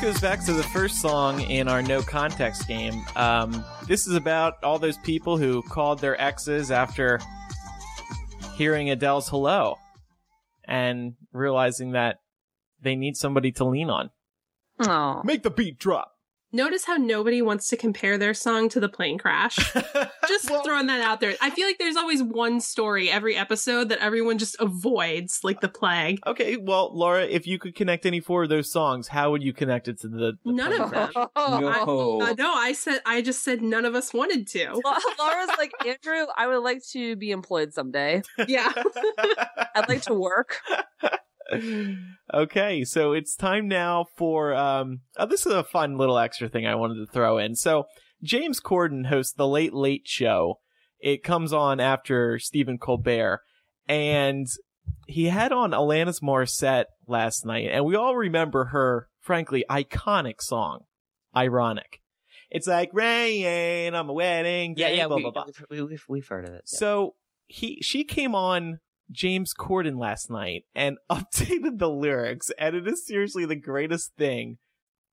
Goes 0.00 0.20
back 0.20 0.44
to 0.44 0.52
the 0.52 0.62
first 0.62 1.00
song 1.00 1.40
in 1.40 1.66
our 1.66 1.82
no 1.82 2.02
context 2.02 2.68
game. 2.68 3.04
Um, 3.16 3.64
this 3.86 4.06
is 4.06 4.14
about 4.14 4.62
all 4.62 4.78
those 4.78 4.96
people 4.98 5.36
who 5.36 5.60
called 5.62 5.98
their 5.98 6.20
exes 6.20 6.70
after 6.70 7.18
hearing 8.54 8.90
Adele's 8.90 9.28
"Hello" 9.28 9.76
and 10.64 11.14
realizing 11.32 11.92
that 11.92 12.20
they 12.80 12.94
need 12.94 13.16
somebody 13.16 13.50
to 13.52 13.64
lean 13.64 13.90
on. 13.90 14.10
Oh. 14.80 15.20
Make 15.24 15.42
the 15.42 15.50
beat 15.50 15.78
drop. 15.78 16.12
Notice 16.50 16.86
how 16.86 16.96
nobody 16.96 17.42
wants 17.42 17.68
to 17.68 17.76
compare 17.76 18.16
their 18.16 18.32
song 18.32 18.70
to 18.70 18.80
the 18.80 18.88
plane 18.88 19.18
crash. 19.18 19.56
Just 20.28 20.50
Well- 20.50 20.62
throwing 20.64 20.86
that 20.86 21.02
out 21.02 21.20
there. 21.20 21.34
I 21.42 21.50
feel 21.50 21.66
like 21.66 21.76
there's 21.78 21.96
always 21.96 22.22
one 22.22 22.60
story 22.60 23.10
every 23.10 23.36
episode 23.36 23.90
that 23.90 23.98
everyone 23.98 24.38
just 24.38 24.56
avoids, 24.58 25.40
like 25.44 25.60
the 25.60 25.68
plague. 25.68 26.20
Okay, 26.26 26.56
well, 26.56 26.90
Laura, 26.96 27.26
if 27.26 27.46
you 27.46 27.58
could 27.58 27.74
connect 27.74 28.06
any 28.06 28.20
four 28.20 28.44
of 28.44 28.48
those 28.48 28.72
songs, 28.72 29.08
how 29.08 29.30
would 29.30 29.42
you 29.42 29.52
connect 29.52 29.88
it 29.88 30.00
to 30.00 30.08
the, 30.08 30.38
the 30.44 30.52
None 30.52 30.68
plane 30.70 30.80
of 30.80 30.90
them. 30.90 31.08
crash? 31.12 31.26
No. 31.36 32.20
Uh, 32.22 32.34
no, 32.38 32.52
I 32.54 32.72
said 32.72 33.00
I 33.04 33.20
just 33.20 33.42
said 33.44 33.60
none 33.62 33.84
of 33.84 33.94
us 33.94 34.14
wanted 34.14 34.46
to. 34.48 34.80
La- 34.84 34.98
Laura's 35.18 35.50
like 35.58 35.72
Andrew. 35.86 36.26
I 36.36 36.46
would 36.46 36.58
like 36.62 36.82
to 36.92 37.14
be 37.16 37.30
employed 37.30 37.74
someday. 37.74 38.22
Yeah. 38.46 38.72
I'd 39.74 39.88
like 39.88 40.02
to 40.02 40.14
work. 40.14 40.60
Okay, 42.34 42.84
so 42.84 43.12
it's 43.12 43.34
time 43.36 43.68
now 43.68 44.06
for 44.16 44.54
um 44.54 45.00
oh, 45.16 45.26
this 45.26 45.46
is 45.46 45.52
a 45.52 45.64
fun 45.64 45.96
little 45.96 46.18
extra 46.18 46.48
thing 46.48 46.66
I 46.66 46.74
wanted 46.74 47.04
to 47.04 47.12
throw 47.12 47.38
in. 47.38 47.54
So 47.54 47.86
James 48.22 48.60
Corden 48.60 49.06
hosts 49.06 49.32
the 49.32 49.46
Late 49.48 49.74
Late 49.74 50.06
Show. 50.06 50.60
It 51.00 51.22
comes 51.22 51.52
on 51.52 51.78
after 51.80 52.38
Stephen 52.38 52.78
Colbert 52.78 53.40
and 53.88 54.46
he 55.06 55.26
had 55.26 55.52
on 55.52 55.70
Alanis 55.70 56.20
Morissette 56.22 56.86
last 57.06 57.46
night 57.46 57.68
and 57.70 57.84
we 57.84 57.94
all 57.94 58.16
remember 58.16 58.66
her 58.66 59.08
frankly 59.20 59.64
iconic 59.70 60.40
song, 60.40 60.80
Ironic. 61.36 62.00
It's 62.50 62.66
like 62.66 62.90
rain 62.94 63.94
on 63.94 64.06
my 64.06 64.12
wedding 64.12 64.74
Yeah, 64.76 64.88
day, 64.88 64.96
yeah, 64.96 65.06
blah, 65.06 65.16
we, 65.16 65.22
blah, 65.22 65.30
blah. 65.30 65.44
we, 65.70 65.82
we've, 65.82 66.04
we've 66.08 66.26
heard 66.28 66.46
of 66.48 66.54
it. 66.54 66.62
yeah. 66.72 66.78
So 66.78 67.14
he 67.46 67.78
she 67.82 68.04
came 68.04 68.34
on 68.34 68.80
James 69.10 69.54
Corden 69.54 69.98
last 69.98 70.30
night 70.30 70.64
and 70.74 70.98
updated 71.10 71.78
the 71.78 71.90
lyrics, 71.90 72.50
and 72.58 72.76
it 72.76 72.86
is 72.86 73.06
seriously 73.06 73.44
the 73.44 73.56
greatest 73.56 74.14
thing 74.16 74.58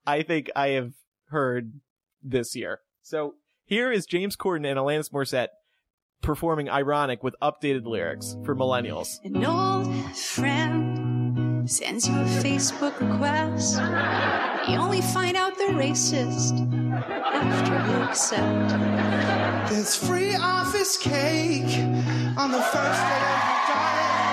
I 0.06 0.22
think 0.22 0.50
I 0.56 0.70
have 0.70 0.94
heard 1.30 1.80
this 2.22 2.56
year. 2.56 2.80
So 3.02 3.36
here 3.66 3.92
is 3.92 4.06
James 4.06 4.36
Corden 4.36 4.66
and 4.66 4.80
Alanis 4.80 5.12
Morissette 5.12 5.50
performing 6.22 6.70
"Ironic" 6.70 7.24
with 7.24 7.36
updated 7.42 7.86
lyrics 7.86 8.38
for 8.44 8.56
millennials. 8.56 9.20
An 9.24 9.46
old 9.46 10.16
friend 10.16 11.25
sends 11.68 12.08
you 12.08 12.14
a 12.14 12.26
Facebook 12.44 13.00
request. 13.00 13.80
You 14.70 14.78
only 14.78 15.02
find 15.02 15.36
out 15.36 15.58
they're 15.58 15.70
racist 15.70 16.54
after 16.94 17.74
you 17.74 18.04
accept. 18.04 18.70
There's 19.70 19.96
free 19.96 20.36
office 20.36 20.96
cake 20.98 21.80
on 22.38 22.52
the 22.52 22.62
first 22.62 23.02
day 23.02 23.24
of 23.34 23.42
your 23.48 23.62
diet. 23.66 24.26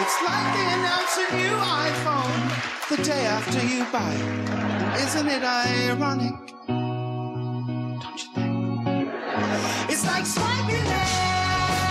It's 0.00 0.22
like 0.24 0.54
they 0.56 0.68
announce 0.78 1.18
a 1.18 1.28
new 1.36 1.56
iPhone 1.84 2.42
the 2.88 2.96
day 3.02 3.26
after 3.26 3.60
you 3.66 3.84
buy 3.92 4.14
it. 4.14 5.02
Isn't 5.02 5.28
it 5.28 5.42
ironic? 5.42 6.34
Don't 6.66 8.20
you 8.22 8.28
think? 8.34 9.10
It's 9.90 10.04
like 10.06 10.24
swiping 10.24 10.84
left 10.86 11.84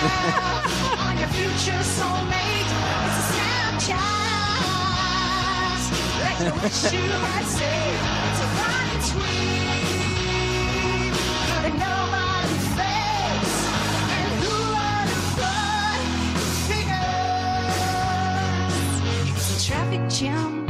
on 1.06 1.18
your 1.18 1.28
future 1.28 1.82
soulmate. 1.82 2.69
Jam 20.10 20.66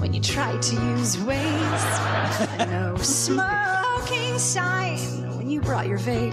when 0.00 0.12
you 0.12 0.20
try 0.20 0.56
to 0.56 0.74
use. 0.74 1.16
A 2.58 2.66
no 2.66 2.96
smoking 2.96 4.38
sign 4.38 5.19
you 5.50 5.60
brought 5.60 5.88
your 5.88 5.98
vape. 5.98 6.32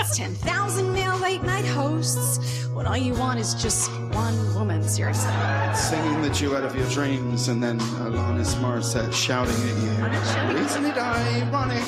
It's 0.00 0.16
10,000 0.16 0.92
male 0.92 1.18
late 1.18 1.42
night 1.42 1.66
hosts 1.66 2.66
when 2.68 2.86
all 2.86 2.96
you 2.96 3.12
want 3.14 3.38
is 3.38 3.54
just 3.54 3.90
one 4.12 4.54
woman, 4.54 4.82
seriously. 4.82 5.30
Singing 5.74 6.22
the 6.22 6.30
duet 6.30 6.64
of 6.64 6.74
your 6.74 6.88
dreams 6.88 7.48
and 7.48 7.62
then 7.62 7.78
Alanis 7.78 8.54
Morissette 8.54 9.12
shouting 9.12 9.54
at 9.54 9.76
you. 9.82 10.58
Isn't 10.58 10.86
it 10.86 10.96
ironic? 10.96 11.84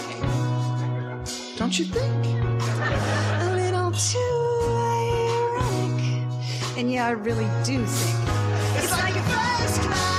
Don't 1.57 1.79
you 1.79 1.87
think? 1.87 2.27
A 3.41 3.55
little 3.55 3.93
too 3.93 4.19
ironic. 5.57 6.77
And 6.77 6.93
yeah, 6.93 7.07
I 7.07 7.13
really 7.13 7.49
do 7.65 7.83
think 7.85 8.19
it's 8.77 8.93
like 8.93 9.17
a 9.17 9.23
first 9.23 9.81
class 9.81 10.12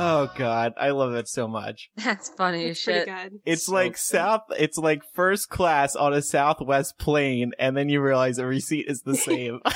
Oh 0.00 0.30
God, 0.36 0.74
I 0.76 0.90
love 0.90 1.14
it 1.14 1.28
so 1.28 1.48
much. 1.48 1.90
That's 1.96 2.28
funny 2.28 2.68
as 2.70 2.82
Pretty 2.82 3.00
shit. 3.00 3.06
good. 3.08 3.40
It's 3.44 3.64
So 3.64 3.72
like 3.72 3.92
good. 3.92 3.98
South. 3.98 4.42
It's 4.56 4.78
like 4.78 5.02
first 5.14 5.48
class 5.48 5.96
on 5.96 6.12
a 6.12 6.22
Southwest 6.22 6.98
plane, 6.98 7.52
and 7.58 7.76
then 7.76 7.88
you 7.88 8.00
realize 8.00 8.38
every 8.38 8.60
seat 8.60 8.86
is 8.88 9.02
the 9.02 9.16
same. 9.16 9.60
uh, 9.64 9.72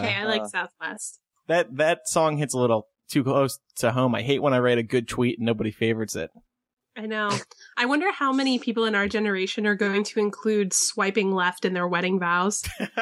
Okay, 0.00 0.14
I 0.14 0.24
like 0.24 0.42
Uh, 0.42 0.48
Southwest. 0.48 1.20
that 1.46 1.76
that 1.76 2.08
song 2.08 2.38
hits 2.38 2.54
a 2.54 2.58
little 2.58 2.88
too 3.08 3.22
close 3.24 3.58
to 3.76 3.92
home. 3.92 4.14
I 4.14 4.22
hate 4.22 4.42
when 4.42 4.54
I 4.54 4.58
write 4.58 4.78
a 4.78 4.82
good 4.82 5.08
tweet 5.08 5.38
and 5.38 5.46
nobody 5.46 5.70
favorites 5.70 6.16
it. 6.16 6.30
I 6.98 7.06
know. 7.06 7.30
I 7.76 7.86
wonder 7.86 8.10
how 8.10 8.32
many 8.32 8.58
people 8.58 8.84
in 8.84 8.96
our 8.96 9.06
generation 9.06 9.68
are 9.68 9.76
going 9.76 10.02
to 10.04 10.18
include 10.18 10.72
swiping 10.72 11.32
left 11.32 11.64
in 11.64 11.72
their 11.72 11.86
wedding 11.88 12.18
vows. 12.18 12.64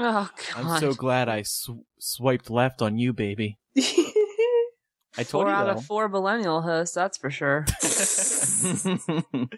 Oh 0.00 0.30
god. 0.54 0.64
I'm 0.64 0.78
so 0.80 0.94
glad 0.94 1.28
I 1.28 1.42
sw- 1.42 1.82
swiped 1.98 2.50
left 2.50 2.82
on 2.82 2.98
you, 2.98 3.12
baby. 3.12 3.58
I 3.76 5.24
told 5.24 5.42
four 5.42 5.48
you 5.48 5.52
out 5.56 5.64
though. 5.64 5.72
of 5.72 5.84
four 5.84 6.08
millennial 6.08 6.62
hosts, 6.62 6.94
that's 6.94 7.18
for 7.18 7.30
sure. 7.30 7.66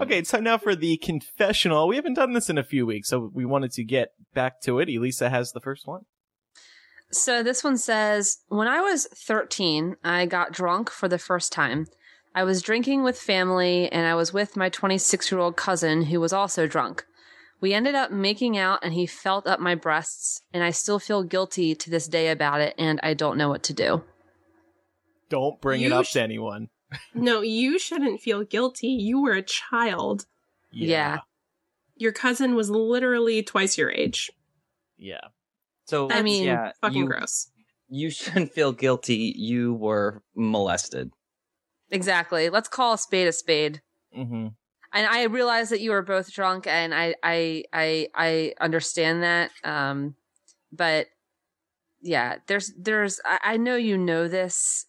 Okay, 0.00 0.24
so 0.24 0.40
now 0.40 0.58
for 0.58 0.74
the 0.74 0.96
confessional. 0.96 1.86
We 1.86 1.96
haven't 1.96 2.14
done 2.14 2.32
this 2.32 2.50
in 2.50 2.58
a 2.58 2.64
few 2.64 2.84
weeks, 2.84 3.08
so 3.08 3.30
we 3.32 3.44
wanted 3.44 3.70
to 3.72 3.84
get 3.84 4.08
back 4.34 4.60
to 4.62 4.80
it. 4.80 4.88
Elisa 4.88 5.30
has 5.30 5.52
the 5.52 5.60
first 5.60 5.86
one. 5.86 6.02
So 7.12 7.42
this 7.44 7.62
one 7.62 7.78
says, 7.78 8.38
when 8.48 8.66
I 8.66 8.80
was 8.80 9.06
13, 9.06 9.96
I 10.02 10.26
got 10.26 10.52
drunk 10.52 10.90
for 10.90 11.08
the 11.08 11.18
first 11.18 11.52
time. 11.52 11.86
I 12.36 12.44
was 12.44 12.60
drinking 12.60 13.02
with 13.02 13.18
family 13.18 13.90
and 13.90 14.06
I 14.06 14.14
was 14.14 14.30
with 14.30 14.58
my 14.58 14.68
26 14.68 15.32
year 15.32 15.40
old 15.40 15.56
cousin 15.56 16.02
who 16.02 16.20
was 16.20 16.34
also 16.34 16.66
drunk. 16.66 17.06
We 17.62 17.72
ended 17.72 17.94
up 17.94 18.10
making 18.10 18.58
out 18.58 18.80
and 18.82 18.92
he 18.92 19.06
felt 19.06 19.46
up 19.46 19.58
my 19.58 19.74
breasts 19.74 20.42
and 20.52 20.62
I 20.62 20.70
still 20.70 20.98
feel 20.98 21.22
guilty 21.22 21.74
to 21.74 21.90
this 21.90 22.06
day 22.06 22.28
about 22.28 22.60
it 22.60 22.74
and 22.76 23.00
I 23.02 23.14
don't 23.14 23.38
know 23.38 23.48
what 23.48 23.62
to 23.64 23.72
do. 23.72 24.04
Don't 25.30 25.58
bring 25.62 25.80
it 25.80 25.92
up 25.92 26.04
sh- 26.04 26.12
to 26.12 26.22
anyone. 26.22 26.68
no, 27.14 27.40
you 27.40 27.78
shouldn't 27.78 28.20
feel 28.20 28.44
guilty. 28.44 28.88
You 28.88 29.22
were 29.22 29.32
a 29.32 29.42
child. 29.42 30.26
Yeah. 30.70 31.20
Your 31.96 32.12
cousin 32.12 32.54
was 32.54 32.68
literally 32.68 33.42
twice 33.42 33.78
your 33.78 33.90
age. 33.90 34.30
Yeah. 34.98 35.28
So 35.86 36.08
That's 36.08 36.22
mean, 36.22 36.44
yeah, 36.44 36.72
fucking 36.82 36.98
you, 36.98 37.06
gross. 37.06 37.48
you 37.88 38.10
shouldn't 38.10 38.52
feel 38.52 38.72
guilty. 38.72 39.32
You 39.34 39.72
were 39.72 40.22
molested. 40.34 41.12
Exactly. 41.90 42.50
Let's 42.50 42.68
call 42.68 42.94
a 42.94 42.98
spade 42.98 43.28
a 43.28 43.32
spade. 43.32 43.82
Mm-hmm. 44.16 44.48
And 44.92 45.06
I 45.06 45.24
realize 45.24 45.68
that 45.70 45.80
you 45.80 45.90
were 45.90 46.02
both 46.02 46.32
drunk, 46.32 46.66
and 46.66 46.94
I 46.94 47.14
I 47.22 47.64
I 47.72 48.08
I 48.14 48.54
understand 48.60 49.22
that. 49.22 49.50
Um, 49.64 50.14
but 50.72 51.08
yeah, 52.00 52.36
there's 52.46 52.72
there's 52.78 53.20
I, 53.24 53.38
I 53.42 53.56
know 53.56 53.76
you 53.76 53.98
know 53.98 54.26
this 54.28 54.86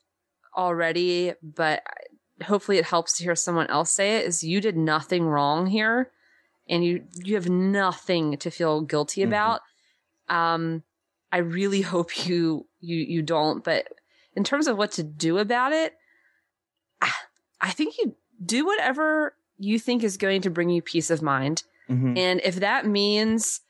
already, 0.55 1.33
but 1.43 1.83
hopefully 2.43 2.77
it 2.77 2.85
helps 2.85 3.17
to 3.17 3.23
hear 3.23 3.35
someone 3.35 3.67
else 3.67 3.91
say 3.91 4.17
it. 4.17 4.25
Is 4.25 4.43
you 4.43 4.61
did 4.61 4.77
nothing 4.77 5.25
wrong 5.25 5.67
here, 5.67 6.11
and 6.69 6.85
you 6.85 7.03
you 7.15 7.35
have 7.35 7.49
nothing 7.49 8.37
to 8.37 8.49
feel 8.51 8.81
guilty 8.81 9.21
Mhm. 9.21 9.27
about. 9.27 9.61
Um, 10.29 10.83
I 11.31 11.37
really 11.39 11.81
hope 11.93 12.27
you 12.27 12.67
you 12.79 12.97
you 12.97 13.21
don't. 13.21 13.63
But 13.63 13.87
in 14.35 14.43
terms 14.43 14.67
of 14.67 14.77
what 14.77 14.91
to 14.93 15.03
do 15.03 15.37
about 15.39 15.73
it, 15.73 15.95
I, 17.01 17.11
I 17.61 17.71
think 17.71 17.97
you 17.97 18.15
do 18.43 18.65
whatever 18.65 19.35
you 19.57 19.79
think 19.79 20.03
is 20.03 20.17
going 20.17 20.41
to 20.43 20.49
bring 20.49 20.69
you 20.69 20.81
peace 20.81 21.09
of 21.09 21.21
mind. 21.21 21.63
Mhm. 21.89 22.17
And 22.17 22.41
if 22.43 22.55
that 22.57 22.85
means 22.85 23.61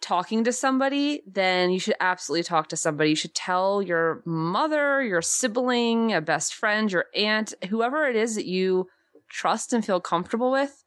talking 0.00 0.44
to 0.44 0.52
somebody, 0.52 1.22
then 1.26 1.70
you 1.70 1.78
should 1.80 1.96
absolutely 2.00 2.44
talk 2.44 2.68
to 2.68 2.76
somebody. 2.76 3.10
You 3.10 3.16
should 3.16 3.34
tell 3.34 3.82
your 3.82 4.22
mother, 4.24 5.02
your 5.02 5.22
sibling, 5.22 6.12
a 6.12 6.20
best 6.20 6.54
friend, 6.54 6.90
your 6.92 7.06
aunt, 7.14 7.54
whoever 7.68 8.06
it 8.06 8.14
is 8.16 8.34
that 8.36 8.46
you 8.46 8.88
trust 9.28 9.72
and 9.72 9.84
feel 9.84 10.00
comfortable 10.00 10.50
with. 10.50 10.84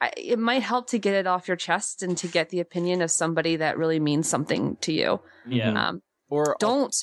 I, 0.00 0.12
it 0.16 0.38
might 0.38 0.62
help 0.62 0.88
to 0.90 0.98
get 0.98 1.14
it 1.14 1.26
off 1.26 1.46
your 1.46 1.56
chest 1.56 2.02
and 2.02 2.16
to 2.18 2.26
get 2.26 2.48
the 2.48 2.60
opinion 2.60 3.02
of 3.02 3.10
somebody 3.10 3.56
that 3.56 3.78
really 3.78 4.00
means 4.00 4.28
something 4.28 4.76
to 4.80 4.92
you. 4.92 5.20
Yeah. 5.46 5.88
Um, 5.88 6.02
Or 6.28 6.56
don't 6.58 6.96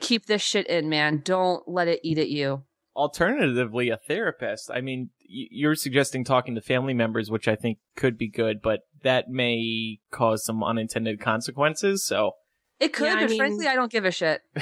keep 0.00 0.26
this 0.26 0.42
shit 0.42 0.66
in, 0.66 0.88
man. 0.88 1.22
Don't 1.24 1.66
let 1.68 1.88
it 1.88 2.00
eat 2.02 2.18
at 2.18 2.28
you. 2.30 2.64
Alternatively 2.94 3.88
a 3.88 3.96
therapist 3.96 4.70
i 4.70 4.80
mean 4.80 5.10
you're 5.26 5.74
suggesting 5.74 6.24
talking 6.24 6.54
to 6.54 6.60
family 6.60 6.92
members 6.94 7.30
which 7.30 7.48
i 7.48 7.56
think 7.56 7.78
could 7.96 8.18
be 8.18 8.28
good 8.28 8.60
but 8.62 8.80
that 9.02 9.28
may 9.28 9.98
cause 10.10 10.44
some 10.44 10.62
unintended 10.62 11.18
consequences 11.20 12.04
so 12.04 12.32
It 12.80 12.92
could, 12.92 13.06
Yeah, 13.06 13.20
but 13.20 13.30
mean- 13.30 13.38
frankly, 13.38 13.66
I 13.68 13.74
don't 13.76 13.90
give 13.92 14.04
a 14.04 14.10
shit. 14.10 14.40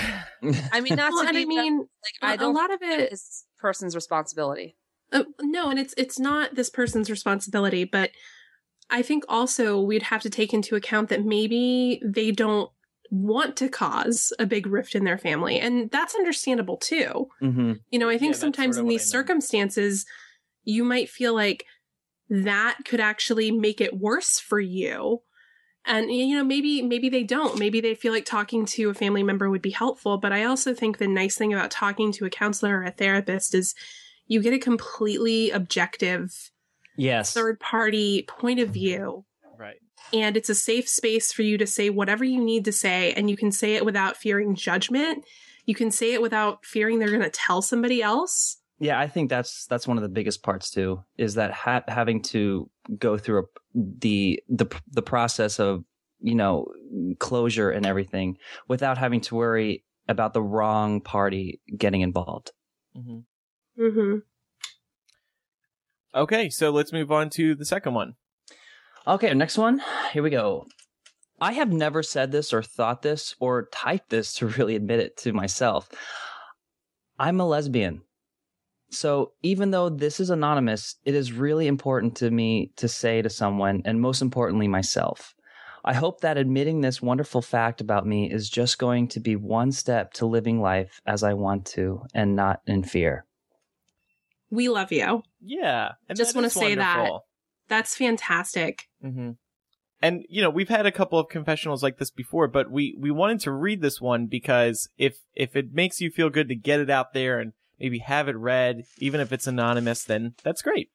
I 0.72 0.80
mean, 0.80 0.96
not 0.96 1.12
Well, 1.12 1.26
to 1.26 1.32
be 1.32 1.42
I 1.42 1.44
mean, 1.46 1.78
like 1.78 2.18
I 2.22 2.34
a 2.34 2.36
don't. 2.36 2.54
lot 2.54 2.70
of 2.72 2.78
It's 2.82 3.46
person's 3.58 3.94
responsibility. 3.94 4.76
Uh, 5.12 5.24
no, 5.40 5.70
and 5.70 5.78
it's 5.78 5.94
it's 5.96 6.18
not 6.18 6.54
this 6.54 6.68
person's 6.70 7.10
responsibility, 7.10 7.84
but 7.84 8.10
I 8.90 9.02
think 9.02 9.24
also 9.28 9.80
we'd 9.80 10.04
have 10.04 10.20
to 10.22 10.30
take 10.30 10.52
into 10.52 10.76
account 10.76 11.08
that 11.08 11.24
maybe 11.24 12.00
they 12.04 12.30
don't 12.30 12.70
want 13.10 13.56
to 13.56 13.68
cause 13.68 14.32
a 14.38 14.46
big 14.46 14.66
rift 14.66 14.94
in 14.94 15.04
their 15.04 15.18
family, 15.18 15.58
and 15.58 15.90
that's 15.90 16.14
understandable 16.14 16.76
too. 16.76 17.28
hmm 17.40 17.72
You 17.90 17.98
know, 17.98 18.08
I 18.08 18.18
think 18.18 18.34
Yeah, 18.34 18.40
sometimes 18.40 18.76
sort 18.76 18.84
of 18.84 18.86
in 18.86 18.88
these 18.88 19.10
circumstances, 19.10 20.06
you 20.64 20.84
might 20.84 21.08
feel 21.10 21.34
like 21.34 21.66
that 22.28 22.78
could 22.84 23.00
actually 23.00 23.50
make 23.50 23.80
it 23.80 23.98
worse 23.98 24.38
for 24.38 24.60
you. 24.60 25.22
And 25.86 26.12
you 26.12 26.36
know, 26.36 26.44
maybe 26.44 26.82
maybe 26.82 27.08
they 27.08 27.24
don't. 27.24 27.58
Maybe 27.58 27.80
they 27.80 27.94
feel 27.94 28.12
like 28.12 28.26
talking 28.26 28.66
to 28.66 28.90
a 28.90 28.94
family 28.94 29.22
member 29.22 29.50
would 29.50 29.62
be 29.62 29.70
helpful. 29.70 30.18
But 30.18 30.32
I 30.32 30.44
also 30.44 30.74
think 30.74 30.98
the 30.98 31.08
nice 31.08 31.36
thing 31.36 31.52
about 31.52 31.70
talking 31.70 32.12
to 32.12 32.26
a 32.26 32.30
counselor 32.30 32.78
or 32.78 32.84
a 32.84 32.90
therapist 32.90 33.54
is 33.54 33.74
you 34.26 34.42
get 34.42 34.52
a 34.52 34.58
completely 34.58 35.50
objective 35.50 36.50
Yes. 36.96 37.32
third 37.32 37.58
party 37.58 38.24
point 38.28 38.60
of 38.60 38.68
view. 38.68 39.24
Right 40.12 40.18
And 40.20 40.36
it's 40.36 40.48
a 40.48 40.54
safe 40.54 40.88
space 40.88 41.32
for 41.32 41.42
you 41.42 41.58
to 41.58 41.66
say 41.66 41.90
whatever 41.90 42.24
you 42.24 42.42
need 42.42 42.64
to 42.66 42.72
say, 42.72 43.12
and 43.12 43.28
you 43.30 43.36
can 43.36 43.52
say 43.52 43.74
it 43.74 43.84
without 43.84 44.16
fearing 44.16 44.54
judgment. 44.54 45.24
You 45.66 45.74
can 45.74 45.90
say 45.90 46.14
it 46.14 46.22
without 46.22 46.64
fearing 46.64 46.98
they're 46.98 47.08
going 47.10 47.20
to 47.20 47.30
tell 47.30 47.62
somebody 47.62 48.02
else. 48.02 48.58
Yeah, 48.78 48.98
I 48.98 49.08
think 49.08 49.28
that's 49.28 49.66
that's 49.66 49.86
one 49.86 49.98
of 49.98 50.02
the 50.02 50.08
biggest 50.08 50.42
parts 50.42 50.70
too. 50.70 51.04
Is 51.18 51.34
that 51.34 51.52
ha- 51.52 51.84
having 51.86 52.22
to 52.22 52.70
go 52.98 53.18
through 53.18 53.40
a, 53.40 53.42
the 53.74 54.42
the 54.48 54.66
the 54.90 55.02
process 55.02 55.60
of 55.60 55.84
you 56.20 56.34
know 56.34 56.66
closure 57.18 57.70
and 57.70 57.86
everything 57.86 58.38
without 58.68 58.98
having 58.98 59.20
to 59.22 59.34
worry 59.34 59.84
about 60.08 60.32
the 60.32 60.42
wrong 60.42 61.00
party 61.00 61.60
getting 61.76 62.00
involved. 62.00 62.52
hmm 62.94 63.20
Mm-hmm. 63.78 64.18
okay 66.14 66.50
so 66.50 66.70
let's 66.70 66.92
move 66.92 67.10
on 67.12 67.30
to 67.30 67.54
the 67.54 67.64
second 67.64 67.94
one 67.94 68.14
Okay, 69.06 69.32
next 69.34 69.58
one. 69.58 69.80
Here 70.12 70.22
we 70.22 70.30
go. 70.30 70.66
I 71.40 71.52
have 71.52 71.72
never 71.72 72.02
said 72.02 72.32
this 72.32 72.52
or 72.52 72.62
thought 72.62 73.02
this 73.02 73.34
or 73.40 73.68
typed 73.72 74.10
this 74.10 74.34
to 74.34 74.46
really 74.58 74.76
admit 74.76 75.00
it 75.00 75.16
to 75.18 75.32
myself. 75.32 75.88
I'm 77.18 77.40
a 77.40 77.46
lesbian. 77.46 78.02
So 78.90 79.32
even 79.42 79.70
though 79.70 79.88
this 79.88 80.20
is 80.20 80.30
anonymous, 80.30 80.96
it 81.04 81.14
is 81.14 81.32
really 81.32 81.66
important 81.66 82.16
to 82.16 82.30
me 82.30 82.72
to 82.76 82.88
say 82.88 83.22
to 83.22 83.30
someone, 83.30 83.82
and 83.84 84.00
most 84.00 84.20
importantly, 84.20 84.68
myself. 84.68 85.34
I 85.84 85.94
hope 85.94 86.20
that 86.20 86.36
admitting 86.36 86.80
this 86.80 87.00
wonderful 87.00 87.40
fact 87.40 87.80
about 87.80 88.06
me 88.06 88.30
is 88.30 88.50
just 88.50 88.78
going 88.78 89.08
to 89.08 89.20
be 89.20 89.36
one 89.36 89.72
step 89.72 90.12
to 90.14 90.26
living 90.26 90.60
life 90.60 91.00
as 91.06 91.22
I 91.22 91.34
want 91.34 91.66
to 91.68 92.02
and 92.12 92.36
not 92.36 92.60
in 92.66 92.82
fear. 92.82 93.24
We 94.50 94.68
love 94.68 94.92
you. 94.92 95.22
yeah 95.40 95.92
and 96.08 96.18
Just 96.18 96.34
wanna 96.34 96.48
is 96.48 96.52
say 96.52 96.74
that. 96.74 97.10
Wonderful. 97.70 97.76
That's 97.76 97.96
fantastic. 97.96 98.88
hmm 99.02 99.30
And 100.02 100.24
you 100.28 100.42
know, 100.42 100.50
we've 100.50 100.68
had 100.68 100.86
a 100.86 100.92
couple 100.92 101.18
of 101.18 101.28
confessionals 101.28 101.82
like 101.82 101.98
this 101.98 102.10
before, 102.10 102.48
but 102.48 102.70
we 102.70 102.96
we 102.98 103.10
wanted 103.10 103.40
to 103.40 103.52
read 103.52 103.80
this 103.80 104.00
one 104.00 104.26
because 104.26 104.88
if 104.98 105.18
if 105.34 105.56
it 105.56 105.72
makes 105.72 106.00
you 106.00 106.10
feel 106.10 106.30
good 106.30 106.48
to 106.48 106.54
get 106.54 106.80
it 106.80 106.90
out 106.90 107.12
there 107.12 107.38
and 107.38 107.52
maybe 107.78 107.98
have 107.98 108.28
it 108.28 108.36
read, 108.36 108.84
even 108.98 109.20
if 109.20 109.32
it's 109.32 109.46
anonymous, 109.46 110.04
then 110.04 110.34
that's 110.44 110.62
great. 110.62 110.90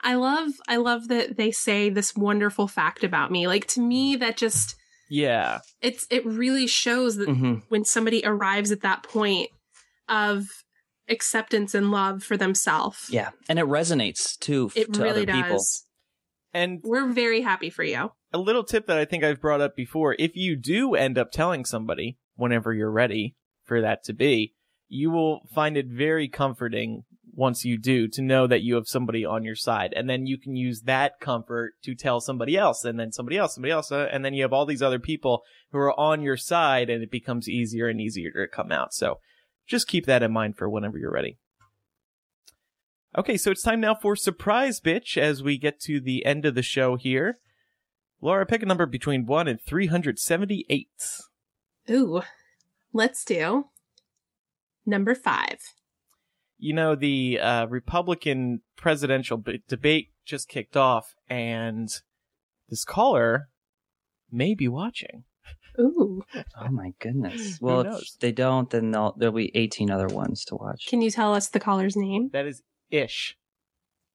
I 0.00 0.14
love 0.14 0.50
I 0.68 0.76
love 0.76 1.08
that 1.08 1.36
they 1.36 1.50
say 1.50 1.90
this 1.90 2.14
wonderful 2.16 2.68
fact 2.68 3.04
about 3.04 3.30
me. 3.30 3.46
Like 3.46 3.66
to 3.68 3.80
me 3.80 4.16
that 4.16 4.36
just 4.36 4.76
Yeah. 5.08 5.60
it's 5.80 6.06
it 6.10 6.24
really 6.26 6.66
shows 6.66 7.16
that 7.16 7.28
hmm 7.28 7.56
when 7.68 7.84
somebody 7.84 8.22
arrives 8.24 8.70
at 8.72 8.82
that 8.82 9.02
point 9.02 9.50
of 10.08 10.46
acceptance 11.08 11.74
and 11.74 11.90
love 11.90 12.22
for 12.22 12.36
themselves. 12.36 13.08
Yeah, 13.10 13.30
and 13.48 13.58
it 13.58 13.66
resonates 13.66 14.38
too 14.38 14.66
f- 14.70 14.76
It 14.76 14.92
to 14.94 15.02
really 15.02 15.22
other 15.22 15.32
people. 15.32 15.56
does. 15.56 15.84
And 16.52 16.80
We're 16.84 17.08
very 17.12 17.40
happy 17.42 17.68
for 17.70 17.82
you. 17.82 18.12
a 18.32 18.38
little 18.38 18.62
tip 18.64 18.86
that 18.86 18.98
I 18.98 19.04
think 19.04 19.24
I've 19.24 19.40
brought 19.40 19.60
up 19.60 19.74
before, 19.76 20.14
if 20.18 20.36
you 20.36 20.56
do 20.56 20.94
end 20.94 21.18
up 21.18 21.32
telling 21.32 21.64
somebody 21.64 22.18
whenever 22.36 22.72
you're 22.72 22.90
ready 22.92 23.34
for 23.64 23.80
that 23.80 24.04
to 24.04 24.12
be, 24.12 24.54
you 24.88 25.10
will 25.10 25.40
find 25.52 25.76
it 25.76 25.86
very 25.88 26.28
comforting 26.28 27.02
once 27.36 27.64
you 27.64 27.76
do 27.76 28.06
to 28.06 28.22
know 28.22 28.46
that 28.46 28.62
you 28.62 28.76
have 28.76 28.86
somebody 28.86 29.24
on 29.24 29.42
your 29.42 29.56
side. 29.56 29.92
And 29.96 30.08
then 30.08 30.26
you 30.26 30.38
can 30.38 30.54
use 30.54 30.82
that 30.82 31.18
comfort 31.20 31.72
to 31.82 31.94
tell 31.96 32.20
somebody 32.20 32.56
else 32.56 32.84
and 32.84 33.00
then 33.00 33.10
somebody 33.10 33.36
else, 33.36 33.54
somebody 33.56 33.72
else. 33.72 33.90
uh, 33.90 34.08
And 34.12 34.24
then 34.24 34.34
you 34.34 34.42
have 34.42 34.52
all 34.52 34.66
these 34.66 34.82
other 34.82 35.00
people 35.00 35.42
who 35.72 35.78
are 35.78 35.98
on 35.98 36.22
your 36.22 36.36
side 36.36 36.88
and 36.90 37.02
it 37.02 37.10
becomes 37.10 37.48
easier 37.48 37.88
and 37.88 38.00
easier 38.00 38.30
to 38.30 38.46
come 38.46 38.70
out. 38.70 38.94
So 38.94 39.18
just 39.66 39.88
keep 39.88 40.06
that 40.06 40.22
in 40.22 40.32
mind 40.32 40.56
for 40.56 40.68
whenever 40.68 40.98
you're 40.98 41.12
ready. 41.12 41.38
Okay, 43.16 43.36
so 43.36 43.52
it's 43.52 43.62
time 43.62 43.80
now 43.80 43.94
for 43.94 44.16
Surprise 44.16 44.80
Bitch 44.80 45.16
as 45.16 45.42
we 45.42 45.56
get 45.56 45.78
to 45.80 46.00
the 46.00 46.24
end 46.26 46.44
of 46.44 46.54
the 46.54 46.62
show 46.62 46.96
here. 46.96 47.36
Laura, 48.20 48.44
pick 48.44 48.62
a 48.62 48.66
number 48.66 48.86
between 48.86 49.26
1 49.26 49.46
and 49.46 49.60
378. 49.60 50.88
Ooh. 51.90 52.22
Let's 52.92 53.24
do 53.24 53.66
number 54.86 55.14
5. 55.14 55.58
You 56.58 56.72
know, 56.72 56.94
the 56.94 57.38
uh, 57.40 57.66
Republican 57.66 58.62
presidential 58.76 59.36
b- 59.36 59.62
debate 59.68 60.10
just 60.24 60.48
kicked 60.48 60.76
off, 60.76 61.14
and 61.28 61.88
this 62.68 62.84
caller 62.84 63.48
may 64.30 64.54
be 64.54 64.68
watching. 64.68 65.24
Ooh. 65.80 66.22
Oh 66.60 66.68
my 66.70 66.92
goodness. 67.00 67.58
Well, 67.60 67.80
if 67.80 67.86
knows? 67.86 68.16
they 68.20 68.32
don't, 68.32 68.70
then 68.70 68.90
there'll, 68.92 69.14
there'll 69.18 69.34
be 69.34 69.50
18 69.56 69.90
other 69.90 70.06
ones 70.08 70.44
to 70.46 70.54
watch. 70.56 70.86
Can 70.86 71.02
you 71.02 71.10
tell 71.10 71.34
us 71.34 71.48
the 71.48 71.60
caller's 71.60 71.96
name? 71.96 72.30
That 72.32 72.46
is 72.46 72.62
Ish. 72.90 73.36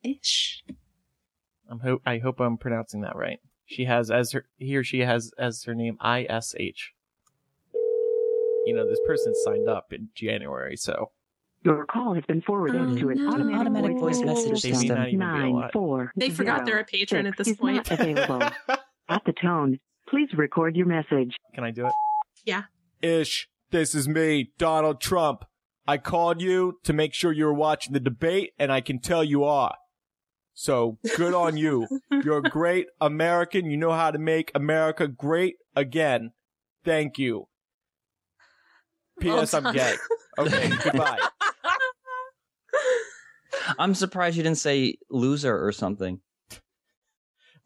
Ish. 0.03 0.63
I'm 1.69 1.79
ho- 1.81 2.01
I 2.05 2.17
hope 2.19 2.39
I'm 2.39 2.57
pronouncing 2.57 3.01
that 3.01 3.15
right. 3.15 3.39
She 3.65 3.85
has 3.85 4.09
as 4.09 4.31
her 4.31 4.45
he 4.57 4.75
or 4.75 4.83
she 4.83 4.99
has 5.01 5.31
as 5.37 5.63
her 5.65 5.75
name 5.75 5.97
I 5.99 6.25
S 6.29 6.55
H. 6.57 6.93
You 8.65 8.73
know, 8.75 8.87
this 8.87 8.99
person 9.05 9.33
signed 9.35 9.67
up 9.67 9.91
in 9.93 10.09
January, 10.15 10.75
so 10.77 11.11
Your 11.63 11.85
call 11.85 12.13
has 12.13 12.23
been 12.25 12.41
forwarded 12.41 12.81
Oh, 12.81 12.95
to 12.97 13.09
an 13.09 13.17
no. 13.17 13.31
automatic, 13.33 13.59
Automatic 13.59 13.97
voice 13.99 14.21
message 14.21 14.61
they 14.61 14.71
may 14.71 14.77
system. 14.77 14.95
not 14.97 15.07
even 15.07 15.19
be 15.19 15.25
Nine 15.25 15.51
alive. 15.51 15.69
four. 15.73 16.11
They 16.15 16.29
forgot 16.29 16.65
they're 16.65 16.79
a 16.79 16.85
patron 16.85 17.27
at 17.27 17.35
this 17.37 17.55
point. 17.55 17.75
Not 17.75 17.91
available. 17.91 18.49
At 19.09 19.23
the 19.25 19.33
tone, 19.33 19.79
please 20.09 20.29
record 20.35 20.75
your 20.75 20.87
message. 20.87 21.35
Can 21.53 21.63
I 21.63 21.71
do 21.71 21.85
it? 21.85 21.93
Yeah. 22.45 22.63
Ish, 23.01 23.47
this 23.71 23.93
is 23.93 24.07
me, 24.07 24.51
Donald 24.57 25.01
Trump. 25.01 25.45
I 25.87 25.97
called 25.97 26.41
you 26.41 26.79
to 26.83 26.93
make 26.93 27.13
sure 27.13 27.31
you 27.31 27.45
were 27.45 27.53
watching 27.53 27.93
the 27.93 27.99
debate, 27.99 28.51
and 28.59 28.71
I 28.71 28.81
can 28.81 28.99
tell 28.99 29.23
you 29.23 29.43
are. 29.43 29.75
So 30.53 30.97
good 31.15 31.33
on 31.33 31.57
you. 31.57 31.87
You're 32.11 32.39
a 32.39 32.43
great 32.43 32.87
American. 32.99 33.69
You 33.69 33.77
know 33.77 33.93
how 33.93 34.11
to 34.11 34.19
make 34.19 34.51
America 34.53 35.07
great 35.07 35.55
again. 35.75 36.31
Thank 36.83 37.17
you. 37.17 37.47
Oh, 39.21 39.25
well 39.25 39.37
P.S. 39.37 39.53
I'm 39.53 39.73
gay. 39.73 39.95
Okay, 40.37 40.69
goodbye. 40.83 41.19
I'm 43.77 43.95
surprised 43.95 44.37
you 44.37 44.43
didn't 44.43 44.57
say 44.57 44.95
loser 45.09 45.65
or 45.65 45.71
something. 45.71 46.19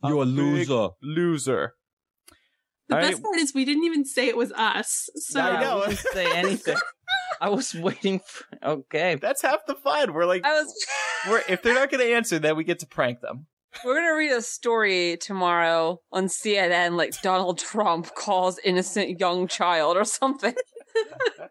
You're 0.04 0.24
a 0.24 0.26
loser. 0.26 0.90
Loser. 1.02 1.74
The 2.90 2.96
All 2.96 3.02
best 3.02 3.14
right. 3.14 3.24
part 3.24 3.38
is 3.38 3.54
we 3.54 3.66
didn't 3.66 3.86
even 3.86 4.06
say 4.06 4.28
it 4.28 4.38
was 4.38 4.52
us. 4.52 5.10
So 5.16 5.40
I 5.40 5.62
know. 5.62 5.84
I 5.84 5.88
didn't 5.88 6.00
say 6.14 6.38
anything. 6.38 6.78
I 7.42 7.50
was 7.50 7.74
waiting 7.74 8.20
for. 8.20 8.46
Okay. 8.64 9.16
That's 9.16 9.42
half 9.42 9.66
the 9.66 9.76
fun. 9.76 10.14
We're 10.14 10.26
like, 10.26 10.46
I 10.46 10.62
was. 10.62 10.74
we're 11.30 11.44
if 11.48 11.62
they're 11.62 11.74
not 11.76 11.90
going 11.90 12.06
to 12.06 12.14
answer, 12.14 12.40
then 12.40 12.56
we 12.58 12.64
get 12.64 12.80
to 12.80 12.88
prank 12.88 13.22
them. 13.22 13.48
We're 13.84 13.96
gonna 13.96 14.16
read 14.16 14.32
a 14.32 14.42
story 14.42 15.18
tomorrow 15.20 16.00
on 16.12 16.26
CNN, 16.26 16.96
like 16.96 17.20
Donald 17.22 17.58
Trump 17.58 18.14
calls 18.14 18.60
innocent 18.64 19.20
young 19.20 19.48
child 19.48 19.98
or 19.98 20.06
something. 20.06 20.54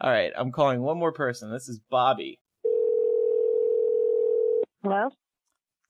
All 0.00 0.10
right, 0.10 0.32
I'm 0.36 0.52
calling 0.52 0.80
one 0.80 0.98
more 0.98 1.12
person. 1.12 1.52
This 1.52 1.68
is 1.68 1.80
Bobby. 1.90 2.40
Hello? 4.82 5.10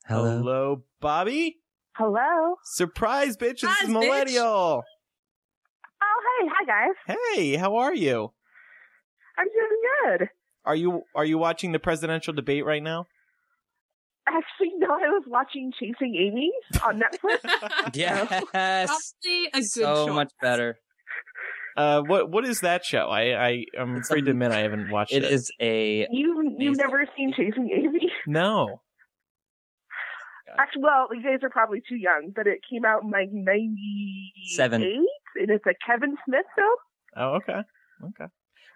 Hello, 0.07 0.83
Bobby. 1.01 1.62
Hello? 1.95 2.57
Surprise, 2.65 3.37
bitch! 3.37 3.61
This 3.61 3.71
Surprise, 3.71 3.83
is 3.83 3.89
bitch. 3.89 3.93
Millennial. 3.93 4.83
Oh, 6.03 6.21
hey. 6.41 6.49
Hi, 6.59 6.65
guys. 6.65 7.17
Hey, 7.35 7.55
how 7.57 7.77
are 7.77 7.95
you? 7.95 8.33
I'm 9.39 9.47
doing 9.47 10.19
good. 10.19 10.29
Are 10.65 10.77
you 10.77 11.03
are 11.15 11.25
you 11.25 11.39
watching 11.39 11.73
the 11.73 11.79
presidential 11.79 12.33
debate 12.33 12.65
right 12.65 12.83
now? 12.83 13.07
Actually, 14.29 14.71
no, 14.79 14.87
I 14.87 15.09
was 15.09 15.25
watching 15.27 15.73
Chasing 15.79 16.15
Amy 16.15 16.53
on 16.85 17.01
Netflix. 17.01 17.41
Yes. 17.95 18.29
probably 18.29 19.47
a 19.47 19.51
good 19.59 19.65
so 19.65 20.07
choice. 20.07 20.15
much 20.15 20.33
better. 20.41 20.79
Uh, 21.77 22.03
what 22.03 22.31
what 22.31 22.45
is 22.47 22.61
that 22.61 22.85
show? 22.85 23.09
I 23.09 23.33
I 23.49 23.65
am 23.79 23.97
It's 23.97 24.09
afraid 24.09 24.27
to 24.27 24.31
admit 24.31 24.53
I 24.53 24.59
haven't 24.61 24.91
watched 24.91 25.13
it. 25.13 25.25
It 25.25 25.33
is 25.33 25.51
a. 25.61 26.07
you, 26.11 26.55
you've 26.59 26.77
never 26.77 27.05
seen 27.17 27.33
Chasing 27.37 27.71
Amy? 27.75 28.11
no. 28.27 28.81
Actually, 30.59 30.83
well, 30.83 31.09
you 31.13 31.23
guys 31.23 31.41
are 31.43 31.51
probably 31.51 31.83
too 31.89 31.97
young, 31.97 32.33
but 32.35 32.47
it 32.47 32.61
came 32.69 32.85
out 32.85 33.03
in 33.03 33.11
like 33.11 33.31
98. 33.33 34.33
Seven. 34.55 34.83
And 34.83 35.51
it's 35.51 35.65
a 35.67 35.75
Kevin 35.87 36.17
Smith 36.27 36.45
film. 36.55 36.77
Oh, 37.17 37.35
okay, 37.37 37.61
okay. 38.05 38.27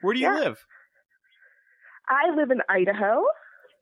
Where 0.02 0.14
do 0.14 0.20
you 0.20 0.26
Yeah. 0.26 0.34
live? 0.40 0.64
I 2.08 2.30
live 2.34 2.50
in 2.50 2.60
Idaho. 2.68 3.24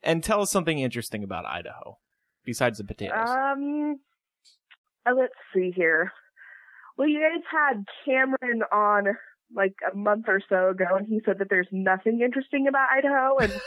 And 0.03 0.23
tell 0.25 0.41
us 0.43 0.51
something 0.51 0.79
interesting 0.79 1.23
about 1.25 1.45
Idaho, 1.47 1.99
besides 2.45 2.79
the 2.79 2.85
potatoes. 2.85 3.29
Um, 3.29 4.01
uh, 5.07 5.13
let's 5.15 5.35
see 5.55 5.71
here. 5.75 6.13
Well, 6.97 7.09
you 7.09 7.21
guys 7.21 7.43
had 7.51 7.85
Cameron 8.05 8.63
on 8.73 9.17
like 9.55 9.75
a 9.93 9.97
month 9.97 10.25
or 10.29 10.41
so 10.49 10.71
ago, 10.71 10.85
and 10.97 11.07
he 11.07 11.21
said 11.25 11.39
that 11.39 11.49
there's 11.51 11.69
nothing 11.71 12.21
interesting 12.23 12.67
about 12.69 12.89
Idaho. 12.91 13.37
And 13.39 13.53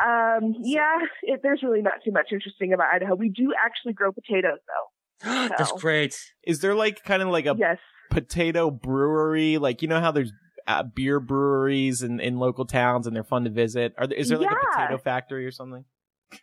um, 0.00 0.54
yeah, 0.60 0.98
it, 1.22 1.40
there's 1.42 1.62
really 1.62 1.82
not 1.82 1.94
too 2.04 2.12
much 2.12 2.28
interesting 2.32 2.72
about 2.72 2.88
Idaho. 2.94 3.14
We 3.14 3.28
do 3.28 3.52
actually 3.62 3.92
grow 3.92 4.12
potatoes, 4.12 4.58
though. 4.66 5.48
That's 5.56 5.72
great. 5.72 6.16
is 6.42 6.60
there 6.60 6.74
like 6.74 7.04
kind 7.04 7.22
of 7.22 7.28
like 7.28 7.46
a 7.46 7.54
Yes. 7.58 7.78
potato 8.10 8.70
brewery? 8.70 9.58
Like 9.58 9.82
you 9.82 9.88
know 9.88 10.00
how 10.00 10.10
there's 10.12 10.32
uh, 10.66 10.82
beer 10.82 11.20
breweries 11.20 12.02
in, 12.02 12.20
in 12.20 12.38
local 12.38 12.64
towns 12.64 13.06
and 13.06 13.14
they're 13.14 13.22
fun 13.24 13.44
to 13.44 13.50
visit. 13.50 13.94
Are 13.98 14.06
there, 14.06 14.16
is 14.18 14.28
there 14.28 14.38
like 14.38 14.50
a 14.50 14.76
potato 14.76 14.98
factory 14.98 15.46
or 15.46 15.50
something? 15.50 15.84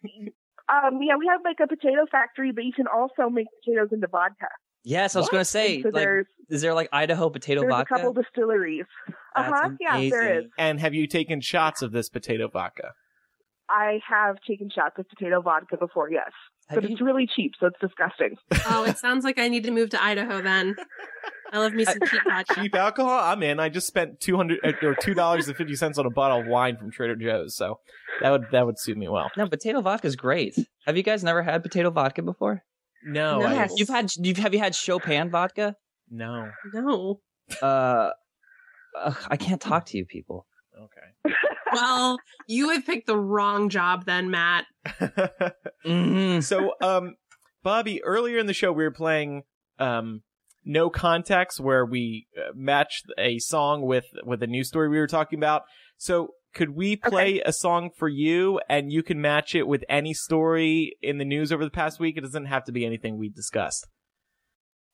Um, 0.71 0.99
yeah, 1.01 1.15
we 1.17 1.25
have 1.25 1.41
like 1.43 1.57
a 1.63 1.67
potato 1.67 2.05
factory, 2.11 2.51
but 2.51 2.63
you 2.63 2.71
can 2.71 2.85
also 2.85 3.27
make 3.27 3.47
potatoes 3.65 3.89
into 3.91 4.05
vodka. 4.05 4.49
Yes, 4.83 5.15
I 5.15 5.19
was 5.19 5.25
What? 5.25 5.31
going 5.31 5.41
to 5.41 5.45
say, 5.45 5.81
so 5.81 5.87
like, 5.87 5.95
there's 5.95 6.27
is 6.47 6.61
there 6.61 6.75
like 6.75 6.89
Idaho 6.93 7.31
potato 7.31 7.61
there's 7.61 7.71
vodka? 7.71 7.95
a 7.95 7.97
couple 7.97 8.13
distilleries. 8.13 8.85
Uh 9.07 9.13
That's 9.35 9.49
huh. 9.51 9.69
Yeah, 9.79 9.95
there 9.95 10.03
is. 10.03 10.37
amazing. 10.37 10.51
And 10.59 10.79
have 10.79 10.93
you 10.93 11.07
taken 11.07 11.41
shots 11.41 11.81
of 11.81 11.91
this 11.91 12.07
potato 12.09 12.47
vodka? 12.49 12.91
I 13.69 13.99
have 14.09 14.37
taken 14.47 14.69
shots 14.73 14.95
of 14.97 15.07
potato 15.09 15.41
vodka 15.41 15.77
before, 15.77 16.09
yes, 16.11 16.31
Have 16.69 16.77
but 16.77 16.83
you- 16.89 16.93
it's 16.93 17.01
really 17.01 17.27
cheap, 17.35 17.53
so 17.59 17.67
it's 17.67 17.79
disgusting. 17.79 18.35
Oh, 18.71 18.83
it 18.83 18.97
sounds 18.97 19.23
like 19.23 19.39
I 19.39 19.47
need 19.47 19.63
to 19.63 19.71
move 19.71 19.89
to 19.91 20.03
Idaho 20.03 20.41
then. 20.41 20.75
I 21.51 21.57
love 21.59 21.73
me 21.73 21.85
some 21.85 21.97
cheap 22.05 22.21
vodka. 22.27 22.55
Cheap 22.55 22.75
alcohol? 22.75 23.19
I'm 23.19 23.41
in. 23.43 23.59
I 23.59 23.69
just 23.69 23.87
spent 23.87 24.19
two 24.19 24.37
hundred 24.37 24.59
uh, 24.63 24.73
or 24.85 24.95
two 24.95 25.13
dollars 25.15 25.47
and 25.47 25.57
fifty 25.57 25.75
cents 25.75 25.97
on 25.97 26.05
a 26.05 26.09
bottle 26.11 26.41
of 26.41 26.47
wine 26.47 26.77
from 26.77 26.91
Trader 26.91 27.15
Joe's, 27.15 27.55
so 27.55 27.79
that 28.21 28.29
would 28.29 28.45
that 28.51 28.65
would 28.65 28.77
suit 28.79 28.97
me 28.97 29.07
well. 29.07 29.31
No, 29.37 29.47
potato 29.47 29.81
vodka 29.81 30.05
is 30.07 30.15
great. 30.15 30.55
Have 30.85 30.95
you 30.97 31.01
guys 31.03 31.23
never 31.23 31.41
had 31.41 31.63
potato 31.63 31.89
vodka 31.89 32.21
before? 32.21 32.63
No, 33.03 33.39
No. 33.39 33.49
Yes. 33.51 33.73
You've 33.77 33.89
had 33.89 34.11
you've 34.17 34.37
have 34.37 34.53
you 34.53 34.59
had 34.59 34.75
Chopin 34.75 35.29
vodka? 35.31 35.75
no. 36.11 36.49
No. 36.73 37.19
Uh, 37.61 38.09
ugh, 38.99 39.17
I 39.27 39.37
can't 39.37 39.59
talk 39.61 39.85
to 39.87 39.97
you 39.97 40.05
people. 40.05 40.45
Okay. 40.77 41.33
Well, 41.73 42.17
you 42.47 42.69
have 42.69 42.85
picked 42.85 43.07
the 43.07 43.17
wrong 43.17 43.69
job 43.69 44.05
then, 44.05 44.29
Matt. 44.29 44.65
Mm-hmm. 45.85 46.41
so, 46.41 46.73
um, 46.81 47.15
Bobby, 47.63 48.03
earlier 48.03 48.37
in 48.37 48.47
the 48.47 48.53
show 48.53 48.71
we 48.73 48.83
were 48.83 48.91
playing 48.91 49.43
um, 49.79 50.23
no 50.65 50.89
context, 50.89 51.59
where 51.59 51.85
we 51.85 52.27
uh, 52.37 52.51
matched 52.53 53.05
a 53.17 53.39
song 53.39 53.81
with 53.81 54.05
with 54.25 54.43
a 54.43 54.47
news 54.47 54.67
story 54.67 54.89
we 54.89 54.99
were 54.99 55.07
talking 55.07 55.39
about. 55.39 55.63
So, 55.97 56.31
could 56.53 56.75
we 56.75 56.95
play 56.95 57.41
a 57.45 57.53
song 57.53 57.91
for 57.97 58.09
you, 58.09 58.59
and 58.69 58.91
you 58.91 59.03
can 59.03 59.21
match 59.21 59.55
it 59.55 59.67
with 59.67 59.83
any 59.87 60.13
story 60.13 60.97
in 61.01 61.17
the 61.17 61.25
news 61.25 61.51
over 61.51 61.63
the 61.63 61.71
past 61.71 61.99
week? 61.99 62.17
It 62.17 62.21
doesn't 62.21 62.45
have 62.45 62.65
to 62.65 62.71
be 62.71 62.85
anything 62.85 63.17
we 63.17 63.29
discussed. 63.29 63.87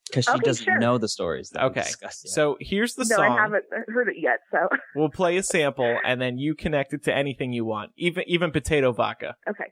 Because 0.08 0.26
she 0.26 0.32
Okay, 0.32 0.42
doesn't 0.44 0.64
sure. 0.66 0.80
know 0.80 0.98
the 0.98 1.08
stories. 1.10 1.50
That 1.50 1.64
Okay. 1.66 1.84
So 2.12 2.58
here's 2.62 2.94
the 2.94 3.06
song. 3.06 3.18
no, 3.18 3.24
song. 3.28 3.38
I 3.40 3.42
haven't 3.42 3.64
heard 3.88 4.08
it 4.08 4.16
yet, 4.20 4.40
so 4.52 4.68
We'll 4.96 5.10
play 5.10 5.38
a 5.38 5.44
sample, 5.44 5.98
and 6.06 6.22
then 6.22 6.38
you 6.38 6.56
connect 6.56 6.94
it 6.94 7.04
to 7.06 7.14
anything 7.16 7.54
you 7.54 7.66
want, 7.66 7.92
even 7.98 8.24
even 8.28 8.52
potato 8.52 8.92
vodka. 8.92 9.36
okay. 9.50 9.72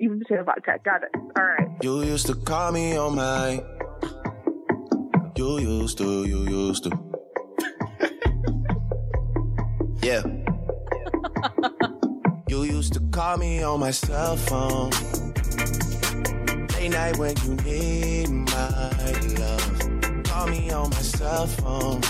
Even 0.00 0.20
potato 0.20 0.44
vodka, 0.44 0.78
got 0.84 1.02
it. 1.02 1.10
All 1.36 1.44
right. 1.44 1.68
You 1.82 2.02
used 2.02 2.26
to 2.26 2.34
call 2.34 2.70
me 2.72 2.96
on 2.96 3.14
my. 3.16 3.62
You 5.36 5.58
used 5.58 5.98
to, 5.98 6.24
you 6.24 6.42
used 6.48 6.84
to. 6.84 6.90
yeah. 10.02 10.22
you 12.48 12.62
used 12.64 12.92
to 12.94 13.00
call 13.10 13.36
me 13.38 13.62
on 13.62 13.78
my 13.80 13.90
cell 13.92 14.36
phone. 14.36 14.90
Late 16.88 16.94
night 16.96 17.18
when 17.18 17.36
you 17.44 17.54
need 17.56 18.30
my 18.30 19.12
love. 19.38 20.24
Call 20.24 20.46
me 20.46 20.70
on 20.70 20.88
my 20.88 20.96
cell 20.96 21.46
phone. 21.46 22.00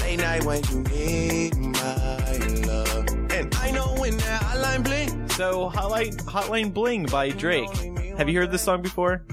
Late 0.00 0.20
night 0.20 0.42
when 0.44 0.64
you 0.70 0.80
need 0.84 1.54
my 1.54 2.38
love. 2.66 3.06
And 3.30 3.54
I 3.56 3.72
know 3.72 3.94
when 3.98 4.16
that 4.16 4.40
hotline 4.40 4.84
bling. 4.84 5.28
So 5.28 5.68
Hotline 5.68 6.16
Hotline 6.22 6.72
Bling 6.72 7.04
by 7.04 7.28
Drake. 7.28 7.68
Have 8.16 8.30
you 8.30 8.38
heard 8.38 8.50
this 8.50 8.62
song 8.62 8.80
before? 8.80 9.26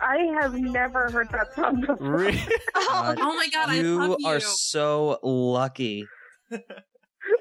I 0.00 0.16
have 0.40 0.54
never 0.54 1.08
heard 1.08 1.28
that 1.30 1.54
song 1.54 1.82
before. 1.82 1.98
Really? 2.00 2.32
God, 2.74 3.18
oh, 3.20 3.30
oh 3.30 3.36
my 3.36 3.48
god, 3.52 3.68
I 3.68 3.74
you 3.76 3.96
love 3.96 4.16
you. 4.18 4.26
are 4.26 4.40
so 4.40 5.20
lucky. 5.22 6.08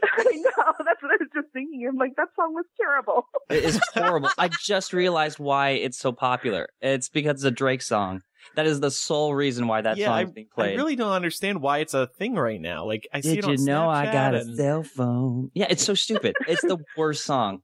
I 0.17 0.23
know. 0.23 0.73
That's 0.85 1.01
what 1.01 1.11
I 1.11 1.17
was 1.19 1.29
just 1.33 1.47
thinking. 1.53 1.87
I'm 1.87 1.97
like, 1.97 2.15
that 2.17 2.29
song 2.35 2.53
was 2.53 2.65
terrible. 2.79 3.25
It 3.49 3.63
is 3.63 3.79
horrible. 3.93 4.29
I 4.37 4.49
just 4.49 4.93
realized 4.93 5.39
why 5.39 5.69
it's 5.71 5.97
so 5.97 6.11
popular. 6.11 6.67
It's 6.81 7.09
because 7.09 7.35
it's 7.35 7.43
a 7.43 7.51
Drake 7.51 7.81
song. 7.81 8.21
That 8.55 8.65
is 8.65 8.79
the 8.79 8.89
sole 8.91 9.35
reason 9.35 9.67
why 9.67 9.81
that 9.81 9.97
yeah, 9.97 10.07
song 10.07 10.23
is 10.23 10.31
being 10.31 10.47
played. 10.53 10.73
I 10.73 10.75
really 10.75 10.95
don't 10.95 11.11
understand 11.11 11.61
why 11.61 11.79
it's 11.79 11.93
a 11.93 12.07
thing 12.07 12.35
right 12.35 12.59
now. 12.59 12.85
Like 12.85 13.07
I 13.13 13.21
see 13.21 13.35
Did 13.35 13.37
it 13.39 13.45
on 13.45 13.51
you 13.59 13.65
know 13.65 13.89
I 13.89 14.07
Snapchat 14.07 14.11
got 14.13 14.35
a 14.35 14.55
cell 14.55 14.83
phone? 14.83 15.51
Yeah, 15.53 15.67
it's 15.69 15.83
so 15.85 15.93
stupid. 15.93 16.35
it's 16.47 16.61
the 16.61 16.77
worst 16.97 17.23
song. 17.23 17.61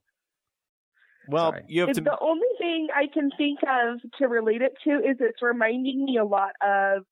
Well, 1.28 1.52
Sorry. 1.52 1.64
you 1.68 1.80
have 1.82 1.90
It's 1.90 1.98
to. 1.98 2.04
the 2.04 2.18
only 2.20 2.46
thing 2.58 2.88
I 2.94 3.06
can 3.12 3.30
think 3.36 3.58
of 3.62 4.00
to 4.18 4.28
relate 4.28 4.62
it 4.62 4.72
to 4.84 4.90
is 4.90 5.16
it's 5.20 5.42
reminding 5.42 6.04
me 6.04 6.16
a 6.16 6.24
lot 6.24 6.52
of. 6.62 7.04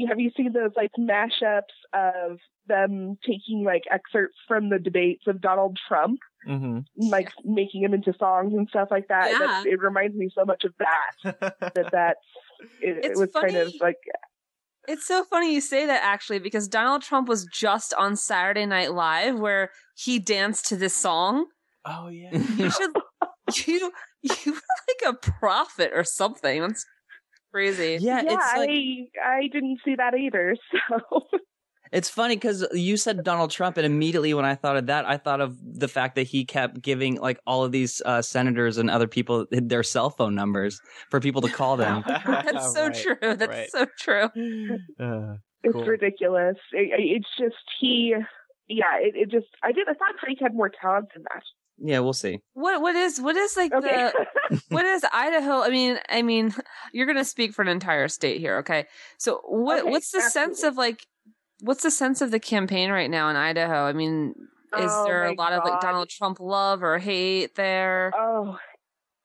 You 0.00 0.06
have 0.08 0.18
you 0.20 0.30
seen 0.36 0.52
those 0.52 0.70
like 0.76 0.90
mashups 0.98 1.76
of 1.92 2.38
them 2.66 3.16
taking 3.26 3.64
like 3.64 3.82
excerpts 3.90 4.36
from 4.48 4.70
the 4.70 4.78
debates 4.78 5.24
of 5.26 5.40
Donald 5.40 5.78
Trump, 5.88 6.18
Mhm. 6.48 6.84
like 6.96 7.30
making 7.44 7.82
them 7.82 7.94
into 7.94 8.12
songs 8.18 8.52
and 8.54 8.68
stuff 8.68 8.88
like 8.90 9.08
that. 9.08 9.30
Yeah. 9.32 9.38
That's, 9.38 9.66
it 9.66 9.80
reminds 9.80 10.16
me 10.16 10.30
so 10.34 10.44
much 10.44 10.64
of 10.64 10.72
that. 10.78 11.36
That 11.74 11.74
that's 11.92 12.26
it, 12.80 12.96
it 12.98 13.04
It's 13.04 13.20
was 13.20 13.30
kind 13.32 13.56
of 13.56 13.72
like 13.80 13.96
It's 14.88 15.06
so 15.06 15.24
funny 15.24 15.52
you 15.54 15.60
say 15.60 15.84
that 15.86 16.00
actually 16.02 16.38
because 16.38 16.66
Donald 16.68 17.02
Trump 17.02 17.28
was 17.28 17.44
just 17.46 17.92
on 17.94 18.16
Saturday 18.16 18.64
Night 18.66 18.92
Live 18.92 19.38
where 19.38 19.70
he 19.94 20.18
danced 20.18 20.66
to 20.68 20.76
this 20.76 20.94
song. 20.94 21.46
oh 21.84 22.08
yeah. 22.08 22.30
You 22.32 22.70
should 22.70 22.92
you 23.66 23.92
you 24.22 24.52
were 24.52 24.60
like 24.88 25.14
a 25.14 25.18
prophet 25.40 25.90
or 25.94 26.04
something. 26.04 26.60
That's 26.62 26.86
crazy. 27.52 27.98
Yeah, 28.00 28.22
yeah, 28.22 28.34
it's 28.34 28.56
like 28.56 28.70
I 28.70 29.36
I 29.38 29.48
didn't 29.52 29.80
see 29.84 29.94
that 29.96 30.14
either. 30.14 30.56
So 30.88 31.26
It's 31.92 32.08
funny 32.08 32.36
because 32.36 32.64
you 32.72 32.96
said 32.96 33.24
Donald 33.24 33.50
Trump, 33.50 33.76
and 33.76 33.84
immediately 33.84 34.32
when 34.32 34.44
I 34.44 34.54
thought 34.54 34.76
of 34.76 34.86
that, 34.86 35.06
I 35.06 35.16
thought 35.16 35.40
of 35.40 35.56
the 35.60 35.88
fact 35.88 36.14
that 36.14 36.22
he 36.28 36.44
kept 36.44 36.80
giving 36.82 37.16
like 37.16 37.40
all 37.48 37.64
of 37.64 37.72
these 37.72 38.00
uh, 38.06 38.22
senators 38.22 38.78
and 38.78 38.88
other 38.88 39.08
people 39.08 39.46
their 39.50 39.82
cell 39.82 40.08
phone 40.08 40.36
numbers 40.36 40.80
for 41.10 41.18
people 41.18 41.40
to 41.42 41.48
call 41.50 41.76
them. 41.84 42.04
That's 42.06 42.72
so 42.74 42.86
Right, 42.86 42.94
true. 42.94 43.16
That's 43.34 43.48
right. 43.48 43.70
so 43.70 43.86
true. 43.98 44.28
Uh, 45.00 45.34
It's 45.64 45.72
Cool. 45.74 45.84
ridiculous. 45.84 46.56
It, 46.72 46.88
it's 47.18 47.28
just 47.36 47.56
he. 47.80 48.14
Yeah, 48.68 48.84
it, 49.00 49.14
it 49.16 49.30
just. 49.32 49.48
I 49.64 49.72
did. 49.72 49.88
I 49.88 49.94
thought 49.94 50.14
Drake 50.24 50.38
had 50.40 50.54
more 50.54 50.70
talent 50.70 51.08
than 51.12 51.24
that. 51.24 51.42
Yeah, 51.80 52.00
we'll 52.00 52.12
see. 52.12 52.40
What 52.54 52.80
what 52.82 52.94
is 52.96 53.20
what 53.20 53.36
is 53.36 53.56
like 53.56 53.72
Okay. 53.72 54.10
the 54.50 54.60
what 54.70 54.84
is 54.84 55.04
Idaho? 55.12 55.62
I 55.62 55.70
mean, 55.70 55.98
I 56.08 56.22
mean, 56.22 56.54
you're 56.92 57.06
gonna 57.06 57.24
speak 57.24 57.52
for 57.52 57.62
an 57.62 57.68
entire 57.68 58.08
state 58.08 58.40
here, 58.40 58.58
okay? 58.58 58.86
So 59.18 59.40
what 59.44 59.80
Okay, 59.80 59.90
what's 59.90 60.10
the 60.10 60.20
sense 60.22 60.62
of 60.62 60.76
like 60.76 61.06
what's 61.60 61.82
the 61.82 61.90
sense 61.90 62.20
of 62.20 62.30
the 62.30 62.40
campaign 62.40 62.90
right 62.90 63.10
now 63.10 63.28
in 63.30 63.36
Idaho? 63.36 63.84
I 63.84 63.92
mean, 63.92 64.34
is 64.78 64.92
Oh 64.92 65.04
there 65.04 65.24
a 65.24 65.30
my 65.30 65.42
lot 65.42 65.52
of 65.52 65.64
like 65.64 65.80
Donald 65.80 66.08
Trump 66.08 66.38
love 66.40 66.82
or 66.82 66.98
hate 66.98 67.54
there? 67.54 68.12
oh, 68.16 68.56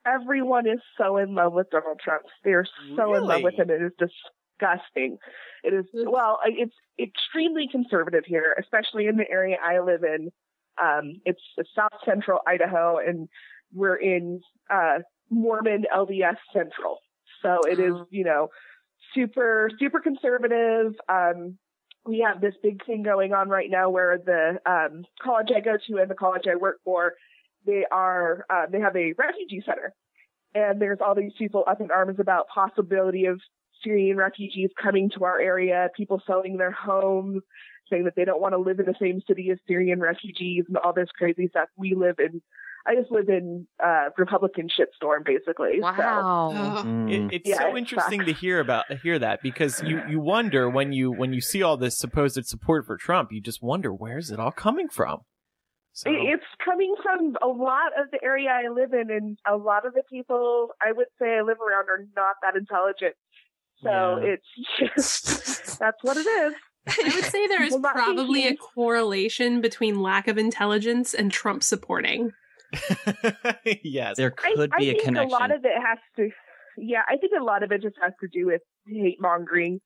everyone 0.05 0.67
is 0.67 0.79
so 0.97 1.17
in 1.17 1.33
love 1.35 1.53
with 1.53 1.69
Donald 1.71 1.99
Trump. 2.03 2.23
They're 2.43 2.67
so 2.95 3.15
in 3.15 3.23
love 3.25 3.41
with 3.41 3.55
him. 3.55 3.69
It 3.69 3.81
is 3.81 3.91
disgusting. 3.97 5.17
It 5.63 5.73
is 5.73 5.85
well. 5.93 6.39
It's 6.45 6.75
extremely 6.99 7.67
conservative 7.71 8.23
here, 8.25 8.55
especially 8.59 9.07
in 9.07 9.17
the 9.17 9.29
area 9.29 9.57
I 9.63 9.79
live 9.79 10.03
in. 10.03 10.31
Um, 10.81 11.21
it's 11.25 11.41
South 11.75 11.99
Central 12.05 12.39
Idaho, 12.47 12.97
and 12.97 13.27
we're 13.73 13.95
in 13.95 14.41
uh, 14.69 14.99
Mormon 15.29 15.85
LDS 15.95 16.37
Central. 16.53 16.99
So 17.41 17.59
it 17.69 17.79
is, 17.79 17.93
Oh. 17.93 18.07
you 18.09 18.23
know, 18.23 18.49
super 19.13 19.69
super 19.79 19.99
conservative. 19.99 20.93
Um, 21.09 21.57
we 22.05 22.19
have 22.27 22.41
this 22.41 22.53
big 22.61 22.85
thing 22.85 23.03
going 23.03 23.33
on 23.33 23.49
right 23.49 23.69
now 23.69 23.89
where 23.89 24.17
the 24.17 24.59
um, 24.69 25.05
college 25.21 25.47
I 25.55 25.59
go 25.59 25.77
to 25.87 25.97
and 26.01 26.09
the 26.09 26.15
college 26.15 26.43
I 26.49 26.55
work 26.55 26.77
for, 26.83 27.13
they 27.65 27.83
are 27.91 28.45
uh, 28.49 28.65
they 28.71 28.79
have 28.79 28.95
a 28.95 29.13
refugee 29.17 29.63
center, 29.65 29.93
and 30.53 30.81
there's 30.81 30.99
all 31.05 31.15
these 31.15 31.33
people 31.37 31.63
up 31.67 31.81
in 31.81 31.89
arms 31.91 32.19
about 32.19 32.47
possibility 32.53 33.25
of 33.25 33.39
Syrian 33.85 34.17
refugees 34.17 34.71
coming 34.81 35.09
to 35.17 35.23
our 35.23 35.39
area, 35.39 35.89
people 35.95 36.21
selling 36.27 36.57
their 36.57 36.71
homes, 36.71 37.41
saying 37.89 38.03
that 38.05 38.15
they 38.15 38.25
don't 38.25 38.41
want 38.41 38.53
to 38.53 38.57
live 38.57 38.79
in 38.79 38.85
the 38.85 38.95
same 38.99 39.21
city 39.27 39.49
as 39.51 39.59
Syrian 39.67 39.99
refugees 39.99 40.65
and 40.67 40.77
all 40.77 40.91
this 40.93 41.09
crazy 41.17 41.47
stuff. 41.47 41.69
We 41.77 41.93
live 41.95 42.15
in, 42.19 42.41
I 42.87 42.95
just 42.95 43.11
live 43.11 43.29
in 43.29 43.67
uh, 43.83 44.09
Republican 44.17 44.67
shitstorm 44.67 45.23
basically. 45.23 45.79
Wow. 45.79 46.51
Oh. 46.53 46.83
Mm. 46.83 47.11
It, 47.11 47.35
it's 47.35 47.49
Yeah, 47.49 47.59
so 47.59 47.75
it 47.75 47.77
interesting 47.77 48.21
sucks. 48.21 48.31
to 48.31 48.33
hear 48.33 48.59
about 48.59 48.91
hear 49.03 49.19
that 49.19 49.41
because 49.41 49.81
you 49.83 50.01
you 50.09 50.19
wonder 50.19 50.69
when 50.69 50.91
you 50.93 51.11
when 51.11 51.31
you 51.33 51.41
see 51.41 51.61
all 51.63 51.77
this 51.77 51.97
supposed 51.97 52.43
support 52.45 52.85
for 52.85 52.97
Trump, 52.97 53.31
you 53.31 53.41
just 53.41 53.61
wonder 53.61 53.93
where's 53.93 54.31
it 54.31 54.39
all 54.39 54.51
coming 54.51 54.89
from. 54.89 55.19
So 55.93 56.09
It's 56.11 56.43
coming 56.63 56.93
from 57.01 57.37
a 57.41 57.47
lot 57.47 57.93
of 57.97 58.11
the 58.11 58.19
area 58.21 58.49
I 58.49 58.67
live 58.67 58.91
in, 58.91 59.09
and 59.09 59.37
a 59.47 59.55
lot 59.55 59.85
of 59.85 59.93
the 59.93 60.03
people 60.09 60.71
I 60.81 60.91
would 60.91 61.07
say 61.17 61.37
I 61.37 61.41
live 61.41 61.61
around 61.61 61.87
are 61.87 62.05
not 62.17 62.35
that 62.41 62.57
intelligent. 62.57 63.15
So 63.83 63.89
Yeah. 64.21 64.33
it's 64.35 64.45
just 64.79 65.79
that's 65.79 65.97
what 66.03 66.17
it 66.17 66.27
is. 66.27 66.53
I 66.87 67.15
would 67.15 67.25
say 67.25 67.47
there 67.47 67.63
is 67.63 67.73
Well, 67.73 67.91
probably 67.93 68.47
a 68.47 68.55
correlation 68.55 69.59
between 69.61 70.01
lack 70.01 70.27
of 70.27 70.37
intelligence 70.37 71.13
and 71.13 71.31
Trump 71.31 71.63
supporting. 71.63 72.31
yes, 73.83 74.17
There 74.17 74.31
could 74.31 74.71
I 74.73 74.79
be 74.79 74.89
a 74.89 74.93
think 74.93 75.05
connection. 75.05 75.29
a 75.29 75.33
lot 75.33 75.51
of 75.51 75.63
it 75.65 75.71
has 75.81 75.97
to, 76.17 76.29
yeah, 76.77 77.01
I 77.07 77.17
think 77.17 77.33
a 77.39 77.43
lot 77.43 77.63
of 77.63 77.71
it 77.71 77.81
just 77.81 77.95
has 78.01 78.13
to 78.21 78.27
do 78.27 78.45
with 78.47 78.61
hate 78.87 79.19
mongering. 79.19 79.81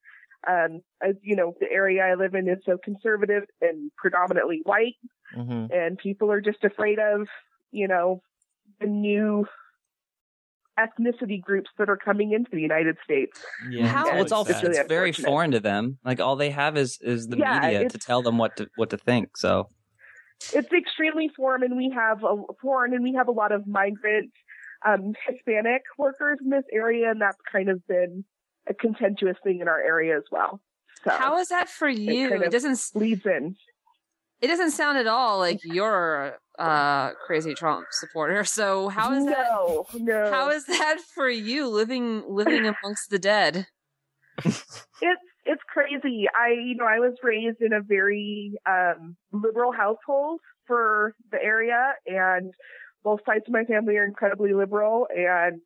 Um, 0.47 0.79
as 1.03 1.15
you 1.21 1.35
know, 1.35 1.53
the 1.59 1.69
area 1.71 2.03
I 2.03 2.15
live 2.15 2.33
in 2.33 2.47
is 2.47 2.59
so 2.65 2.77
conservative 2.83 3.43
and 3.61 3.91
predominantly 3.97 4.61
white, 4.63 4.95
hmm 5.33 5.65
and 5.71 5.97
people 5.97 6.31
are 6.31 6.41
just 6.41 6.63
afraid 6.63 6.97
of, 6.99 7.27
you 7.71 7.87
know, 7.87 8.21
the 8.79 8.87
new 8.87 9.45
ethnicity 10.79 11.41
groups 11.41 11.69
that 11.77 11.89
are 11.89 11.97
coming 11.97 12.31
into 12.31 12.49
the 12.51 12.61
United 12.61 12.97
States. 13.03 13.43
yeah. 13.69 13.87
How- 13.87 14.05
it's 14.05 14.11
well, 14.13 14.21
it's 14.23 14.31
all 14.31 14.43
really 14.45 14.53
sad. 14.53 14.63
really 14.63 14.77
it's 14.79 14.87
very 14.87 15.11
foreign 15.11 15.51
to 15.51 15.59
them. 15.59 15.97
Like 16.05 16.19
all 16.19 16.35
they 16.35 16.51
have 16.51 16.77
is 16.77 16.97
is 17.01 17.27
the 17.27 17.37
Yeah, 17.37 17.59
media 17.59 17.89
to 17.89 17.97
tell 17.97 18.21
them 18.21 18.37
what 18.37 18.55
to 18.57 18.67
what 18.75 18.89
to 18.91 18.97
think. 18.97 19.37
So 19.37 19.67
it's 20.53 20.71
extremely 20.71 21.29
foreign 21.35 21.63
and 21.63 21.75
we 21.75 21.89
have 21.93 22.23
a 22.23 22.35
foreign 22.61 22.93
and 22.93 23.03
we 23.03 23.13
have 23.15 23.27
a 23.27 23.31
lot 23.31 23.51
of 23.51 23.67
migrant 23.67 24.31
um, 24.87 25.13
Hispanic 25.27 25.81
workers 25.97 26.39
in 26.41 26.49
this 26.49 26.63
area 26.71 27.11
and 27.11 27.19
that's 27.21 27.37
kind 27.51 27.67
of 27.69 27.85
been 27.87 28.23
a 28.67 28.73
contentious 28.73 29.35
thing 29.43 29.59
in 29.59 29.67
our 29.67 29.81
area 29.81 30.15
as 30.15 30.23
well. 30.31 30.61
So 31.03 31.11
How 31.11 31.37
is 31.39 31.49
that 31.49 31.67
for 31.69 31.89
you? 31.89 32.29
kind 32.29 32.43
It 32.43 32.51
doesn't 32.51 32.79
leads 32.95 33.25
in. 33.25 33.55
it 34.41 34.47
doesn't 34.47 34.71
sound 34.71 34.97
at 34.97 35.07
all 35.07 35.37
like 35.39 35.59
you're 35.63 36.15
a 36.27 36.33
uh, 36.59 37.11
crazy 37.25 37.53
Trump 37.53 37.87
supporter. 37.91 38.43
So 38.59 38.89
how 38.89 39.13
is 39.13 39.25
that 39.25 39.47
no, 39.49 39.85
no. 39.93 40.31
how 40.31 40.49
is 40.49 40.65
that 40.65 40.97
for 41.13 41.29
you 41.29 41.67
living 41.69 42.23
living 42.27 42.65
amongst 42.65 43.09
the 43.09 43.19
dead? 43.19 43.67
it's 44.43 45.21
it's 45.45 45.61
crazy. 45.67 46.25
I 46.33 46.51
you 46.51 46.75
know 46.75 46.85
I 46.85 46.99
was 46.99 47.15
raised 47.23 47.61
in 47.61 47.73
a 47.73 47.81
very 47.81 48.53
um, 48.69 49.15
liberal 49.31 49.71
household 49.71 50.41
for 50.67 51.13
the 51.31 51.41
area, 51.41 51.93
and 52.05 52.53
both 53.03 53.21
sides 53.25 53.43
of 53.47 53.53
my 53.53 53.63
family 53.63 53.97
are 53.97 54.05
incredibly 54.05 54.53
liberal. 54.53 55.07
And 55.15 55.61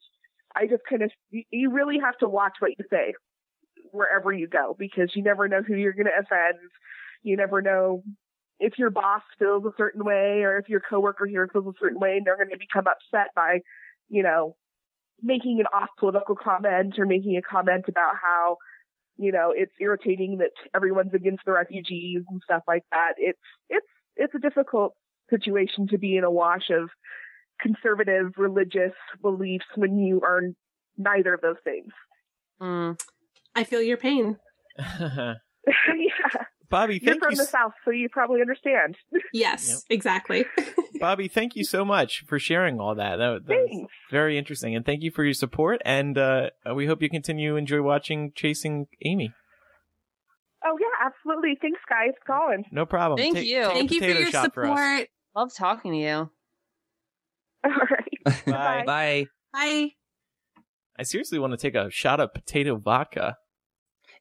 I 0.56 0.68
just 0.68 0.84
kind 0.88 1.02
of 1.02 1.12
you 1.32 1.72
really 1.72 2.00
have 2.00 2.18
to 2.20 2.30
watch 2.30 2.54
what 2.60 2.72
you 2.78 2.86
say 2.90 3.14
wherever 3.92 4.32
you 4.32 4.48
go 4.48 4.76
because 4.78 5.12
you 5.16 5.24
never 5.24 5.48
know 5.48 5.62
who 5.62 5.76
you're 5.76 5.94
going 5.94 6.06
to 6.06 6.20
offend. 6.20 6.60
You 7.24 7.38
never 7.38 7.62
know 7.62 8.04
if 8.64 8.80
your 8.80 8.90
boss 8.90 9.22
feels 9.38 9.66
a 9.66 9.74
certain 9.78 10.04
way 10.04 10.44
or 10.44 10.58
if 10.58 10.70
your 10.70 10.80
coworker 10.80 11.26
here 11.26 11.48
feels 11.52 11.68
a 11.68 11.80
certain 11.80 12.00
way, 12.00 12.18
and 12.18 12.26
they're 12.26 12.38
going 12.38 12.50
to 12.50 12.58
become 12.58 12.86
upset 12.88 13.28
by 13.36 13.60
you 14.10 14.24
know 14.24 14.56
making 15.22 15.60
an 15.60 15.68
off 15.74 15.90
political 16.00 16.36
comment 16.36 16.96
or 16.98 17.06
making 17.06 17.38
a 17.38 17.42
comment 17.42 17.86
about 17.88 18.14
how 18.22 18.58
you 19.18 19.32
know, 19.32 19.54
it's 19.56 19.72
irritating 19.80 20.40
that 20.40 20.52
everyone's 20.76 21.14
against 21.14 21.46
the 21.46 21.52
refugees 21.52 22.24
and 22.30 22.42
stuff 22.44 22.64
like 22.68 22.84
that. 22.92 23.14
It's 23.18 23.40
it's 23.70 23.88
it's 24.16 24.34
a 24.36 24.40
difficult 24.40 24.94
situation 25.30 25.88
to 25.88 25.98
be 25.98 26.18
in 26.18 26.24
a 26.24 26.32
wash 26.32 26.70
of 26.70 26.90
conservative 27.62 28.34
religious 28.38 28.94
beliefs 29.22 29.66
when 29.76 29.98
you 29.98 30.22
are 30.22 30.42
neither 30.98 31.34
of 31.34 31.42
those 31.42 31.58
things. 31.64 31.92
Mm. 32.62 33.00
I 33.56 33.64
feel 33.64 33.82
your 33.82 33.98
pain. 33.98 34.38
yeah, 34.78 35.36
Bobby, 36.74 37.00
you're 37.02 37.16
from 37.20 37.30
you, 37.32 37.38
the 37.38 37.44
s- 37.44 37.52
south, 37.52 37.74
so 37.86 37.92
you 37.92 38.10
probably 38.10 38.42
understand. 38.42 38.98
Yes, 39.32 39.70
Yep. 39.70 39.80
exactly. 39.98 40.46
Bobby. 41.00 41.28
Thank 41.28 41.56
you 41.56 41.64
so 41.64 41.86
much 41.86 42.24
for 42.28 42.40
sharing 42.40 42.80
all 42.80 42.96
that. 42.96 43.18
That, 43.18 43.46
that 43.48 43.58
was 43.60 43.68
Thanks. 43.70 43.94
very 44.10 44.38
interesting, 44.38 44.76
and 44.76 44.84
thank 44.86 45.04
you 45.04 45.12
for 45.12 45.24
your 45.24 45.34
support. 45.36 45.82
And 45.86 46.18
uh, 46.18 46.50
we 46.76 46.88
hope 46.88 47.02
you 47.04 47.10
continue 47.10 47.52
to 47.52 47.58
enjoy 47.58 47.82
watching 47.82 48.32
Chasing 48.36 48.88
Amy. 49.06 49.32
Oh 50.66 50.78
yeah, 50.80 51.08
absolutely. 51.08 51.58
Thanks, 51.62 51.80
guys. 51.90 52.14
Colin. 52.26 52.64
No 52.72 52.86
problem. 52.86 53.18
Thank 53.20 53.36
Take- 53.36 53.48
you. 53.48 53.64
take 53.66 53.74
Thank 53.74 53.92
you 53.92 54.00
for 54.00 54.06
potato 54.08 54.20
your 54.22 54.32
shot 54.32 54.54
for 54.54 54.66
us. 54.66 54.70
support. 54.80 55.08
Love 55.36 55.50
talking 55.56 55.92
to 55.92 55.98
you. 55.98 56.30
All 57.66 57.72
right. 57.72 58.46
Bye. 58.46 58.84
bye. 58.86 59.26
Bye. 59.54 59.90
I 60.98 61.04
seriously 61.04 61.38
want 61.40 61.52
to 61.52 61.58
take 61.58 61.76
a 61.76 61.90
shot 61.92 62.20
of 62.20 62.34
potato 62.34 62.78
vodka. 62.78 63.38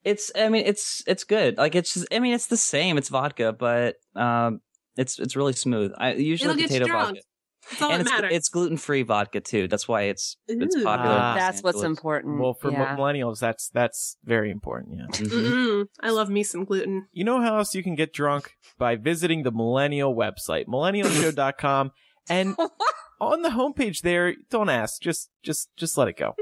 It's 0.05 0.31
I 0.35 0.49
mean 0.49 0.65
it's 0.67 1.03
it's 1.07 1.25
good. 1.25 1.59
Like 1.59 1.75
it's 1.75 1.95
just 1.95 2.07
I 2.13 2.19
mean 2.19 2.35
it's 2.35 2.47
the 2.49 2.57
same. 2.57 2.99
It's 2.99 3.09
vodka, 3.09 3.53
but 3.53 3.97
um 4.17 4.61
it's 4.97 5.19
it's 5.19 5.37
really 5.37 5.53
smooth. 5.53 5.93
I 5.97 6.15
usually 6.15 6.51
It'll 6.51 6.57
get 6.61 6.71
you 6.71 6.81
potato 6.81 6.87
drunk. 6.87 7.07
vodka. 7.17 7.21
That's 7.71 7.83
all 7.83 7.91
and 7.93 8.01
that 8.01 8.03
it's 8.07 8.11
matters. 8.11 8.31
it's 8.35 8.49
gluten 8.49 8.77
free 8.77 9.03
vodka 9.05 9.41
too. 9.41 9.69
That's 9.69 9.87
why 9.87 10.03
it's 10.03 10.37
it's 10.49 10.75
Ooh. 10.75 10.83
popular. 10.83 11.15
in 11.15 11.21
Ah. 11.23 11.35
That's 11.37 11.63
what's 11.63 11.83
important. 11.83 12.41
Well, 12.41 12.55
for 12.55 12.73
yeah. 12.73 12.97
millennials, 12.97 13.39
that's 13.39 13.69
that's 13.69 14.17
very 14.25 14.51
important. 14.51 14.97
Yeah. 14.99 15.07
Mhm. 15.27 15.29
Mm-mm. 15.31 15.85
I 16.01 16.11
love 16.11 16.29
me 16.29 16.43
some 16.43 16.65
gluten. 16.65 17.07
You 17.13 17.23
know 17.23 17.41
how 17.41 17.59
else 17.59 17.73
you 17.75 17.85
can 17.85 17.95
get 17.95 18.13
drunk? 18.13 18.57
By 18.79 18.97
visiting 18.97 19.45
the 19.45 19.53
Millennial 19.53 20.13
website, 20.17 20.67
millennialshow.com. 20.67 21.93
And 22.29 22.57
on 23.21 23.43
the 23.43 23.51
homepage 23.51 24.01
there, 24.01 24.35
don't 24.51 24.69
ask, 24.69 25.01
just 25.01 25.31
just 25.45 25.69
just 25.77 25.97
let 25.97 26.09
it 26.09 26.17
go. 26.17 26.35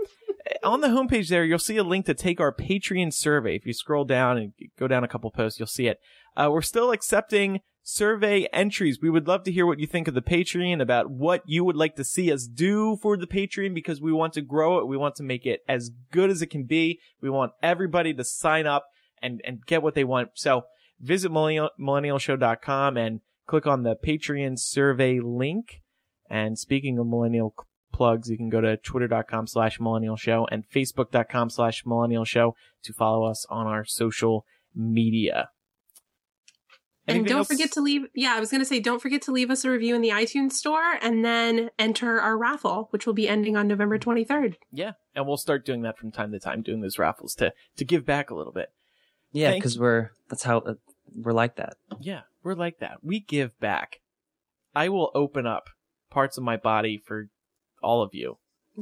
On 0.62 0.80
the 0.80 0.88
homepage 0.88 1.28
there, 1.28 1.44
you'll 1.44 1.58
see 1.58 1.76
a 1.76 1.84
link 1.84 2.06
to 2.06 2.14
take 2.14 2.40
our 2.40 2.54
Patreon 2.54 3.12
survey. 3.12 3.56
If 3.56 3.66
you 3.66 3.72
scroll 3.72 4.04
down 4.04 4.38
and 4.38 4.52
go 4.78 4.88
down 4.88 5.04
a 5.04 5.08
couple 5.08 5.30
posts, 5.30 5.58
you'll 5.58 5.66
see 5.66 5.86
it. 5.86 5.98
Uh, 6.36 6.48
we're 6.52 6.62
still 6.62 6.92
accepting 6.92 7.60
survey 7.82 8.46
entries. 8.52 8.98
We 9.00 9.10
would 9.10 9.26
love 9.26 9.42
to 9.44 9.52
hear 9.52 9.66
what 9.66 9.78
you 9.78 9.86
think 9.86 10.08
of 10.08 10.14
the 10.14 10.22
Patreon, 10.22 10.80
about 10.80 11.10
what 11.10 11.42
you 11.46 11.64
would 11.64 11.76
like 11.76 11.96
to 11.96 12.04
see 12.04 12.32
us 12.32 12.46
do 12.46 12.96
for 12.96 13.16
the 13.16 13.26
Patreon, 13.26 13.74
because 13.74 14.00
we 14.00 14.12
want 14.12 14.32
to 14.34 14.42
grow 14.42 14.78
it. 14.78 14.86
We 14.86 14.96
want 14.96 15.16
to 15.16 15.22
make 15.22 15.46
it 15.46 15.60
as 15.68 15.90
good 16.10 16.30
as 16.30 16.42
it 16.42 16.48
can 16.48 16.64
be. 16.64 17.00
We 17.20 17.30
want 17.30 17.52
everybody 17.62 18.14
to 18.14 18.24
sign 18.24 18.66
up 18.66 18.86
and, 19.22 19.40
and 19.44 19.64
get 19.66 19.82
what 19.82 19.94
they 19.94 20.04
want. 20.04 20.30
So 20.34 20.62
visit 21.00 21.32
millennial, 21.32 21.70
millennialshow.com 21.80 22.96
and 22.96 23.20
click 23.46 23.66
on 23.66 23.82
the 23.82 23.96
Patreon 23.96 24.58
survey 24.58 25.20
link. 25.20 25.82
And 26.28 26.58
speaking 26.58 26.98
of 26.98 27.06
millennial 27.06 27.54
plugs, 27.92 28.30
you 28.30 28.36
can 28.36 28.48
go 28.48 28.60
to 28.60 28.76
twitter.com 28.76 29.46
slash 29.46 29.80
millennial 29.80 30.16
show 30.16 30.46
and 30.50 30.64
facebook.com 30.68 31.50
slash 31.50 31.84
millennial 31.84 32.24
show 32.24 32.54
to 32.82 32.92
follow 32.92 33.24
us 33.24 33.46
on 33.50 33.66
our 33.66 33.84
social 33.84 34.44
media. 34.74 35.50
And 37.06 37.26
don't 37.26 37.38
else? 37.38 37.48
forget 37.48 37.72
to 37.72 37.80
leave. 37.80 38.02
Yeah, 38.14 38.34
I 38.34 38.40
was 38.40 38.50
going 38.50 38.60
to 38.60 38.66
say, 38.66 38.78
don't 38.78 39.00
forget 39.02 39.22
to 39.22 39.32
leave 39.32 39.50
us 39.50 39.64
a 39.64 39.70
review 39.70 39.94
in 39.94 40.00
the 40.00 40.10
iTunes 40.10 40.52
store 40.52 40.96
and 41.02 41.24
then 41.24 41.70
enter 41.78 42.20
our 42.20 42.36
raffle, 42.36 42.88
which 42.90 43.06
will 43.06 43.14
be 43.14 43.28
ending 43.28 43.56
on 43.56 43.66
November 43.66 43.98
23rd. 43.98 44.56
Yeah, 44.70 44.92
and 45.14 45.26
we'll 45.26 45.36
start 45.36 45.64
doing 45.64 45.82
that 45.82 45.98
from 45.98 46.12
time 46.12 46.30
to 46.32 46.38
time, 46.38 46.62
doing 46.62 46.80
those 46.80 46.98
raffles 46.98 47.34
to 47.36 47.52
to 47.76 47.84
give 47.84 48.06
back 48.06 48.30
a 48.30 48.34
little 48.34 48.52
bit. 48.52 48.68
Yeah, 49.32 49.50
Thank- 49.50 49.62
because 49.62 49.78
we're 49.78 50.10
that's 50.28 50.44
how 50.44 50.58
uh, 50.58 50.74
we're 51.14 51.32
like 51.32 51.56
that. 51.56 51.74
Yeah, 52.00 52.22
we're 52.42 52.54
like 52.54 52.78
that. 52.78 52.98
We 53.02 53.20
give 53.20 53.58
back. 53.58 54.00
I 54.74 54.88
will 54.88 55.10
open 55.14 55.46
up 55.46 55.70
parts 56.10 56.38
of 56.38 56.44
my 56.44 56.56
body 56.56 56.96
for 56.96 57.28
all 57.82 58.02
of 58.02 58.10
you. 58.12 58.38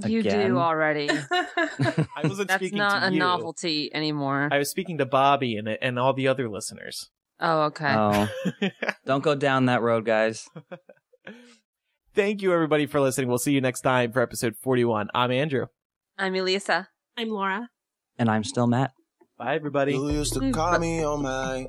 You 0.06 0.20
Again? 0.20 0.50
do 0.50 0.58
already. 0.58 1.08
I 1.30 2.06
wasn't 2.22 2.48
That's 2.48 2.60
speaking 2.60 2.78
not 2.78 3.00
to 3.00 3.06
a 3.08 3.10
you. 3.10 3.18
novelty 3.18 3.90
anymore. 3.92 4.48
I 4.52 4.58
was 4.58 4.70
speaking 4.70 4.98
to 4.98 5.06
Bobby 5.06 5.56
and 5.56 5.68
and 5.68 5.98
all 5.98 6.12
the 6.12 6.28
other 6.28 6.48
listeners. 6.48 7.10
oh, 7.40 7.62
okay. 7.62 7.94
Oh, 7.96 8.28
don't 9.06 9.24
go 9.24 9.34
down 9.34 9.66
that 9.66 9.82
road, 9.82 10.04
guys. 10.04 10.48
Thank 12.14 12.42
you 12.42 12.52
everybody 12.52 12.86
for 12.86 13.00
listening. 13.00 13.28
We'll 13.28 13.38
see 13.38 13.52
you 13.52 13.60
next 13.60 13.80
time 13.80 14.12
for 14.12 14.20
episode 14.22 14.56
41. 14.62 15.08
I'm 15.14 15.30
Andrew. 15.32 15.66
I'm 16.16 16.34
Elisa. 16.34 16.88
I'm 17.16 17.28
Laura. 17.28 17.70
And 18.18 18.28
I'm 18.28 18.44
still 18.44 18.66
Matt. 18.66 18.92
Bye 19.38 19.54
everybody. 19.54 19.92
You 19.92 20.10
used 20.10 20.34
to 20.34 20.50
call 20.52 20.78
me 20.78 21.02
on 21.04 21.22
my. 21.22 21.66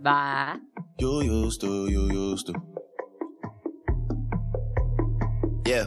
Bye. 0.00 0.56
You 0.98 1.22
used 1.22 1.60
to, 1.62 1.88
you 1.88 2.10
used 2.12 2.46
to. 2.46 2.54
Yeah. 5.66 5.86